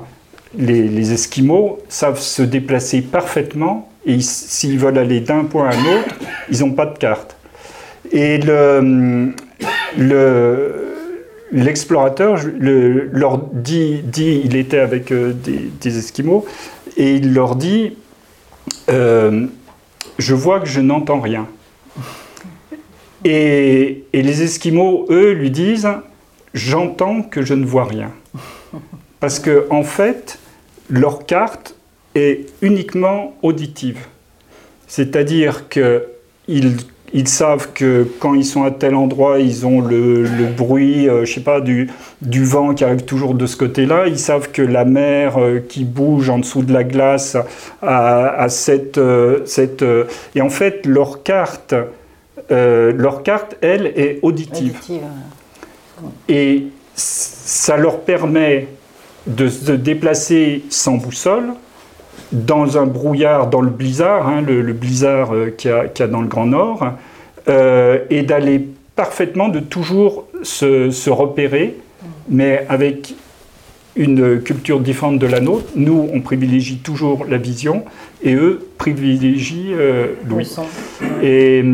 les, 0.56 1.12
Esquimaux 1.12 1.78
savent 1.88 2.20
se 2.20 2.42
déplacer 2.42 3.02
parfaitement 3.02 3.88
et 4.06 4.20
s'ils 4.20 4.78
veulent 4.78 4.98
aller 4.98 5.20
d'un 5.20 5.44
point 5.44 5.68
à 5.68 5.74
un 5.74 5.98
autre, 5.98 6.14
ils 6.50 6.60
n'ont 6.60 6.72
pas 6.72 6.86
de 6.86 6.98
carte. 6.98 7.36
Et 8.12 8.38
l'explorateur 11.52 12.38
leur 12.58 13.38
dit, 13.38 14.02
dit, 14.02 14.42
il 14.44 14.56
était 14.56 14.78
avec 14.78 15.10
euh, 15.10 15.32
des, 15.32 15.98
Esquimaux, 15.98 16.44
et 16.96 17.14
il 17.14 17.32
leur 17.32 17.56
dit, 17.56 17.96
euh, 18.90 19.46
je 20.18 20.34
vois 20.34 20.60
que 20.60 20.66
je 20.66 20.80
n'entends 20.80 21.20
rien. 21.20 21.46
Et, 23.24 24.04
et, 24.12 24.22
les 24.22 24.42
Esquimaux, 24.42 25.06
eux, 25.08 25.32
lui 25.32 25.50
disent, 25.50 25.88
j'entends 26.52 27.22
que 27.22 27.40
je 27.42 27.54
ne 27.54 27.64
vois 27.64 27.84
rien. 27.84 28.10
Parce 29.18 29.38
que, 29.38 29.66
en 29.70 29.82
fait, 29.82 30.38
leur 30.88 31.26
carte 31.26 31.74
est 32.14 32.46
uniquement 32.62 33.34
auditive. 33.42 33.98
C'est-à-dire 34.86 35.68
qu'ils 35.68 36.76
ils 37.12 37.28
savent 37.28 37.72
que 37.72 38.06
quand 38.18 38.34
ils 38.34 38.44
sont 38.44 38.64
à 38.64 38.70
tel 38.70 38.94
endroit, 38.94 39.38
ils 39.38 39.66
ont 39.66 39.80
le, 39.80 40.26
bruit, 40.56 41.08
euh, 41.08 41.24
je 41.24 41.34
sais 41.34 41.40
pas, 41.40 41.60
du, 41.60 41.90
du, 42.22 42.44
vent 42.44 42.74
qui 42.74 42.84
arrive 42.84 43.04
toujours 43.04 43.34
de 43.34 43.46
ce 43.46 43.56
côté-là. 43.56 44.06
Ils 44.06 44.18
savent 44.18 44.50
que 44.50 44.62
la 44.62 44.84
mer 44.84 45.38
euh, 45.38 45.60
qui 45.60 45.84
bouge 45.84 46.28
en 46.28 46.38
dessous 46.38 46.62
de 46.62 46.72
la 46.72 46.84
glace 46.84 47.36
a, 47.82 48.46
cette, 48.48 48.98
euh, 48.98 49.40
cette 49.46 49.84
et 50.34 50.40
en 50.40 50.50
fait 50.50 50.86
leur 50.86 51.22
carte, 51.22 51.74
leur 52.50 53.22
carte, 53.22 53.56
elle, 53.60 53.86
est 53.86 54.18
auditive. 54.22 54.78
Et 56.28 56.66
ça 56.94 57.76
leur 57.76 58.00
permet 58.00 58.68
de 59.26 59.48
se 59.48 59.72
déplacer 59.72 60.62
sans 60.68 60.96
boussole 60.96 61.54
dans 62.32 62.78
un 62.78 62.86
brouillard, 62.86 63.48
dans 63.48 63.60
le 63.60 63.70
blizzard, 63.70 64.28
hein, 64.28 64.42
le, 64.42 64.72
blizzard 64.72 65.34
euh, 65.34 65.50
qu'il 65.50 65.70
y, 65.70 66.02
a 66.02 66.06
dans 66.06 66.20
le 66.20 66.26
Grand 66.26 66.46
Nord, 66.46 66.92
euh, 67.48 67.98
et 68.10 68.22
d'aller 68.22 68.68
parfaitement, 68.96 69.48
de 69.48 69.60
toujours 69.60 70.26
se, 70.42 71.10
repérer, 71.10 71.76
mais 72.28 72.66
avec 72.68 73.14
une 73.96 74.40
culture 74.40 74.80
différente 74.80 75.18
de 75.18 75.26
la 75.26 75.40
nôtre. 75.40 75.66
Nous, 75.76 76.08
on 76.12 76.20
privilégie 76.20 76.78
toujours 76.78 77.24
la 77.28 77.38
vision, 77.38 77.84
et 78.22 78.34
eux 78.34 78.66
privilégient 78.78 79.74
euh, 79.74 80.08
l'ouïe. 80.26 80.56
Et, 81.22 81.64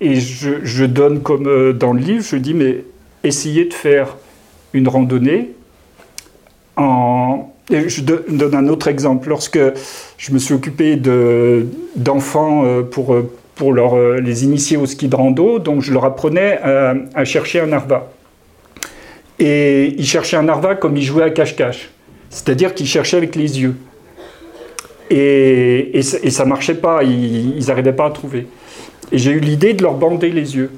et 0.00 0.14
je, 0.16 0.64
je, 0.64 0.84
donne 0.84 1.20
comme 1.20 1.72
dans 1.74 1.92
le 1.92 2.00
livre, 2.00 2.24
je 2.26 2.36
dis, 2.36 2.54
mais 2.54 2.84
essayez 3.22 3.66
de 3.66 3.74
faire 3.74 4.16
une 4.72 4.88
randonnée 4.88 5.53
je 6.76 8.00
donne 8.02 8.54
un 8.54 8.68
autre 8.68 8.88
exemple. 8.88 9.28
Lorsque 9.28 9.58
je 10.18 10.32
me 10.32 10.38
suis 10.38 10.54
occupé 10.54 10.96
d'enfants 11.96 12.64
euh, 12.64 12.82
pour, 12.82 13.14
euh, 13.14 13.30
pour 13.54 13.72
leur, 13.72 13.96
euh, 13.96 14.20
les 14.20 14.44
initier 14.44 14.76
au 14.76 14.86
ski 14.86 15.08
de 15.08 15.16
rando, 15.16 15.58
donc 15.58 15.82
je 15.82 15.92
leur 15.92 16.04
apprenais 16.04 16.58
à, 16.58 17.24
chercher 17.24 17.60
un 17.60 17.72
arva. 17.72 18.10
Et 19.38 19.94
ils 19.98 20.06
cherchaient 20.06 20.36
un 20.36 20.48
arva 20.48 20.74
comme 20.74 20.96
ils 20.96 21.02
jouaient 21.02 21.24
à 21.24 21.30
cache-cache, 21.30 21.90
c'est-à-dire 22.30 22.74
qu'ils 22.74 22.86
cherchaient 22.86 23.16
avec 23.16 23.34
les 23.34 23.60
yeux. 23.60 23.76
Et, 25.10 25.98
et, 25.98 26.02
ça 26.02 26.44
ne 26.44 26.48
marchait 26.48 26.76
pas, 26.76 27.02
ils 27.02 27.66
n'arrivaient 27.66 27.92
pas 27.92 28.06
à 28.06 28.10
trouver. 28.10 28.46
Et 29.12 29.18
j'ai 29.18 29.32
eu 29.32 29.40
l'idée 29.40 29.74
de 29.74 29.82
leur 29.82 29.94
bander 29.94 30.30
les 30.30 30.56
yeux. 30.56 30.70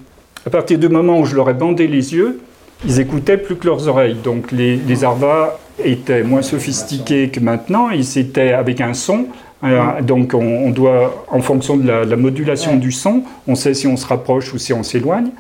À 0.47 0.51
partir 0.51 0.79
du 0.79 0.89
moment 0.89 1.21
où 1.21 1.25
je 1.25 1.35
leur 1.35 1.49
ai 1.49 1.55
bandé 1.55 1.87
les 1.87 2.15
yeux, 2.15 2.41
ils 2.87 3.01
écoutaient 3.01 3.37
plus 3.37 3.57
que 3.57 3.67
leurs 3.67 3.89
oreilles. 3.89 4.17
Donc 4.23 4.53
les, 4.53 4.77
les 4.77 5.05
arvas 5.05 5.59
étaient 5.85 6.23
moins 6.23 6.43
sophistiqués 6.43 7.29
que 7.29 7.41
maintenant. 7.41 7.91
Ils 7.91 8.19
étaient 8.19 8.53
avec 8.53 8.81
un 8.81 8.95
son. 8.95 9.27
Euh, 9.65 10.03
donc 10.03 10.35
on, 10.35 10.71
doit, 10.71 11.25
en 11.29 11.41
fonction 11.41 11.77
de 11.77 11.89
la, 11.89 12.17
modulation 12.17 12.77
du 12.77 12.93
son, 12.93 13.23
on 13.47 13.55
sait 13.55 13.75
si 13.75 13.87
on 13.87 13.97
se 13.97 14.07
rapproche 14.07 14.53
ou 14.53 14.59
si 14.59 14.73
on 14.73 14.83
s'éloigne. 14.83 15.31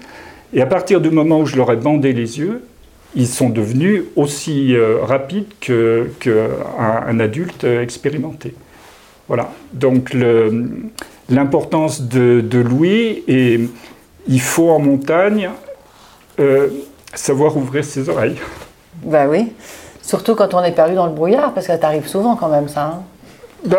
Et 0.52 0.62
à 0.62 0.66
partir 0.66 1.00
du 1.00 1.11
moment 1.11 1.40
où 1.40 1.46
je 1.46 1.56
leur 1.56 1.70
ai 1.70 1.76
bandé 1.76 2.12
les 2.12 2.38
yeux, 2.38 2.64
ils 3.14 3.26
sont 3.26 3.50
devenus 3.50 4.03
aussi 4.16 4.74
euh, 4.74 4.99
rapides 5.03 5.49
qu'un 5.61 6.07
que 6.20 6.49
un, 6.78 7.20
adulte 7.20 7.64
expérimenté. 7.64 8.55
Voilà. 9.28 9.53
Donc 9.72 10.14
l'importance 11.28 12.03
de, 12.03 12.40
de 12.40 12.59
Louis, 12.59 13.22
et 13.28 13.61
il 14.28 14.40
faut 14.40 14.70
en 14.70 14.78
montagne 14.78 15.51
euh, 16.38 16.68
savoir 17.14 17.57
ouvrir 17.57 17.84
ses 17.84 18.09
oreilles. 18.09 18.36
Ben 19.02 19.28
oui, 19.28 19.52
surtout 20.02 20.34
quand 20.34 20.54
on 20.54 20.62
est 20.62 20.72
perdu 20.72 20.94
dans 20.94 21.07
le 21.07 21.12
brouillard, 21.12 21.52
parce 21.52 21.66
que 21.66 21.72
ça 21.72 21.78
t'arrive 21.78 22.07
souvent 22.07 22.36
quand 22.36 22.48
même 22.48 22.68
ça. 22.68 22.84
Hein. 22.84 23.02
Ben, 23.64 23.78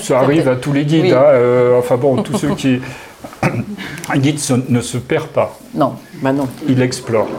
ça, 0.00 0.18
arrive 0.18 0.48
à 0.48 0.56
tous 0.56 0.72
les 0.72 0.84
guides. 0.84 1.12
Hein, 1.12 1.22
euh, 1.26 1.78
enfin 1.78 1.96
bon, 1.96 2.22
tous 2.22 2.38
ceux 2.38 2.54
qui. 2.54 2.80
Un 4.10 4.18
guide 4.18 4.38
ne 4.68 4.80
se 4.82 4.98
perd 4.98 5.28
pas. 5.28 5.56
Non, 5.74 5.94
ben 6.14 6.32
non. 6.32 6.46
Il 6.68 6.82
explore. 6.82 7.28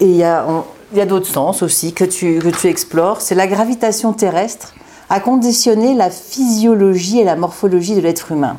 Et 0.00 0.06
il 0.06 0.16
y 0.16 0.24
a, 0.24 0.44
on- 0.48 0.64
il 0.92 0.98
y 0.98 1.00
a 1.00 1.06
d'autres 1.06 1.26
sens 1.26 1.62
aussi 1.62 1.92
que 1.92 2.04
tu, 2.04 2.38
que 2.38 2.48
tu 2.48 2.66
explores. 2.66 3.20
C'est 3.20 3.34
la 3.34 3.46
gravitation 3.46 4.12
terrestre 4.12 4.74
a 5.08 5.20
conditionné 5.20 5.94
la 5.94 6.10
physiologie 6.10 7.20
et 7.20 7.24
la 7.24 7.36
morphologie 7.36 7.94
de 7.94 8.00
l'être 8.00 8.32
humain. 8.32 8.58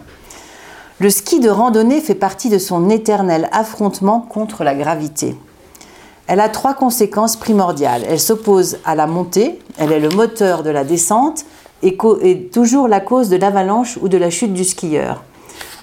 Le 1.00 1.10
ski 1.10 1.40
de 1.40 1.50
randonnée 1.50 2.02
fait 2.02 2.14
partie 2.14 2.50
de 2.50 2.60
son 2.60 2.90
éternel 2.92 3.50
affrontement 3.52 4.20
contre 4.20 4.64
la 4.64 4.76
gravité. 4.76 5.36
Elle 6.28 6.40
a 6.40 6.50
trois 6.50 6.76
conséquences 6.76 7.36
primordiales. 7.36 8.04
Elle 8.08 8.20
s'oppose 8.20 8.78
à 8.86 8.94
la 8.94 9.08
montée, 9.08 9.60
elle 9.78 9.92
est 9.92 10.00
le 10.00 10.10
moteur 10.10 10.62
de 10.62 10.70
la 10.70 10.84
descente 10.84 11.46
et 11.82 11.98
est 12.22 12.54
toujours 12.54 12.88
la 12.88 13.00
cause 13.00 13.30
de 13.30 13.38
l'avalanche 13.38 13.98
ou 14.02 14.08
de 14.08 14.18
la 14.18 14.30
chute 14.30 14.54
du 14.54 14.64
skieur. 14.64 15.24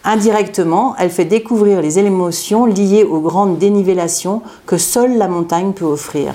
Indirectement, 0.04 0.94
elle 0.96 1.11
fait 1.11 1.24
découvrir 1.24 1.82
les 1.82 1.98
émotions 1.98 2.64
liées 2.64 3.04
aux 3.04 3.20
grandes 3.20 3.58
dénivellations 3.58 4.42
que 4.64 4.78
seule 4.78 5.18
la 5.18 5.26
montagne 5.28 5.72
peut 5.72 5.84
offrir. 5.84 6.34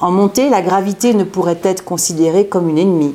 En 0.00 0.10
montée, 0.10 0.48
la 0.48 0.62
gravité 0.62 1.12
ne 1.12 1.24
pourrait 1.24 1.60
être 1.62 1.84
considérée 1.84 2.46
comme 2.46 2.70
une 2.70 2.78
ennemie. 2.78 3.14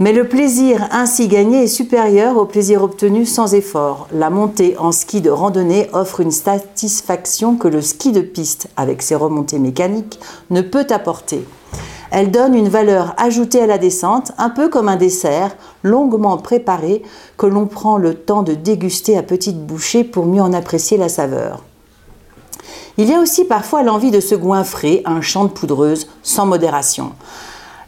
Mais 0.00 0.14
le 0.14 0.26
plaisir 0.26 0.88
ainsi 0.92 1.28
gagné 1.28 1.64
est 1.64 1.66
supérieur 1.66 2.38
au 2.38 2.46
plaisir 2.46 2.82
obtenu 2.82 3.26
sans 3.26 3.52
effort. 3.52 4.08
La 4.14 4.30
montée 4.30 4.74
en 4.78 4.92
ski 4.92 5.20
de 5.20 5.28
randonnée 5.28 5.90
offre 5.92 6.20
une 6.20 6.30
satisfaction 6.30 7.56
que 7.56 7.68
le 7.68 7.82
ski 7.82 8.10
de 8.10 8.22
piste, 8.22 8.68
avec 8.78 9.02
ses 9.02 9.14
remontées 9.14 9.58
mécaniques, 9.58 10.18
ne 10.48 10.62
peut 10.62 10.86
apporter. 10.88 11.46
Elle 12.10 12.30
donne 12.30 12.54
une 12.54 12.70
valeur 12.70 13.14
ajoutée 13.18 13.60
à 13.60 13.66
la 13.66 13.76
descente, 13.76 14.32
un 14.38 14.48
peu 14.48 14.70
comme 14.70 14.88
un 14.88 14.96
dessert 14.96 15.54
longuement 15.82 16.38
préparé 16.38 17.02
que 17.36 17.44
l'on 17.44 17.66
prend 17.66 17.98
le 17.98 18.14
temps 18.14 18.42
de 18.42 18.54
déguster 18.54 19.18
à 19.18 19.22
petites 19.22 19.66
bouchées 19.66 20.02
pour 20.02 20.24
mieux 20.24 20.40
en 20.40 20.54
apprécier 20.54 20.96
la 20.96 21.10
saveur. 21.10 21.62
Il 22.96 23.06
y 23.06 23.12
a 23.12 23.20
aussi 23.20 23.44
parfois 23.44 23.82
l'envie 23.82 24.10
de 24.10 24.20
se 24.20 24.34
goinfrer 24.34 25.02
à 25.04 25.10
un 25.10 25.20
champ 25.20 25.44
de 25.44 25.50
poudreuse 25.50 26.08
sans 26.22 26.46
modération. 26.46 27.12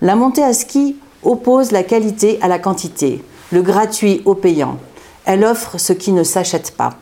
La 0.03 0.15
montée 0.15 0.45
à 0.45 0.53
ski 0.53 0.97
oppose 1.23 1.73
la 1.73 1.83
qualité 1.83 2.39
à 2.43 2.49
la 2.49 2.59
quantité, 2.59 3.25
le 3.51 3.63
gratuit 3.63 4.23
au 4.25 4.35
payant. 4.35 4.79
Elle 5.25 5.45
offre 5.45 5.79
ce 5.79 5.93
qui 5.93 6.13
ne 6.13 6.25
s'achète 6.25 6.73
pas. 6.77 6.95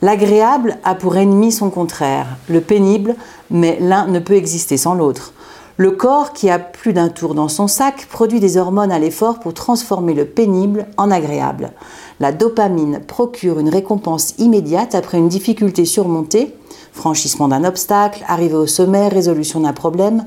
L'agréable 0.00 0.78
a 0.84 0.94
pour 0.94 1.16
ennemi 1.16 1.52
son 1.52 1.70
contraire, 1.70 2.26
le 2.48 2.60
pénible, 2.60 3.14
mais 3.50 3.78
l'un 3.80 4.06
ne 4.06 4.18
peut 4.18 4.34
exister 4.34 4.76
sans 4.76 4.94
l'autre. 4.94 5.32
Le 5.76 5.92
corps, 5.92 6.32
qui 6.32 6.50
a 6.50 6.58
plus 6.58 6.92
d'un 6.92 7.08
tour 7.08 7.34
dans 7.34 7.48
son 7.48 7.66
sac, 7.66 8.06
produit 8.10 8.40
des 8.40 8.56
hormones 8.56 8.92
à 8.92 8.98
l'effort 8.98 9.40
pour 9.40 9.54
transformer 9.54 10.12
le 10.12 10.26
pénible 10.26 10.86
en 10.96 11.10
agréable. 11.10 11.72
La 12.20 12.30
dopamine 12.30 13.00
procure 13.00 13.58
une 13.58 13.70
récompense 13.70 14.34
immédiate 14.38 14.94
après 14.94 15.18
une 15.18 15.28
difficulté 15.28 15.84
surmontée, 15.84 16.54
franchissement 16.92 17.48
d'un 17.48 17.64
obstacle, 17.64 18.24
arrivée 18.28 18.54
au 18.54 18.66
sommet, 18.66 19.08
résolution 19.08 19.60
d'un 19.60 19.72
problème. 19.72 20.26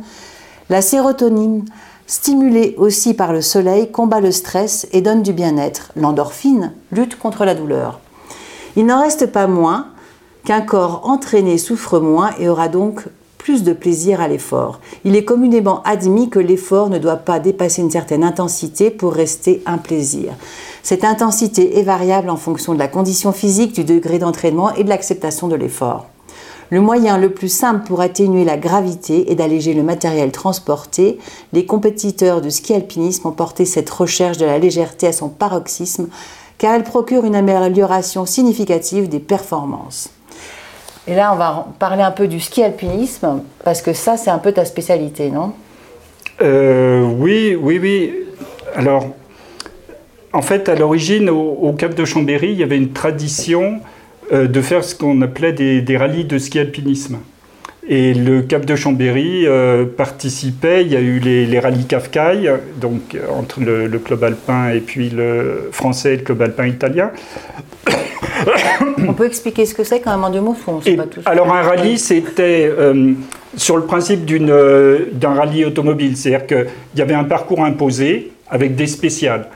La 0.70 0.82
sérotonine, 0.82 1.66
stimulée 2.08 2.76
aussi 2.78 3.14
par 3.14 3.34
le 3.34 3.41
soleil, 3.41 3.91
combat 3.91 4.20
le 4.20 4.32
stress 4.32 4.88
et 4.91 5.01
donne 5.01 5.24
du 5.24 5.34
bien-être. 5.34 5.91
L'endorphine 5.95 6.74
lutte 6.91 7.18
contre 7.18 7.45
la 7.45 7.56
douleur. 7.56 7.99
Il 8.76 8.86
n'en 8.86 9.01
reste 9.01 9.28
pas 9.28 9.47
moins 9.47 9.88
qu'un 10.43 10.62
corps 10.62 11.01
entraîné 11.06 11.58
souffre 11.58 11.99
moins 11.99 12.32
et 12.39 12.49
aura 12.49 12.68
donc 12.68 13.06
plus 13.38 13.64
de 13.64 13.74
plaisir 13.74 14.22
à 14.22 14.28
l'effort. 14.28 14.80
Il 15.03 15.16
est 15.16 15.24
communément 15.24 15.84
admis 15.84 16.30
que 16.30 16.39
l'effort 16.39 16.89
ne 16.89 16.97
doit 16.97 17.18
pas 17.18 17.39
dépasser 17.39 17.82
une 17.82 17.91
certaine 17.91 18.24
intensité 18.24 18.89
pour 18.89 19.14
rester 19.14 19.62
un 19.68 19.78
plaisir. 19.78 20.34
Cette 20.82 21.03
intensité 21.03 21.78
est 21.78 21.84
variable 21.84 22.30
en 22.30 22.38
fonction 22.38 22.74
de 22.74 22.80
la 22.80 22.88
condition 22.88 23.32
physique, 23.32 23.74
du 23.74 23.84
degré 23.84 24.18
d'entraînement 24.18 24.74
et 24.74 24.84
de 24.84 24.89
l'acceptation 24.89 25.47
de 25.47 25.56
l'effort. 25.56 26.08
Le 26.72 26.82
moyen 26.82 27.18
le 27.18 27.30
plus 27.30 27.49
simple 27.49 27.86
pour 27.86 28.01
atténuer 28.01 28.43
la 28.43 28.57
gravité 28.57 29.32
est 29.32 29.36
d'alléger 29.36 29.74
le 29.74 29.84
matériel 29.84 30.32
transporté. 30.32 31.20
Les 31.53 31.66
compétiteurs 31.66 32.41
de 32.41 32.49
ski 32.49 32.74
alpinisme 32.74 33.28
ont 33.28 33.32
porté 33.32 33.66
cette 33.66 33.89
recherche 33.89 34.38
de 34.38 34.45
la 34.45 34.57
légèreté 34.57 35.07
à 35.07 35.11
son 35.11 35.30
paroxysme 35.30 36.07
car 36.57 36.74
elle 36.74 36.84
procure 36.84 37.26
une 37.26 37.36
amélioration 37.36 38.26
significative 38.26 39.09
des 39.09 39.20
performances. 39.20 40.09
Et 41.07 41.13
là, 41.13 41.34
on 41.34 41.36
va 41.36 41.68
parler 41.78 42.01
un 42.01 42.11
peu 42.11 42.28
du 42.28 42.39
ski 42.39 42.63
alpinisme 42.63 43.43
parce 43.63 43.82
que 43.84 43.93
ça, 43.93 44.18
c'est 44.18 44.32
un 44.32 44.39
peu 44.39 44.51
ta 44.51 44.66
spécialité, 44.66 45.30
non? 45.30 45.53
Euh, 46.41 47.03
oui, 47.20 47.55
oui, 47.61 47.78
oui. 47.80 48.13
Alors, 48.74 49.05
en 50.34 50.41
fait, 50.41 50.68
à 50.68 50.76
l'origine, 50.76 51.30
au 51.30 51.72
Cap 51.78 51.93
de 51.93 52.03
Chambéry, 52.03 52.51
il 52.51 52.57
y 52.57 52.63
avait 52.63 52.78
une 52.78 52.91
tradition 52.91 53.80
euh, 54.32 54.47
de 54.47 54.61
faire 54.61 54.84
ce 54.84 54.95
qu'on 54.95 55.21
appelait 55.21 55.53
des, 55.53 55.82
des 55.82 55.97
rallyes 55.97 56.26
de 56.26 56.38
ski 56.38 56.59
alpinisme. 56.59 57.17
Et 57.88 58.15
le 58.15 58.41
Cap 58.41 58.65
de 58.65 58.76
Chambéry 58.76 59.45
euh, 59.45 59.86
participait, 59.86 60.82
il 60.84 60.91
y 60.91 60.95
a 60.95 60.99
eu 60.99 61.19
les, 61.19 61.45
les 61.45 61.59
rallyes 61.59 61.86
Kafkai, 61.86 62.49
donc 62.82 63.13
euh, 63.13 63.19
entre 63.32 63.59
le, 63.61 63.86
le 63.86 63.99
club 63.99 64.23
alpin 64.23 64.69
et 64.69 64.80
puis 64.80 65.09
le 65.11 65.69
français 65.71 66.15
et 66.15 66.17
le 66.17 66.23
club 66.23 66.41
alpin 66.41 66.65
italien. 66.65 67.11
On 69.07 69.13
peut 69.13 69.28
expliquer 69.28 69.67
ce 69.67 69.76
que 69.76 69.84
c'est 69.84 69.99
quand 69.99 70.11
même 70.11 70.23
en 70.23 70.32
deux 70.32 70.41
mots 70.41 70.55
sait 70.84 70.93
Et 70.93 70.95
pas 70.95 71.03
tous. 71.03 71.21
alors 71.26 71.53
un 71.53 71.61
rallye, 71.61 71.99
c'était 71.99 72.67
euh, 72.76 73.13
sur 73.55 73.78
le 73.78 73.84
principe 73.84 74.26
d'une, 74.26 74.49
euh, 74.49 75.05
d'un 75.11 75.36
rallye 75.36 75.63
automobile, 75.65 76.17
c'est-à-dire 76.17 76.47
qu'il 76.47 76.67
y 76.95 77.01
avait 77.03 77.13
un 77.13 77.23
parcours 77.23 77.63
imposé 77.63 78.32
avec 78.49 78.76
des 78.76 78.88
spéciales. 78.88 79.47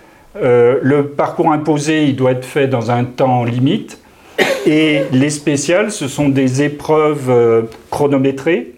Le 0.42 1.02
parcours 1.02 1.52
imposé, 1.52 2.06
il 2.06 2.16
doit 2.16 2.32
être 2.32 2.46
fait 2.46 2.68
dans 2.68 2.92
un 2.92 3.04
temps 3.04 3.44
limite, 3.44 3.99
et 4.70 5.02
les 5.12 5.32
spéciales, 5.32 5.92
ce 5.92 6.08
sont 6.08 6.30
des 6.30 6.62
épreuves 6.62 7.30
euh, 7.30 7.62
chronométrées 7.90 8.76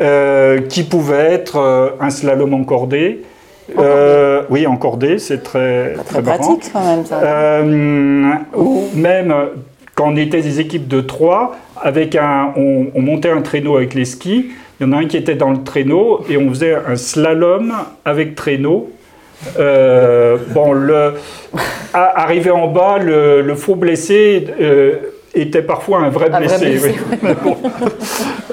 euh, 0.00 0.60
qui 0.60 0.84
pouvaient 0.84 1.32
être 1.32 1.56
euh, 1.56 1.90
un 2.00 2.10
slalom 2.10 2.54
encordé. 2.54 3.22
Euh, 3.76 4.42
oui, 4.50 4.68
encordé, 4.68 5.18
c'est 5.18 5.42
très, 5.42 5.94
marrant. 5.94 6.22
pratique 6.22 6.70
quand 6.72 6.84
même 6.84 7.04
ça. 7.04 7.20
Euh, 7.22 8.34
ou 8.56 8.84
même 8.94 9.34
quand 9.96 10.12
on 10.12 10.16
était 10.16 10.42
des 10.42 10.60
équipes 10.60 10.86
de 10.86 11.00
trois, 11.00 11.56
avec 11.80 12.14
un, 12.14 12.52
on, 12.56 12.86
on 12.94 13.02
montait 13.02 13.30
un 13.30 13.42
traîneau 13.42 13.76
avec 13.76 13.94
les 13.94 14.04
skis. 14.04 14.46
Il 14.78 14.86
y 14.86 14.88
en 14.88 14.92
a 14.92 14.98
un 14.98 15.06
qui 15.06 15.16
était 15.16 15.34
dans 15.34 15.50
le 15.50 15.62
traîneau 15.62 16.24
et 16.28 16.36
on 16.36 16.48
faisait 16.50 16.74
un 16.74 16.96
slalom 16.96 17.72
avec 18.04 18.36
traîneau. 18.36 18.90
Euh, 19.58 20.36
bon, 20.50 20.72
le, 20.72 21.14
à- 21.94 22.20
arrivé 22.22 22.50
en 22.50 22.68
bas, 22.68 22.98
le, 22.98 23.40
le 23.42 23.54
faux 23.54 23.74
blessé 23.74 24.46
euh, 24.60 24.96
était 25.34 25.62
parfois 25.62 26.00
un 26.00 26.10
vrai 26.10 26.26
Un 26.32 26.40
vrai 26.40 26.58
blessé. 26.58 26.94
oui. 27.22 27.28
Bon. 27.42 27.56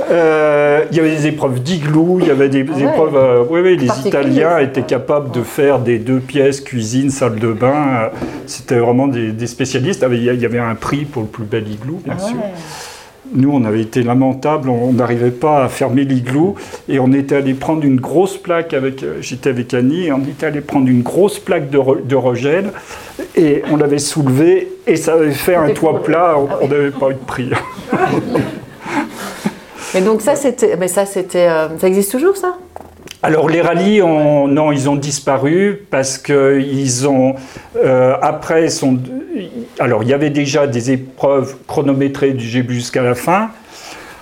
Euh, 0.10 0.86
il 0.92 0.96
y 0.98 1.00
avait 1.02 1.10
des 1.16 1.28
épreuves 1.28 1.62
d'igloo, 1.62 2.20
il 2.22 2.28
y 2.28 2.32
avait 2.32 2.48
des 2.50 2.66
Ah 2.70 2.76
ouais. 2.78 2.84
épreuves. 2.84 3.48
oui, 3.50 3.60
oui, 3.62 3.78
les 3.78 4.08
Italiens 4.08 4.60
étaient 4.60 4.84
capables 4.84 5.32
de 5.32 5.42
faire 5.42 5.80
des 5.80 6.00
deux 6.00 6.20
pièces, 6.20 6.62
cuisine, 6.62 7.10
salle 7.10 7.40
de 7.40 7.52
bain. 7.52 8.10
C'était 8.46 8.78
vraiment 8.80 9.08
des, 9.08 9.32
des 9.32 9.48
spécialistes. 9.48 10.04
Ah, 10.06 10.14
Il 10.14 10.24
y 10.24 10.30
a- 10.30 10.34
il 10.34 10.40
y 10.42 10.46
avait 10.46 10.60
un 10.60 10.76
prix 10.76 11.04
pour 11.04 11.24
le 11.24 11.28
plus 11.28 11.44
bel 11.44 11.68
igloo, 11.68 12.00
bien 12.06 12.14
Ah 12.18 12.22
sûr. 12.24 12.36
ouais. 12.38 12.44
Nous, 13.34 13.52
on 13.52 13.66
avait 13.66 13.82
été 13.82 14.04
lamentables, 14.04 14.70
on 14.70 14.94
n'arrivait 14.94 15.32
pas 15.32 15.66
à 15.66 15.70
fermer 15.70 16.06
l'igloo 16.06 16.56
et 16.88 17.00
on 17.00 17.12
était 17.12 17.36
allé 17.36 17.54
prendre 17.54 17.84
une 17.84 18.00
grosse 18.00 18.38
plaque 18.38 18.74
avec, 18.74 19.04
euh, 19.04 19.18
j'étais 19.22 19.50
avec 19.50 19.74
Annie, 19.74 20.06
et 20.08 20.14
on 20.14 20.22
était 20.22 20.46
allé 20.46 20.62
prendre 20.62 20.88
une 20.88 21.02
grosse 21.02 21.38
plaque 21.38 21.70
de, 21.70 21.78
re- 21.78 22.06
de 22.06 22.16
regel 22.16 22.72
et 23.36 23.64
on 23.70 23.76
l'avait 23.76 24.00
soulevée 24.00 24.70
et 24.88 24.96
ça 24.96 25.14
avait 25.14 25.32
fait 25.32 25.56
un 25.56 25.70
toit 25.72 26.02
plat, 26.04 26.36
on 26.38 26.48
Ah 26.64 26.68
n'avait 26.68 26.92
pas 26.92 27.10
eu 27.10 27.14
de 27.16 27.20
prix. 27.20 27.50
Mais 29.94 30.02
donc 30.02 30.22
ça 30.22 30.36
c'était, 30.36 30.76
mais 30.76 30.90
ça 30.90 31.06
c'était, 31.06 31.48
euh, 31.48 31.70
ça 31.80 31.88
existe 31.88 32.12
toujours 32.12 32.36
ça? 32.36 32.58
Alors 33.24 33.50
les 33.50 33.62
rallyes, 33.62 34.02
ont- 34.02 34.48
non, 34.48 34.72
ils 34.72 34.90
ont 34.90 34.96
disparu 34.96 35.82
parce 35.90 36.18
que 36.18 36.60
ils 36.62 37.08
ont 37.08 37.36
euh, 37.76 38.16
après 38.22 38.70
sont. 38.70 39.00
Alors 39.80 40.04
il 40.04 40.10
y 40.10 40.14
avait 40.14 40.30
déjà 40.30 40.68
des 40.68 40.92
épreuves 40.92 41.56
chronométrées 41.68 42.32
du 42.34 42.50
début 42.52 42.76
jusqu'à 42.76 43.02
la 43.02 43.16
fin. 43.16 43.50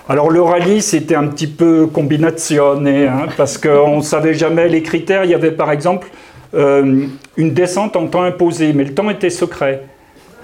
Alors 0.08 0.30
le 0.30 0.42
rallye, 0.42 0.82
c'était 0.82 1.16
un 1.16 1.28
petit 1.28 1.48
peu 1.48 1.88
combinationné 1.88 3.08
hein, 3.08 3.26
parce 3.38 3.58
qu'on 3.58 3.98
ne 3.98 4.02
savait 4.02 4.34
jamais 4.36 4.70
les 4.70 4.82
critères. 4.82 5.26
Il 5.26 5.32
y 5.32 5.34
avait 5.34 5.52
par 5.52 5.72
exemple 5.72 6.08
euh, 6.54 7.06
une 7.38 7.54
descente 7.54 7.96
en 7.96 8.08
temps 8.08 8.24
imposé, 8.24 8.72
mais 8.74 8.84
le 8.86 8.94
temps 8.94 9.10
était 9.10 9.30
secret. 9.32 9.84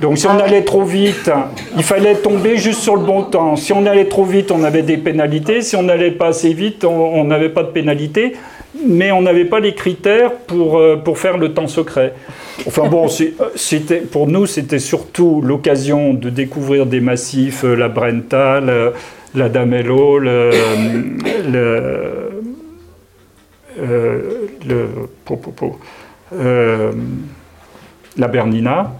Donc 0.01 0.17
si 0.17 0.25
on 0.27 0.31
Ah 0.39 0.43
allait 0.45 0.63
trop 0.63 0.83
vite, 0.83 1.29
il 1.77 1.83
fallait 1.83 2.15
tomber 2.15 2.57
juste 2.57 2.81
sur 2.81 2.95
le 2.95 3.03
bon 3.05 3.23
temps. 3.23 3.55
Si 3.55 3.71
on 3.71 3.85
allait 3.85 4.05
trop 4.09 4.25
vite, 4.25 4.51
on 4.51 4.63
avait 4.63 4.81
des 4.81 4.97
pénalités. 4.97 5.61
Si 5.61 5.75
on 5.75 5.83
n'allait 5.83 6.11
pas 6.11 6.27
assez 6.27 6.53
vite, 6.53 6.83
on 6.85 7.23
n'avait 7.23 7.49
pas 7.49 7.63
de 7.63 7.69
pénalité. 7.69 8.33
Mais 8.87 9.11
on 9.11 9.21
n'avait 9.21 9.45
pas 9.45 9.59
les 9.59 9.75
critères 9.75 10.31
pour, 10.47 10.79
euh, 10.79 10.95
pour 10.95 11.19
faire 11.19 11.37
le 11.37 11.53
temps 11.53 11.67
secret. 11.67 12.13
Enfin 12.65 12.87
bon, 12.87 13.05
euh, 13.07 13.29
c'était, 13.55 13.97
pour 13.99 14.27
nous, 14.27 14.45
c'était 14.47 14.79
surtout 14.79 15.41
l'occasion 15.43 16.13
de 16.13 16.29
découvrir 16.29 16.85
des 16.85 17.01
massifs, 17.01 17.63
euh, 17.63 17.75
la 17.75 17.89
Brental, 17.89 18.69
euh, 18.69 18.91
la 19.35 19.49
Damello, 19.49 20.17
le, 20.19 20.49
le, 21.51 22.31
le- 23.77 24.89
po- 25.25 25.37
po- 25.37 25.51
po- 25.51 25.79
euh, 26.33 26.91
la 28.17 28.27
Bernina. 28.27 28.93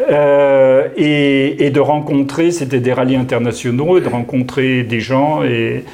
Euh, 0.00 0.88
et, 0.96 1.64
et 1.64 1.70
de 1.70 1.80
rencontrer, 1.80 2.50
c'était 2.50 2.80
des 2.80 2.92
rallyes 2.92 3.16
internationaux, 3.16 3.98
et 3.98 4.00
de 4.00 4.08
rencontrer 4.08 4.82
des 4.82 5.00
gens 5.00 5.42
et, 5.42 5.84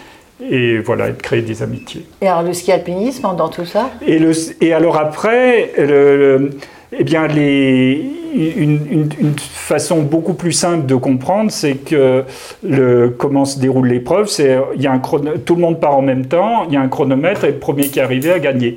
et 0.51 0.79
voilà, 0.79 1.09
et 1.09 1.13
de 1.13 1.23
créer 1.23 1.43
des 1.43 1.63
amitiés. 1.63 2.05
Et 2.21 2.27
alors 2.27 2.43
le 2.43 2.53
ski 2.53 2.73
alpinisme 2.73 3.29
dans 3.37 3.49
tout 3.49 3.65
ça? 3.65 3.91
Et, 4.07 4.19
le, 4.19 4.33
et 4.61 4.73
alors 4.73 4.97
après, 4.97 5.71
le, 5.79 6.51
eh 6.99 7.05
bien, 7.05 7.27
les, 7.29 8.05
une, 8.35 9.09
une, 9.21 9.35
façon 9.39 10.03
beaucoup 10.03 10.35
plus 10.35 10.53
simple 10.53 10.87
de 10.87 10.95
comprendre, 10.95 11.51
c'est 11.51 11.75
que 11.75 12.25
le, 12.65 13.15
comment 13.17 13.45
se 13.45 13.61
déroule 13.61 13.89
l'épreuve, 13.89 14.27
c'est 14.27 14.59
il 14.75 14.83
y 14.83 14.87
a 14.87 14.93
un 14.93 14.99
tout 14.99 15.55
le 15.55 15.61
monde 15.61 15.81
part 15.81 15.97
en 15.97 16.03
même 16.03 16.27
temps, 16.27 16.65
il 16.67 16.75
y 16.75 16.77
a 16.77 16.81
un 16.81 16.89
chronomètre 16.89 17.45
et 17.45 17.53
le 17.53 17.59
premier 17.59 17.85
qui 17.85 17.99
est 17.99 18.03
arrivé 18.03 18.33
a 18.33 18.39
gagné. 18.39 18.77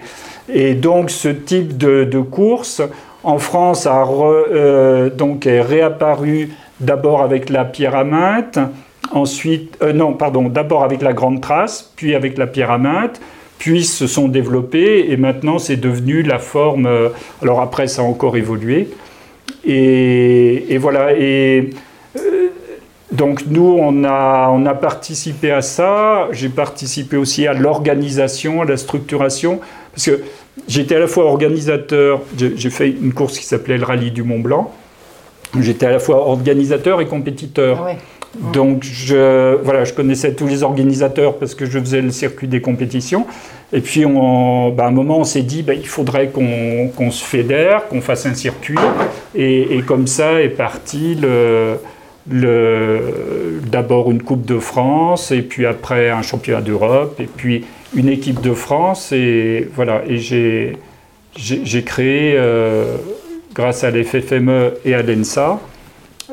Et 0.53 0.75
donc 0.75 1.09
ce 1.09 1.29
type 1.29 1.77
de, 1.77 2.03
de 2.03 2.19
course, 2.19 2.81
en 3.25 3.39
France, 3.39 3.87
a 3.87 4.05
euh, 4.07 5.09
donc 5.09 5.47
est 5.47 5.61
réapparu 5.61 6.51
d'abord 6.79 7.23
avec 7.23 7.49
la 7.49 7.63
maintes, 8.03 8.59
ensuite, 9.11 9.77
euh, 9.81 9.93
non, 9.93 10.13
pardon, 10.13 10.47
d'abord 10.47 10.83
avec 10.83 11.01
la 11.01 11.11
grande 11.11 11.41
trace, 11.41 11.91
puis 11.95 12.13
avec 12.13 12.37
la 12.37 12.77
maintes, 12.77 13.19
puis 13.57 13.83
se 13.83 14.05
sont 14.05 14.27
développés 14.27 15.11
et 15.11 15.17
maintenant 15.17 15.57
c'est 15.57 15.75
devenu 15.75 16.21
la 16.21 16.37
forme. 16.37 16.85
Euh, 16.85 17.09
alors 17.41 17.61
après, 17.61 17.87
ça 17.87 18.03
a 18.03 18.05
encore 18.05 18.37
évolué. 18.37 18.89
Et, 19.65 20.77
voilà. 20.77 21.13
Et 21.13 21.71
donc 23.11 23.45
nous, 23.47 23.75
on 23.79 24.03
a, 24.03 24.49
on 24.51 24.67
a 24.67 24.75
participé 24.75 25.49
à 25.49 25.63
ça. 25.63 26.27
J'ai 26.31 26.49
participé 26.49 27.17
aussi 27.17 27.47
à 27.47 27.53
l'organisation, 27.53 28.61
à 28.61 28.65
la 28.65 28.77
structuration, 28.77 29.61
parce 29.93 30.05
que 30.05 30.21
j'étais 30.67 30.95
à 30.95 30.99
la 30.99 31.07
fois 31.07 31.25
organisateur. 31.25 32.21
J'ai 32.37 32.69
fait 32.69 32.89
une 32.89 33.13
course 33.13 33.37
qui 33.37 33.45
s'appelait 33.45 33.77
le 33.77 33.85
Rallye 33.85 34.11
du 34.11 34.23
Mont 34.23 34.39
Blanc. 34.39 34.73
J'étais 35.59 35.85
à 35.85 35.91
la 35.91 35.99
fois 35.99 36.27
organisateur 36.27 37.01
et 37.01 37.07
compétiteur. 37.07 37.85
Ah 37.87 37.93
donc 38.53 38.83
je, 38.83 39.55
voilà, 39.63 39.85
je 39.85 39.93
connaissais 39.93 40.33
tous 40.33 40.47
les 40.47 40.63
organisateurs 40.63 41.37
parce 41.37 41.55
que 41.55 41.65
je 41.65 41.79
faisais 41.79 42.01
le 42.01 42.11
circuit 42.11 42.47
des 42.47 42.61
compétitions. 42.61 43.25
Et 43.73 43.81
puis 43.81 44.05
on, 44.05 44.69
bah, 44.69 44.85
à 44.85 44.87
un 44.87 44.91
moment, 44.91 45.19
on 45.19 45.23
s'est 45.23 45.41
dit 45.41 45.63
bah, 45.63 45.73
il 45.73 45.87
faudrait 45.87 46.29
qu'on 46.29 47.11
se 47.11 47.23
fédère, 47.23 47.87
qu'on 47.87 48.01
fasse 48.01 48.25
un 48.25 48.33
circuit. 48.33 48.77
Et, 49.35 49.81
comme 49.87 50.07
ça 50.07 50.41
est 50.41 50.49
parti 50.49 51.15
le, 51.15 51.75
le, 52.29 53.61
d'abord 53.71 54.11
une 54.11 54.21
Coupe 54.21 54.45
de 54.45 54.59
France, 54.59 55.31
et 55.31 55.41
puis 55.41 55.65
après 55.65 56.09
un 56.09 56.21
championnat 56.21 56.61
d'Europe, 56.61 57.19
et 57.19 57.27
puis 57.33 57.65
une 57.93 58.09
équipe 58.09 58.41
de 58.41 58.53
France. 58.53 59.11
Et 59.11 59.67
voilà, 59.75 60.03
et 60.07 60.17
j'ai, 60.17 60.77
j'ai, 61.35 61.83
créé, 61.83 62.33
euh, 62.35 62.97
grâce 63.55 63.83
à 63.83 63.89
l'FFME 63.89 64.73
et 64.83 64.93
à 64.93 65.01
l'ENSA, 65.01 65.59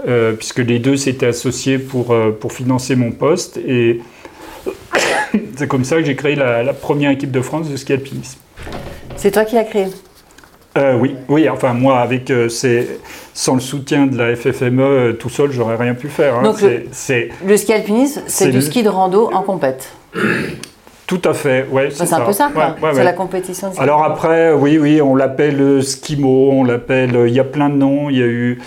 euh, 0.06 0.32
puisque 0.32 0.58
les 0.58 0.78
deux 0.78 0.96
s'étaient 0.96 1.26
associés 1.26 1.78
pour, 1.78 2.10
euh, 2.10 2.36
pour 2.38 2.52
financer 2.52 2.96
mon 2.96 3.12
poste. 3.12 3.56
Et 3.58 4.00
c'est 5.56 5.68
comme 5.68 5.84
ça 5.84 5.96
que 5.96 6.04
j'ai 6.04 6.16
créé 6.16 6.34
la, 6.34 6.72
première 6.74 7.10
équipe 7.10 7.30
de 7.30 7.40
France 7.40 7.70
de 7.70 7.76
ski 7.76 7.94
alpinisme. 7.94 8.38
C'est 9.16 9.30
toi 9.30 9.44
qui 9.44 9.54
l'as 9.54 9.64
créé? 9.64 9.86
Euh, 10.76 10.96
oui, 10.98 11.14
oui, 11.28 11.48
enfin 11.50 11.74
moi, 11.74 12.00
avec 12.00 12.32
sans 13.34 13.54
le 13.54 13.60
soutien 13.60 14.06
de 14.06 14.16
la 14.16 14.34
FFME, 14.34 15.16
tout 15.18 15.28
seul, 15.28 15.52
j'aurais 15.52 15.76
rien 15.76 15.94
pu 15.94 16.08
faire. 16.08 16.36
Hein. 16.36 16.42
Donc 16.42 16.62
le, 16.62 17.56
ski 17.56 17.72
alpinisme, 17.72 18.22
c'est 18.26 18.48
du 18.48 18.62
ski 18.62 18.82
de 18.82 18.88
rando 18.88 19.30
en 19.32 19.42
compète. 19.42 19.92
Tout 21.06 21.22
à 21.24 21.34
fait, 21.34 21.66
ouais. 21.70 21.90
c'est 21.90 22.12
un 22.12 22.20
peu 22.20 22.32
ça, 22.32 22.50
c'est 22.94 23.04
la 23.04 23.12
compétition. 23.12 23.70
De 23.70 23.80
Alors 23.80 24.04
après, 24.04 24.52
oui, 24.52 24.78
oui, 24.78 25.02
on 25.02 25.14
l'appelle 25.14 25.82
skimo, 25.82 26.50
on 26.52 26.64
l'appelle. 26.64 27.24
Il 27.26 27.34
y 27.34 27.40
a 27.40 27.44
plein 27.44 27.68
de 27.68 27.74
noms. 27.74 28.08
Il 28.08 28.18
y 28.18 28.22
a 28.22 28.26
eu 28.26 28.58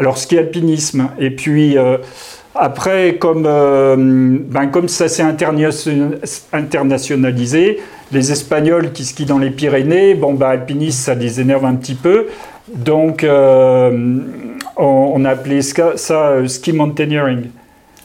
alors 0.00 0.18
ski 0.18 0.38
alpinisme. 0.38 1.10
Et 1.18 1.30
puis 1.30 1.76
euh, 1.76 1.98
après, 2.54 3.16
comme, 3.16 3.44
euh, 3.46 3.96
ben, 3.98 4.66
comme 4.68 4.88
ça 4.88 5.08
s'est 5.08 5.22
internationalisé, 6.52 7.80
les 8.12 8.32
Espagnols 8.32 8.92
qui 8.92 9.04
skient 9.04 9.26
dans 9.26 9.38
les 9.38 9.50
Pyrénées, 9.50 10.14
bon, 10.14 10.34
ben, 10.34 10.48
alpinisme, 10.48 10.98
ça 10.98 11.14
les 11.14 11.40
énerve 11.40 11.64
un 11.64 11.74
petit 11.74 11.94
peu. 11.94 12.26
Donc 12.74 13.24
euh, 13.24 14.18
on, 14.76 15.24
a 15.24 15.30
appelé 15.30 15.62
ça, 15.62 16.46
ski 16.46 16.72
mountaineering. 16.72 17.50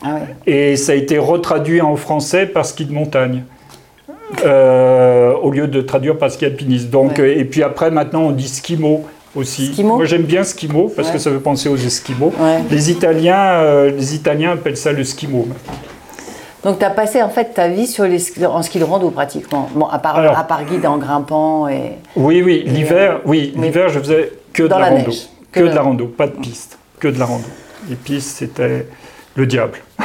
Ah 0.04 0.20
Et 0.46 0.76
ça 0.76 0.92
a 0.92 0.96
été 0.96 1.18
retraduit 1.18 1.82
en 1.82 1.96
français 1.96 2.46
par 2.46 2.66
ski 2.66 2.86
de 2.86 2.94
montagne. 2.94 3.44
Au 4.44 5.52
lieu 5.52 5.68
de 5.68 5.82
traduire 5.82 6.18
par 6.18 6.32
ski 6.32 6.46
alpinisme. 6.46 6.90
Donc, 6.90 7.20
Et 7.20 7.46
puis 7.46 7.64
après, 7.64 7.92
maintenant, 7.92 8.22
on 8.22 8.32
dit 8.32 8.48
skimo 8.48 9.06
aussi. 9.36 9.76
Moi 9.84 10.06
j'aime 10.06 10.24
bien 10.24 10.44
skimo 10.44 10.92
parce 10.96 11.12
que 11.12 11.18
ça 11.18 11.30
veut 11.30 11.40
penser 11.40 11.70
aux 11.70 11.78
esquimaux. 11.78 12.34
Les, 12.72 12.92
Italiens, 12.92 13.36
euh, 13.36 13.92
les 13.92 14.16
Italiens 14.16 14.52
appellent 14.54 14.78
ça 14.78 14.92
le 14.92 15.04
skimo. 15.04 15.48
Donc 16.64 16.80
tu 16.80 16.86
as 16.86 16.90
passé 16.90 17.22
en 17.22 17.30
fait 17.30 17.54
ta 17.54 17.68
vie 17.68 17.86
sur 17.86 18.06
les, 18.06 18.20
en 18.46 18.62
ski 18.64 18.80
de 18.80 18.84
rando 18.84 19.12
pratiquement, 19.12 19.70
bon, 19.76 19.86
à, 19.86 20.00
part, 20.00 20.18
à 20.18 20.44
part 20.46 20.66
guide 20.66 20.86
en 20.86 20.98
grimpant 20.98 21.68
et... 21.68 21.92
Oui, 22.16 22.42
oui, 22.44 22.64
l'hiver, 22.66 23.22
oui, 23.26 23.54
l'hiver 23.56 23.90
je 23.90 24.00
faisais 24.00 24.32
que 24.52 24.64
de 24.64 24.70
la, 24.70 24.90
rando. 24.90 25.12
que, 25.52 25.60
de 25.60 25.66
la 25.68 25.82
rando, 25.82 26.08
pas 26.08 26.26
de 26.26 26.38
piste, 26.38 26.80
que 27.00 27.08
de 27.08 27.20
la 27.20 27.26
rando. 27.26 27.46
Les 27.88 27.96
pistes 27.96 28.38
c'était 28.38 28.88
le 29.36 29.46
diable. 29.46 29.78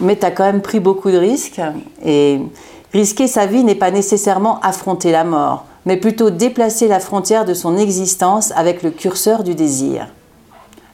Mais 0.00 0.16
tu 0.16 0.26
as 0.26 0.30
quand 0.30 0.44
même 0.44 0.62
pris 0.62 0.80
beaucoup 0.80 1.10
de 1.10 1.18
risques 1.18 1.60
et 2.04 2.40
risquer 2.92 3.26
sa 3.26 3.46
vie 3.46 3.64
n'est 3.64 3.74
pas 3.74 3.90
nécessairement 3.90 4.60
affronter 4.60 5.12
la 5.12 5.24
mort 5.24 5.64
mais 5.86 5.96
plutôt 5.96 6.30
déplacer 6.30 6.88
la 6.88 7.00
frontière 7.00 7.46
de 7.46 7.54
son 7.54 7.78
existence 7.78 8.52
avec 8.54 8.82
le 8.82 8.90
curseur 8.90 9.44
du 9.44 9.54
désir. 9.54 10.08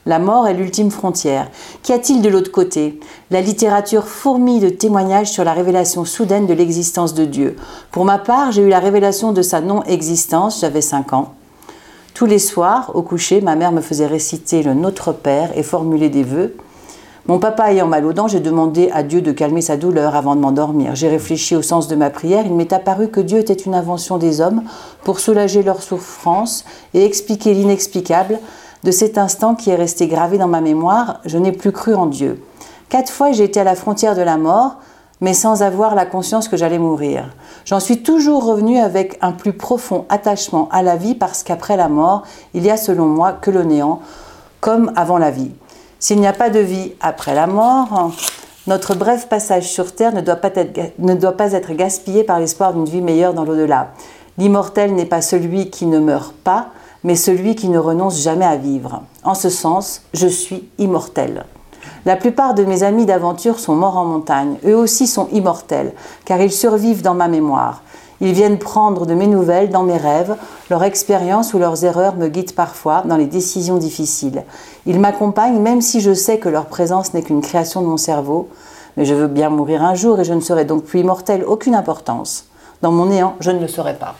La 0.04 0.18
mort 0.18 0.46
est 0.46 0.54
l'ultime 0.54 0.90
frontière. 0.90 1.48
Qu'y 1.82 1.92
a-t-il 1.92 2.22
de 2.22 2.28
l'autre 2.28 2.50
côté? 2.50 3.00
La 3.30 3.40
littérature 3.40 4.06
fourmille 4.06 4.60
de 4.60 4.68
témoignages 4.68 5.30
sur 5.30 5.44
la 5.44 5.52
révélation 5.52 6.04
soudaine 6.04 6.46
de 6.46 6.52
l'existence 6.52 7.14
de 7.14 7.24
Dieu. 7.24 7.56
Pour 7.90 8.04
ma 8.04 8.18
part, 8.18 8.52
j'ai 8.52 8.62
eu 8.62 8.68
la 8.68 8.80
révélation 8.80 9.32
de 9.32 9.42
sa 9.42 9.60
non-existence, 9.60 10.60
j'avais 10.60 10.80
5 10.80 11.12
ans. 11.12 11.34
Tous 12.14 12.26
les 12.26 12.40
soirs, 12.40 12.90
au 12.94 13.02
coucher, 13.02 13.40
ma 13.40 13.54
mère 13.54 13.72
me 13.72 13.80
faisait 13.80 14.06
réciter 14.06 14.62
le 14.62 14.74
Notre 14.74 15.12
Père 15.12 15.56
et 15.56 15.62
formuler 15.62 16.10
des 16.10 16.24
vœux. 16.24 16.54
Mon 17.26 17.38
papa 17.38 17.70
ayant 17.70 17.86
mal 17.86 18.04
aux 18.04 18.12
dents, 18.12 18.26
j'ai 18.26 18.40
demandé 18.40 18.90
à 18.92 19.04
Dieu 19.04 19.20
de 19.20 19.30
calmer 19.30 19.60
sa 19.60 19.76
douleur 19.76 20.16
avant 20.16 20.34
de 20.34 20.40
m'endormir. 20.40 20.96
J'ai 20.96 21.08
réfléchi 21.08 21.54
au 21.54 21.62
sens 21.62 21.86
de 21.86 21.94
ma 21.94 22.10
prière. 22.10 22.44
Il 22.46 22.54
m'est 22.54 22.72
apparu 22.72 23.10
que 23.10 23.20
Dieu 23.20 23.38
était 23.38 23.52
une 23.52 23.76
invention 23.76 24.18
des 24.18 24.40
hommes 24.40 24.64
pour 25.04 25.20
soulager 25.20 25.62
leur 25.62 25.84
souffrance 25.84 26.64
et 26.94 27.04
expliquer 27.04 27.54
l'inexplicable. 27.54 28.40
De 28.82 28.90
cet 28.90 29.18
instant 29.18 29.54
qui 29.54 29.70
est 29.70 29.76
resté 29.76 30.08
gravé 30.08 30.36
dans 30.36 30.48
ma 30.48 30.60
mémoire, 30.60 31.20
je 31.24 31.38
n'ai 31.38 31.52
plus 31.52 31.70
cru 31.70 31.94
en 31.94 32.06
Dieu. 32.06 32.42
Quatre 32.88 33.12
fois, 33.12 33.30
j'ai 33.30 33.44
été 33.44 33.60
à 33.60 33.64
la 33.64 33.76
frontière 33.76 34.16
de 34.16 34.22
la 34.22 34.36
mort, 34.36 34.78
mais 35.20 35.32
sans 35.32 35.62
avoir 35.62 35.94
la 35.94 36.06
conscience 36.06 36.48
que 36.48 36.56
j'allais 36.56 36.80
mourir. 36.80 37.30
J'en 37.64 37.78
suis 37.78 38.02
toujours 38.02 38.44
revenu 38.44 38.78
avec 38.78 39.16
un 39.22 39.30
plus 39.30 39.52
profond 39.52 40.06
attachement 40.08 40.68
à 40.72 40.82
la 40.82 40.96
vie 40.96 41.14
parce 41.14 41.44
qu'après 41.44 41.76
la 41.76 41.88
mort, 41.88 42.24
il 42.52 42.64
y 42.64 42.70
a 42.70 42.76
selon 42.76 43.06
moi 43.06 43.32
que 43.32 43.52
le 43.52 43.62
néant, 43.62 44.00
comme 44.60 44.90
avant 44.96 45.18
la 45.18 45.30
vie. 45.30 45.52
S'il 46.02 46.18
n'y 46.18 46.26
a 46.26 46.32
pas 46.32 46.50
de 46.50 46.58
vie 46.58 46.94
après 47.00 47.32
la 47.32 47.46
mort, 47.46 48.10
notre 48.66 48.96
bref 48.96 49.28
passage 49.28 49.68
sur 49.68 49.94
Terre 49.94 50.12
ne 50.12 50.20
doit 50.20 50.34
pas 50.34 50.50
être, 51.52 51.72
gaspillé 51.74 52.24
par 52.24 52.40
l'espoir 52.40 52.74
d'une 52.74 52.86
vie 52.86 53.00
meilleure 53.00 53.34
dans 53.34 53.44
l'au-delà. 53.44 53.92
L'immortel 54.36 54.96
n'est 54.96 55.06
pas 55.06 55.22
celui 55.22 55.70
qui 55.70 55.86
ne 55.86 56.00
meurt 56.00 56.34
pas, 56.34 56.70
mais 57.04 57.14
celui 57.14 57.54
qui 57.54 57.68
ne 57.68 57.78
renonce 57.78 58.20
jamais 58.20 58.44
à 58.44 58.56
vivre. 58.56 59.04
En 59.22 59.34
ce 59.34 59.48
sens, 59.48 60.02
je 60.12 60.26
suis 60.26 60.68
immortel. 60.78 61.44
La 62.04 62.16
plupart 62.16 62.54
de 62.54 62.64
mes 62.64 62.82
amis 62.82 63.06
d'aventure 63.06 63.60
sont 63.60 63.76
morts 63.76 63.96
en 63.96 64.04
montagne. 64.04 64.56
Eux 64.66 64.76
aussi 64.76 65.06
sont 65.06 65.28
immortels, 65.30 65.92
car 66.24 66.40
ils 66.40 66.50
survivent 66.50 67.02
dans 67.02 67.14
ma 67.14 67.28
mémoire. 67.28 67.84
Ils 68.22 68.32
viennent 68.32 68.58
prendre 68.58 69.04
de 69.04 69.14
mes 69.14 69.26
nouvelles 69.26 69.70
dans 69.70 69.82
mes 69.82 69.96
rêves, 69.96 70.36
leur 70.70 70.84
expérience 70.84 71.54
ou 71.54 71.58
leurs 71.58 71.84
erreurs 71.84 72.14
me 72.14 72.28
guident 72.28 72.54
parfois 72.54 73.02
dans 73.04 73.16
les 73.16 73.26
décisions 73.26 73.78
difficiles. 73.78 74.44
Ils 74.86 75.00
m'accompagnent 75.00 75.60
même 75.60 75.80
si 75.80 76.00
je 76.00 76.14
sais 76.14 76.38
que 76.38 76.48
leur 76.48 76.66
présence 76.66 77.14
n'est 77.14 77.22
qu'une 77.22 77.40
création 77.40 77.82
de 77.82 77.88
mon 77.88 77.96
cerveau, 77.96 78.48
mais 78.96 79.04
je 79.04 79.14
veux 79.14 79.26
bien 79.26 79.50
mourir 79.50 79.82
un 79.82 79.96
jour 79.96 80.20
et 80.20 80.24
je 80.24 80.34
ne 80.34 80.40
serai 80.40 80.64
donc 80.64 80.84
plus 80.84 81.00
immortel, 81.00 81.42
aucune 81.44 81.74
importance. 81.74 82.46
Dans 82.80 82.92
mon 82.92 83.06
néant, 83.06 83.34
je 83.40 83.50
ne 83.50 83.58
le 83.58 83.66
serai 83.66 83.94
pas. 83.94 84.14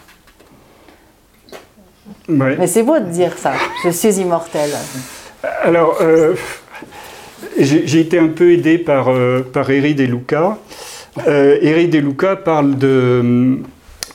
Mais 2.26 2.66
c'est 2.66 2.82
beau 2.82 2.98
de 2.98 3.04
dire 3.04 3.38
ça, 3.38 3.52
je 3.84 3.90
suis 3.90 4.20
immortel. 4.20 4.70
Alors, 5.62 5.98
euh, 6.00 6.34
j'ai 7.56 8.00
été 8.00 8.18
un 8.18 8.28
peu 8.28 8.50
aidé 8.52 8.78
par, 8.78 9.10
euh, 9.10 9.42
par 9.52 9.70
Eri 9.70 9.94
De 9.94 10.04
Luca. 10.04 10.58
Euh, 11.28 11.58
Eri 11.62 11.86
De 11.86 11.98
Luca 11.98 12.34
parle 12.34 12.76
de 12.76 13.62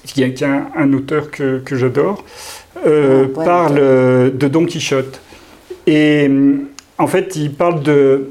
qui 0.07 0.23
est 0.23 0.43
un, 0.43 0.93
auteur 0.93 1.29
que, 1.29 1.61
j'adore, 1.71 2.23
euh, 2.85 3.27
ah, 3.37 3.43
parle 3.43 3.77
euh, 3.77 4.29
de 4.31 4.47
Don 4.47 4.65
Quichotte. 4.65 5.19
Et 5.85 6.27
euh, 6.29 6.57
en 6.97 7.07
fait, 7.07 7.35
il 7.35 7.53
parle 7.53 7.83
de. 7.83 8.29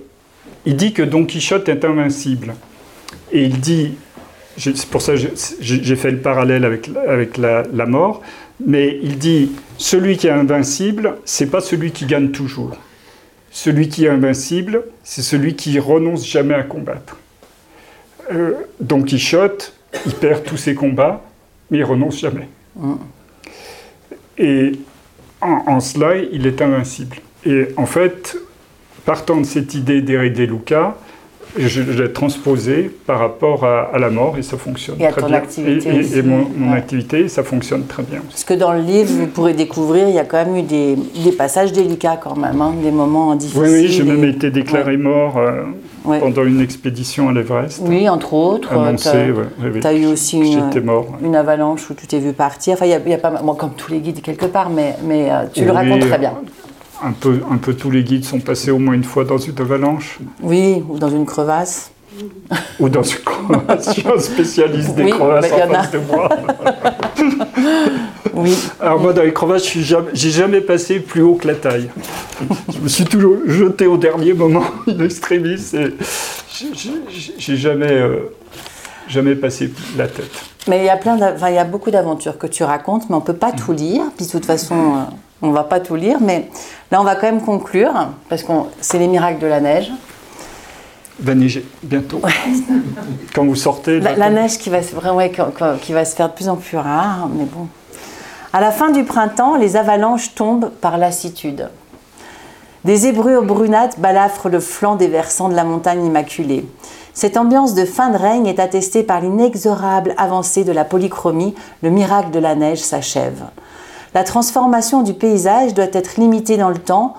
Il 0.65 0.77
dit 0.77 0.93
que 0.93 1.03
Don 1.03 1.25
Quichotte 1.25 1.69
est 1.69 1.85
invincible. 1.85 2.55
Et 3.33 3.45
il 3.45 3.61
dit. 3.61 3.95
C'est 4.59 4.87
pour 4.87 5.03
ça 5.03 5.13
que 5.13 5.19
j'ai 5.61 5.97
fait 5.97 6.11
le 6.11 6.21
parallèle 6.21 6.65
avec, 6.65 6.89
avec 7.07 7.37
la, 7.37 7.65
la, 7.75 7.85
mort. 7.85 8.23
Mais 8.65 8.99
il 9.03 9.19
dit 9.19 9.53
celui 9.77 10.17
qui 10.17 10.29
est 10.29 10.31
invincible, 10.31 11.17
c'est 11.27 11.51
pas 11.51 11.61
celui 11.61 11.91
qui 11.91 12.07
gagne 12.07 12.31
toujours. 12.31 12.75
Celui 13.51 13.91
qui 13.91 14.07
est 14.07 14.09
invincible, 14.09 14.85
c'est 15.05 15.21
celui 15.21 15.57
qui 15.57 15.79
renonce 15.79 16.27
jamais 16.27 16.55
à 16.55 16.63
combattre. 16.63 17.19
Euh, 18.33 18.53
Don 18.81 19.03
Quichotte, 19.03 19.73
il 20.05 20.13
perd 20.15 20.45
tous 20.45 20.57
ses 20.57 20.75
combats, 20.75 21.23
mais 21.71 21.79
il 21.79 21.85
renonce 21.85 22.19
jamais. 22.21 22.49
Et 24.39 24.73
en, 25.41 25.63
en 25.67 25.81
cela, 25.81 26.17
il 26.17 26.47
est 26.47 26.61
invincible. 26.63 27.17
Et 27.45 27.69
en 27.77 27.87
fait, 27.87 28.37
partant 29.05 29.39
de 29.39 29.47
cette 29.47 29.75
idée 29.75 30.03
d'Éric 30.03 30.35
De 30.35 30.45
Luca, 30.45 30.97
je 31.59 31.81
l'ai 31.81 32.13
transposé 32.13 32.91
par 33.07 33.19
rapport 33.19 33.65
à, 33.65 33.85
à 33.95 33.99
la 33.99 34.11
mort 34.11 34.37
et 34.37 34.43
ça 34.43 34.59
fonctionne 34.59 34.97
Et 35.01 35.07
à 35.07 35.11
très 35.13 35.23
ton 35.23 35.29
bien. 35.29 35.39
activité 35.39 35.89
et, 35.89 36.19
et- 36.19 36.23
mon, 36.23 36.47
mon 36.55 36.73
ouais. 36.73 36.79
activité, 36.79 37.29
ça 37.29 37.43
fonctionne 37.45 37.87
très 37.87 38.03
bien 38.03 38.19
aussi. 38.19 38.29
Parce 38.29 38.45
que 38.45 38.55
dans 38.55 38.75
le 38.75 38.81
livre, 38.81 39.11
vous 39.11 39.27
pourrez 39.27 39.55
découvrir, 39.55 40.07
il 40.09 40.15
y 40.15 40.19
a 40.19 40.25
quand 40.25 40.45
même 40.45 40.57
eu 40.57 40.63
des, 40.63 40.97
des 40.97 41.33
passages 41.33 41.73
délicats 41.73 42.19
quand 42.23 42.37
même, 42.37 42.61
hein, 42.61 42.75
des 42.83 42.91
moments 42.91 43.35
difficiles. 43.35 43.63
Oui, 43.63 43.69
oui, 43.71 43.89
j'ai 43.89 44.03
même 44.05 44.25
été 44.25 44.51
déclaré 44.51 44.99
mort 44.99 45.39
euh, 45.39 45.63
Ouais. 46.07 46.21
pendant 46.21 46.45
une 46.45 46.61
expédition 46.61 47.29
à 47.29 47.33
l'Everest. 47.33 47.81
Oui, 47.85 48.09
entre 48.09 48.33
autres. 48.35 48.73
Annoncé, 48.73 49.11
ouais, 49.11 49.33
oui, 49.61 49.71
oui. 49.75 49.81
t'as 49.81 49.93
eu 49.93 50.07
aussi 50.07 50.39
une- 50.39 50.65
J'étais 50.67 50.81
mort. 50.81 51.07
ouais. 51.11 51.27
une 51.27 51.35
avalanche 51.37 51.91
où 51.91 51.95
tu 51.95 52.07
t'es 52.07 52.19
vu 52.21 52.33
partir. 52.33 52.75
Enfin, 52.75 52.87
il 52.87 52.91
y 52.91 52.95
a, 52.95 52.99
y 53.01 53.15
a 53.15 53.19
pas 53.19 53.31
bon, 53.31 53.55
comme 53.55 53.73
tous 53.77 53.91
les 53.93 53.99
guides 54.01 54.23
quelque 54.23 54.47
part, 54.47 54.71
mais, 54.71 54.95
mais 55.05 55.31
euh, 55.31 55.45
tu 55.53 55.65
le 55.65 55.73
racontes 55.73 56.01
très 56.01 56.19
bien. 56.19 56.33
Un 57.03 57.13
peu, 57.13 57.41
un 57.51 57.57
peu 57.59 57.75
tous 57.75 57.91
les 57.91 58.03
guides 58.05 58.25
sont 58.25 58.41
passés 58.41 58.71
au 58.71 58.79
moins 58.79 58.95
une 58.95 59.05
fois 59.05 59.25
dans 59.25 59.37
une 59.39 59.61
avalanche 59.61 60.19
Oui, 60.43 60.83
ou 60.89 60.99
dans 60.99 61.11
une 61.11 61.27
crevasse. 61.27 61.91
ou 62.81 62.89
dans 62.89 63.03
une 63.03 63.19
crevasse. 63.19 63.89
Je 63.95 64.01
suis 64.01 64.09
un 64.09 64.19
spécialiste 64.19 64.95
des 64.95 65.05
Oui, 65.05 65.11
crevasses 65.11 65.53
en 65.53 65.57
en 65.71 65.75
a. 65.75 65.83
face 65.83 65.91
de 65.91 65.99
moi. 65.99 66.29
Oui, 68.35 68.57
Alors 68.81 69.01
moi, 69.01 69.13
dans 69.13 69.23
les 69.23 69.33
crevasses, 69.33 69.65
je 69.65 69.69
suis 70.15 70.31
jamais- 70.33 70.61
passé 70.61 71.01
plus 71.01 71.23
haut 71.23 71.35
que 71.35 71.47
la 71.47 71.55
taille. 71.55 71.91
Je 72.73 72.79
me 72.79 72.89
suis 72.89 73.05
toujours 73.05 73.37
jeté 73.47 73.87
au 73.87 73.97
dernier 73.97 74.33
moment, 74.33 74.65
in 74.89 75.05
extremis, 75.05 75.61
et 75.75 75.95
j'ai- 77.39 77.57
jamais, 77.57 77.91
euh, 77.93 78.33
jamais 79.09 79.35
passé 79.35 79.71
la 79.97 80.09
tête. 80.09 80.31
mais 80.69 80.79
il 80.81 80.85
y 80.85 80.89
a 80.89 80.97
plein, 80.97 81.17
il 81.49 81.55
y 81.55 81.59
a 81.59 81.65
beaucoup 81.65 81.91
d'aventures 81.91 82.39
que 82.39 82.47
tu 82.47 82.65
racontes, 82.65 83.09
mais 83.09 83.17
on 83.17 83.21
peut 83.21 83.35
pas 83.37 83.53
tout 83.53 83.73
lire. 83.73 84.03
Puis 84.17 84.27
de 84.27 84.31
toute 84.31 84.47
façon, 84.47 84.75
euh, 84.75 85.01
on 85.43 85.51
va 85.51 85.65
pas 85.65 85.81
tout 85.81 85.95
lire. 85.95 86.19
Mais 86.21 86.49
là, 86.91 87.01
on 87.01 87.05
va 87.05 87.15
quand 87.15 87.31
même 87.31 87.43
conclure 87.43 87.93
parce 88.29 88.43
que 88.43 88.53
c'est 88.81 88.99
les 88.99 89.07
miracles 89.09 89.41
de 89.41 89.47
la 89.47 89.61
neige. 89.61 89.93
Va 91.19 91.35
neiger 91.35 91.65
bientôt. 91.83 92.21
Quand 93.35 93.45
vous 93.45 93.55
sortez, 93.55 94.01
La, 94.01 94.29
neige 94.29 94.59
qui 94.59 94.69
va, 94.69 94.83
se, 94.83 94.95
ouais, 94.97 95.33
qui 95.81 95.93
va 95.93 96.05
se 96.05 96.15
faire 96.15 96.29
de 96.29 96.35
plus 96.35 96.49
en 96.49 96.57
plus 96.57 96.77
rare, 96.77 97.29
mais 97.35 97.45
bon. 97.45 97.69
À 98.57 98.61
la 98.63 98.71
fin 98.71 98.89
du 98.89 99.05
printemps, 99.05 99.57
les 99.57 99.77
avalanches 99.77 100.35
tombent 100.35 100.71
par 100.71 100.97
lassitude. 100.97 101.69
Des 102.87 103.07
hébreux 103.07 103.43
brunâtres 103.43 103.99
balafrent 103.99 104.49
le 104.49 104.61
flanc 104.61 104.97
des 104.97 105.09
versants 105.09 105.51
de 105.51 105.55
la 105.55 105.63
montagne 105.63 106.07
immaculée. 106.07 106.67
Cette 107.13 107.37
ambiance 107.37 107.75
de 107.75 107.85
fin 107.85 108.09
de 108.09 108.17
règne 108.17 108.47
est 108.47 108.59
attestée 108.59 109.03
par 109.03 109.21
l'inexorable 109.21 110.15
avancée 110.17 110.65
de 110.65 110.73
la 110.73 110.87
polychromie, 110.87 111.55
le 111.83 111.91
miracle 111.91 112.31
de 112.31 112.39
la 112.39 112.55
neige 112.55 112.79
s'achève. 112.79 113.43
La 114.15 114.25
transformation 114.25 115.03
du 115.03 115.13
paysage 115.13 115.75
doit 115.75 115.93
être 115.93 116.17
limitée 116.17 116.57
dans 116.57 116.71
le 116.71 116.79
temps 116.79 117.13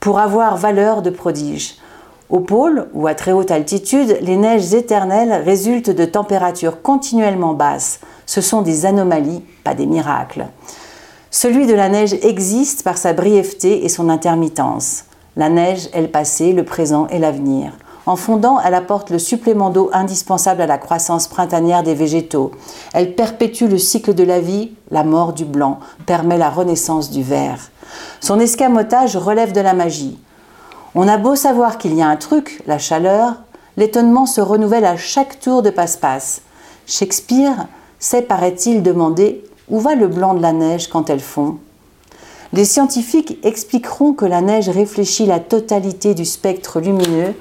pour 0.00 0.18
avoir 0.18 0.56
valeur 0.56 1.00
de 1.02 1.10
prodige. 1.10 1.76
Au 2.32 2.40
pôle 2.40 2.88
ou 2.94 3.06
à 3.06 3.14
très 3.14 3.32
haute 3.32 3.50
altitude, 3.50 4.16
les 4.22 4.38
neiges 4.38 4.72
éternelles 4.72 5.42
résultent 5.44 5.90
de 5.90 6.06
températures 6.06 6.80
continuellement 6.80 7.52
basses. 7.52 8.00
Ce 8.24 8.40
sont 8.40 8.62
des 8.62 8.86
anomalies, 8.86 9.42
pas 9.64 9.74
des 9.74 9.84
miracles. 9.84 10.46
Celui 11.30 11.66
de 11.66 11.74
la 11.74 11.90
neige 11.90 12.14
existe 12.22 12.84
par 12.84 12.96
sa 12.96 13.12
brièveté 13.12 13.84
et 13.84 13.90
son 13.90 14.08
intermittence. 14.08 15.04
La 15.36 15.50
neige 15.50 15.90
est 15.92 16.00
le 16.00 16.08
passé, 16.08 16.54
le 16.54 16.64
présent 16.64 17.06
et 17.08 17.18
l'avenir. 17.18 17.74
En 18.06 18.16
fondant, 18.16 18.58
elle 18.60 18.74
apporte 18.74 19.10
le 19.10 19.18
supplément 19.18 19.68
d'eau 19.68 19.90
indispensable 19.92 20.62
à 20.62 20.66
la 20.66 20.78
croissance 20.78 21.28
printanière 21.28 21.82
des 21.82 21.94
végétaux. 21.94 22.52
Elle 22.94 23.14
perpétue 23.14 23.66
le 23.66 23.76
cycle 23.76 24.14
de 24.14 24.24
la 24.24 24.40
vie, 24.40 24.72
la 24.90 25.04
mort 25.04 25.34
du 25.34 25.44
blanc, 25.44 25.80
permet 26.06 26.38
la 26.38 26.48
renaissance 26.48 27.10
du 27.10 27.22
vert. 27.22 27.70
Son 28.20 28.40
escamotage 28.40 29.18
relève 29.18 29.52
de 29.52 29.60
la 29.60 29.74
magie. 29.74 30.18
On 30.94 31.08
a 31.08 31.16
beau 31.16 31.36
savoir 31.36 31.78
qu'il 31.78 31.94
y 31.94 32.02
a 32.02 32.08
un 32.08 32.16
truc, 32.16 32.62
la 32.66 32.76
chaleur, 32.76 33.36
l'étonnement 33.78 34.26
se 34.26 34.42
renouvelle 34.42 34.84
à 34.84 34.98
chaque 34.98 35.40
tour 35.40 35.62
de 35.62 35.70
passe-passe. 35.70 36.42
Shakespeare 36.86 37.66
sait, 37.98 38.20
paraît-il, 38.20 38.82
demander 38.82 39.42
où 39.70 39.80
va 39.80 39.94
le 39.94 40.06
blanc 40.06 40.34
de 40.34 40.42
la 40.42 40.52
neige 40.52 40.88
quand 40.88 41.08
elle 41.08 41.20
fond 41.20 41.56
Les 42.52 42.66
scientifiques 42.66 43.38
expliqueront 43.42 44.12
que 44.12 44.26
la 44.26 44.42
neige 44.42 44.68
réfléchit 44.68 45.24
la 45.24 45.40
totalité 45.40 46.12
du 46.12 46.26
spectre 46.26 46.78
lumineux, 46.78 47.32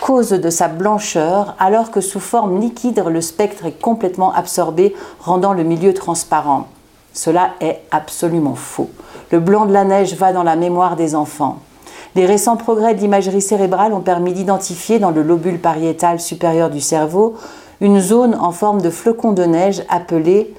cause 0.00 0.30
de 0.30 0.50
sa 0.50 0.68
blancheur, 0.68 1.56
alors 1.58 1.90
que 1.90 2.00
sous 2.00 2.20
forme 2.20 2.60
liquide, 2.60 3.02
le 3.08 3.20
spectre 3.20 3.66
est 3.66 3.80
complètement 3.80 4.32
absorbé, 4.32 4.94
rendant 5.18 5.52
le 5.52 5.64
milieu 5.64 5.94
transparent. 5.94 6.68
Cela 7.12 7.54
est 7.60 7.80
absolument 7.90 8.54
faux. 8.54 8.90
Le 9.32 9.40
blanc 9.40 9.66
de 9.66 9.72
la 9.72 9.82
neige 9.82 10.14
va 10.14 10.32
dans 10.32 10.44
la 10.44 10.54
mémoire 10.54 10.94
des 10.94 11.16
enfants. 11.16 11.58
Les 12.16 12.26
récents 12.26 12.56
progrès 12.56 12.94
de 12.94 13.00
l'imagerie 13.00 13.42
cérébrale 13.42 13.92
ont 13.92 14.00
permis 14.00 14.32
d'identifier 14.32 15.00
dans 15.00 15.10
le 15.10 15.22
lobule 15.22 15.58
pariétal 15.58 16.20
supérieur 16.20 16.70
du 16.70 16.80
cerveau 16.80 17.34
une 17.80 18.00
zone 18.00 18.36
en 18.36 18.52
forme 18.52 18.80
de 18.80 18.90
flocon 18.90 19.32
de 19.32 19.42
neige 19.42 19.82
appelée 19.88 20.54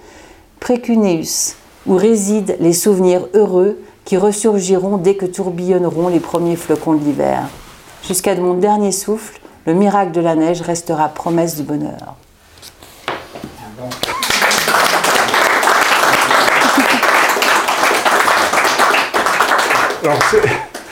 précuneus, 0.60 1.56
où 1.86 1.95
résident 1.95 2.56
les 2.60 2.74
souvenirs 2.74 3.28
heureux 3.34 3.78
qui 4.03 4.18
ressurgiront 4.18 4.97
dès 4.97 5.16
que 5.16 5.26
tourbillonneront 5.26 6.10
les 6.10 6.20
premiers 6.20 6.58
flocons 6.58 6.93
de 6.93 7.03
l'hiver. 7.06 7.43
Jusqu'à 8.06 8.36
mon 8.36 8.56
dernier 8.56 8.91
souffle, 8.91 9.39
le 9.66 9.74
miracle 9.74 10.12
de 10.12 10.22
la 10.22 10.36
neige 10.36 10.62
restera 10.62 11.08
promesse 11.08 11.56
du 11.56 11.64
bonheur. 11.64 12.16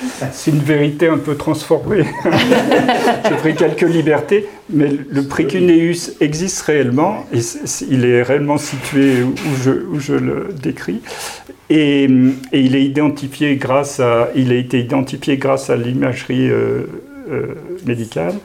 c'est- 0.31 0.51
une 0.51 0.59
vérité 0.59 1.07
un 1.07 1.17
peu 1.17 1.35
transformée. 1.35 2.03
J'ai 3.29 3.35
pris 3.35 3.55
quelques 3.55 3.81
libertés, 3.81 4.47
mais 4.69 4.89
le 5.09 5.23
précuneus 5.23 6.15
existe 6.21 6.61
réellement, 6.61 7.25
et 7.33 7.39
il 7.89 8.05
est 8.05 8.21
réellement 8.23 8.57
situé 8.57 9.23
où 9.23 9.33
je, 9.63 9.71
où 9.71 9.99
je 9.99 10.13
le 10.13 10.49
décris, 10.61 11.01
et, 11.69 12.03
et 12.51 12.59
il 12.59 12.75
est 12.75 12.83
identifié 12.83 13.55
grâce 13.55 13.99
à, 13.99 14.29
il 14.35 14.51
a 14.51 14.55
été 14.55 14.79
identifié 14.79 15.37
grâce 15.37 15.69
à 15.69 15.75
l'imagerie 15.75 16.49
euh, 16.49 16.83
euh, 17.31 17.55
médicale 17.85 18.35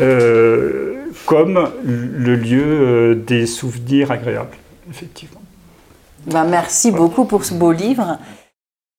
euh, 0.00 0.94
comme 1.24 1.70
le 1.84 2.36
lieu 2.36 3.14
des 3.14 3.46
souvenirs 3.46 4.10
agréables, 4.10 4.56
effectivement. 4.90 5.40
Ben, 6.26 6.44
merci 6.44 6.90
beaucoup 6.90 7.24
pour 7.24 7.44
ce 7.44 7.54
beau 7.54 7.72
livre. 7.72 8.18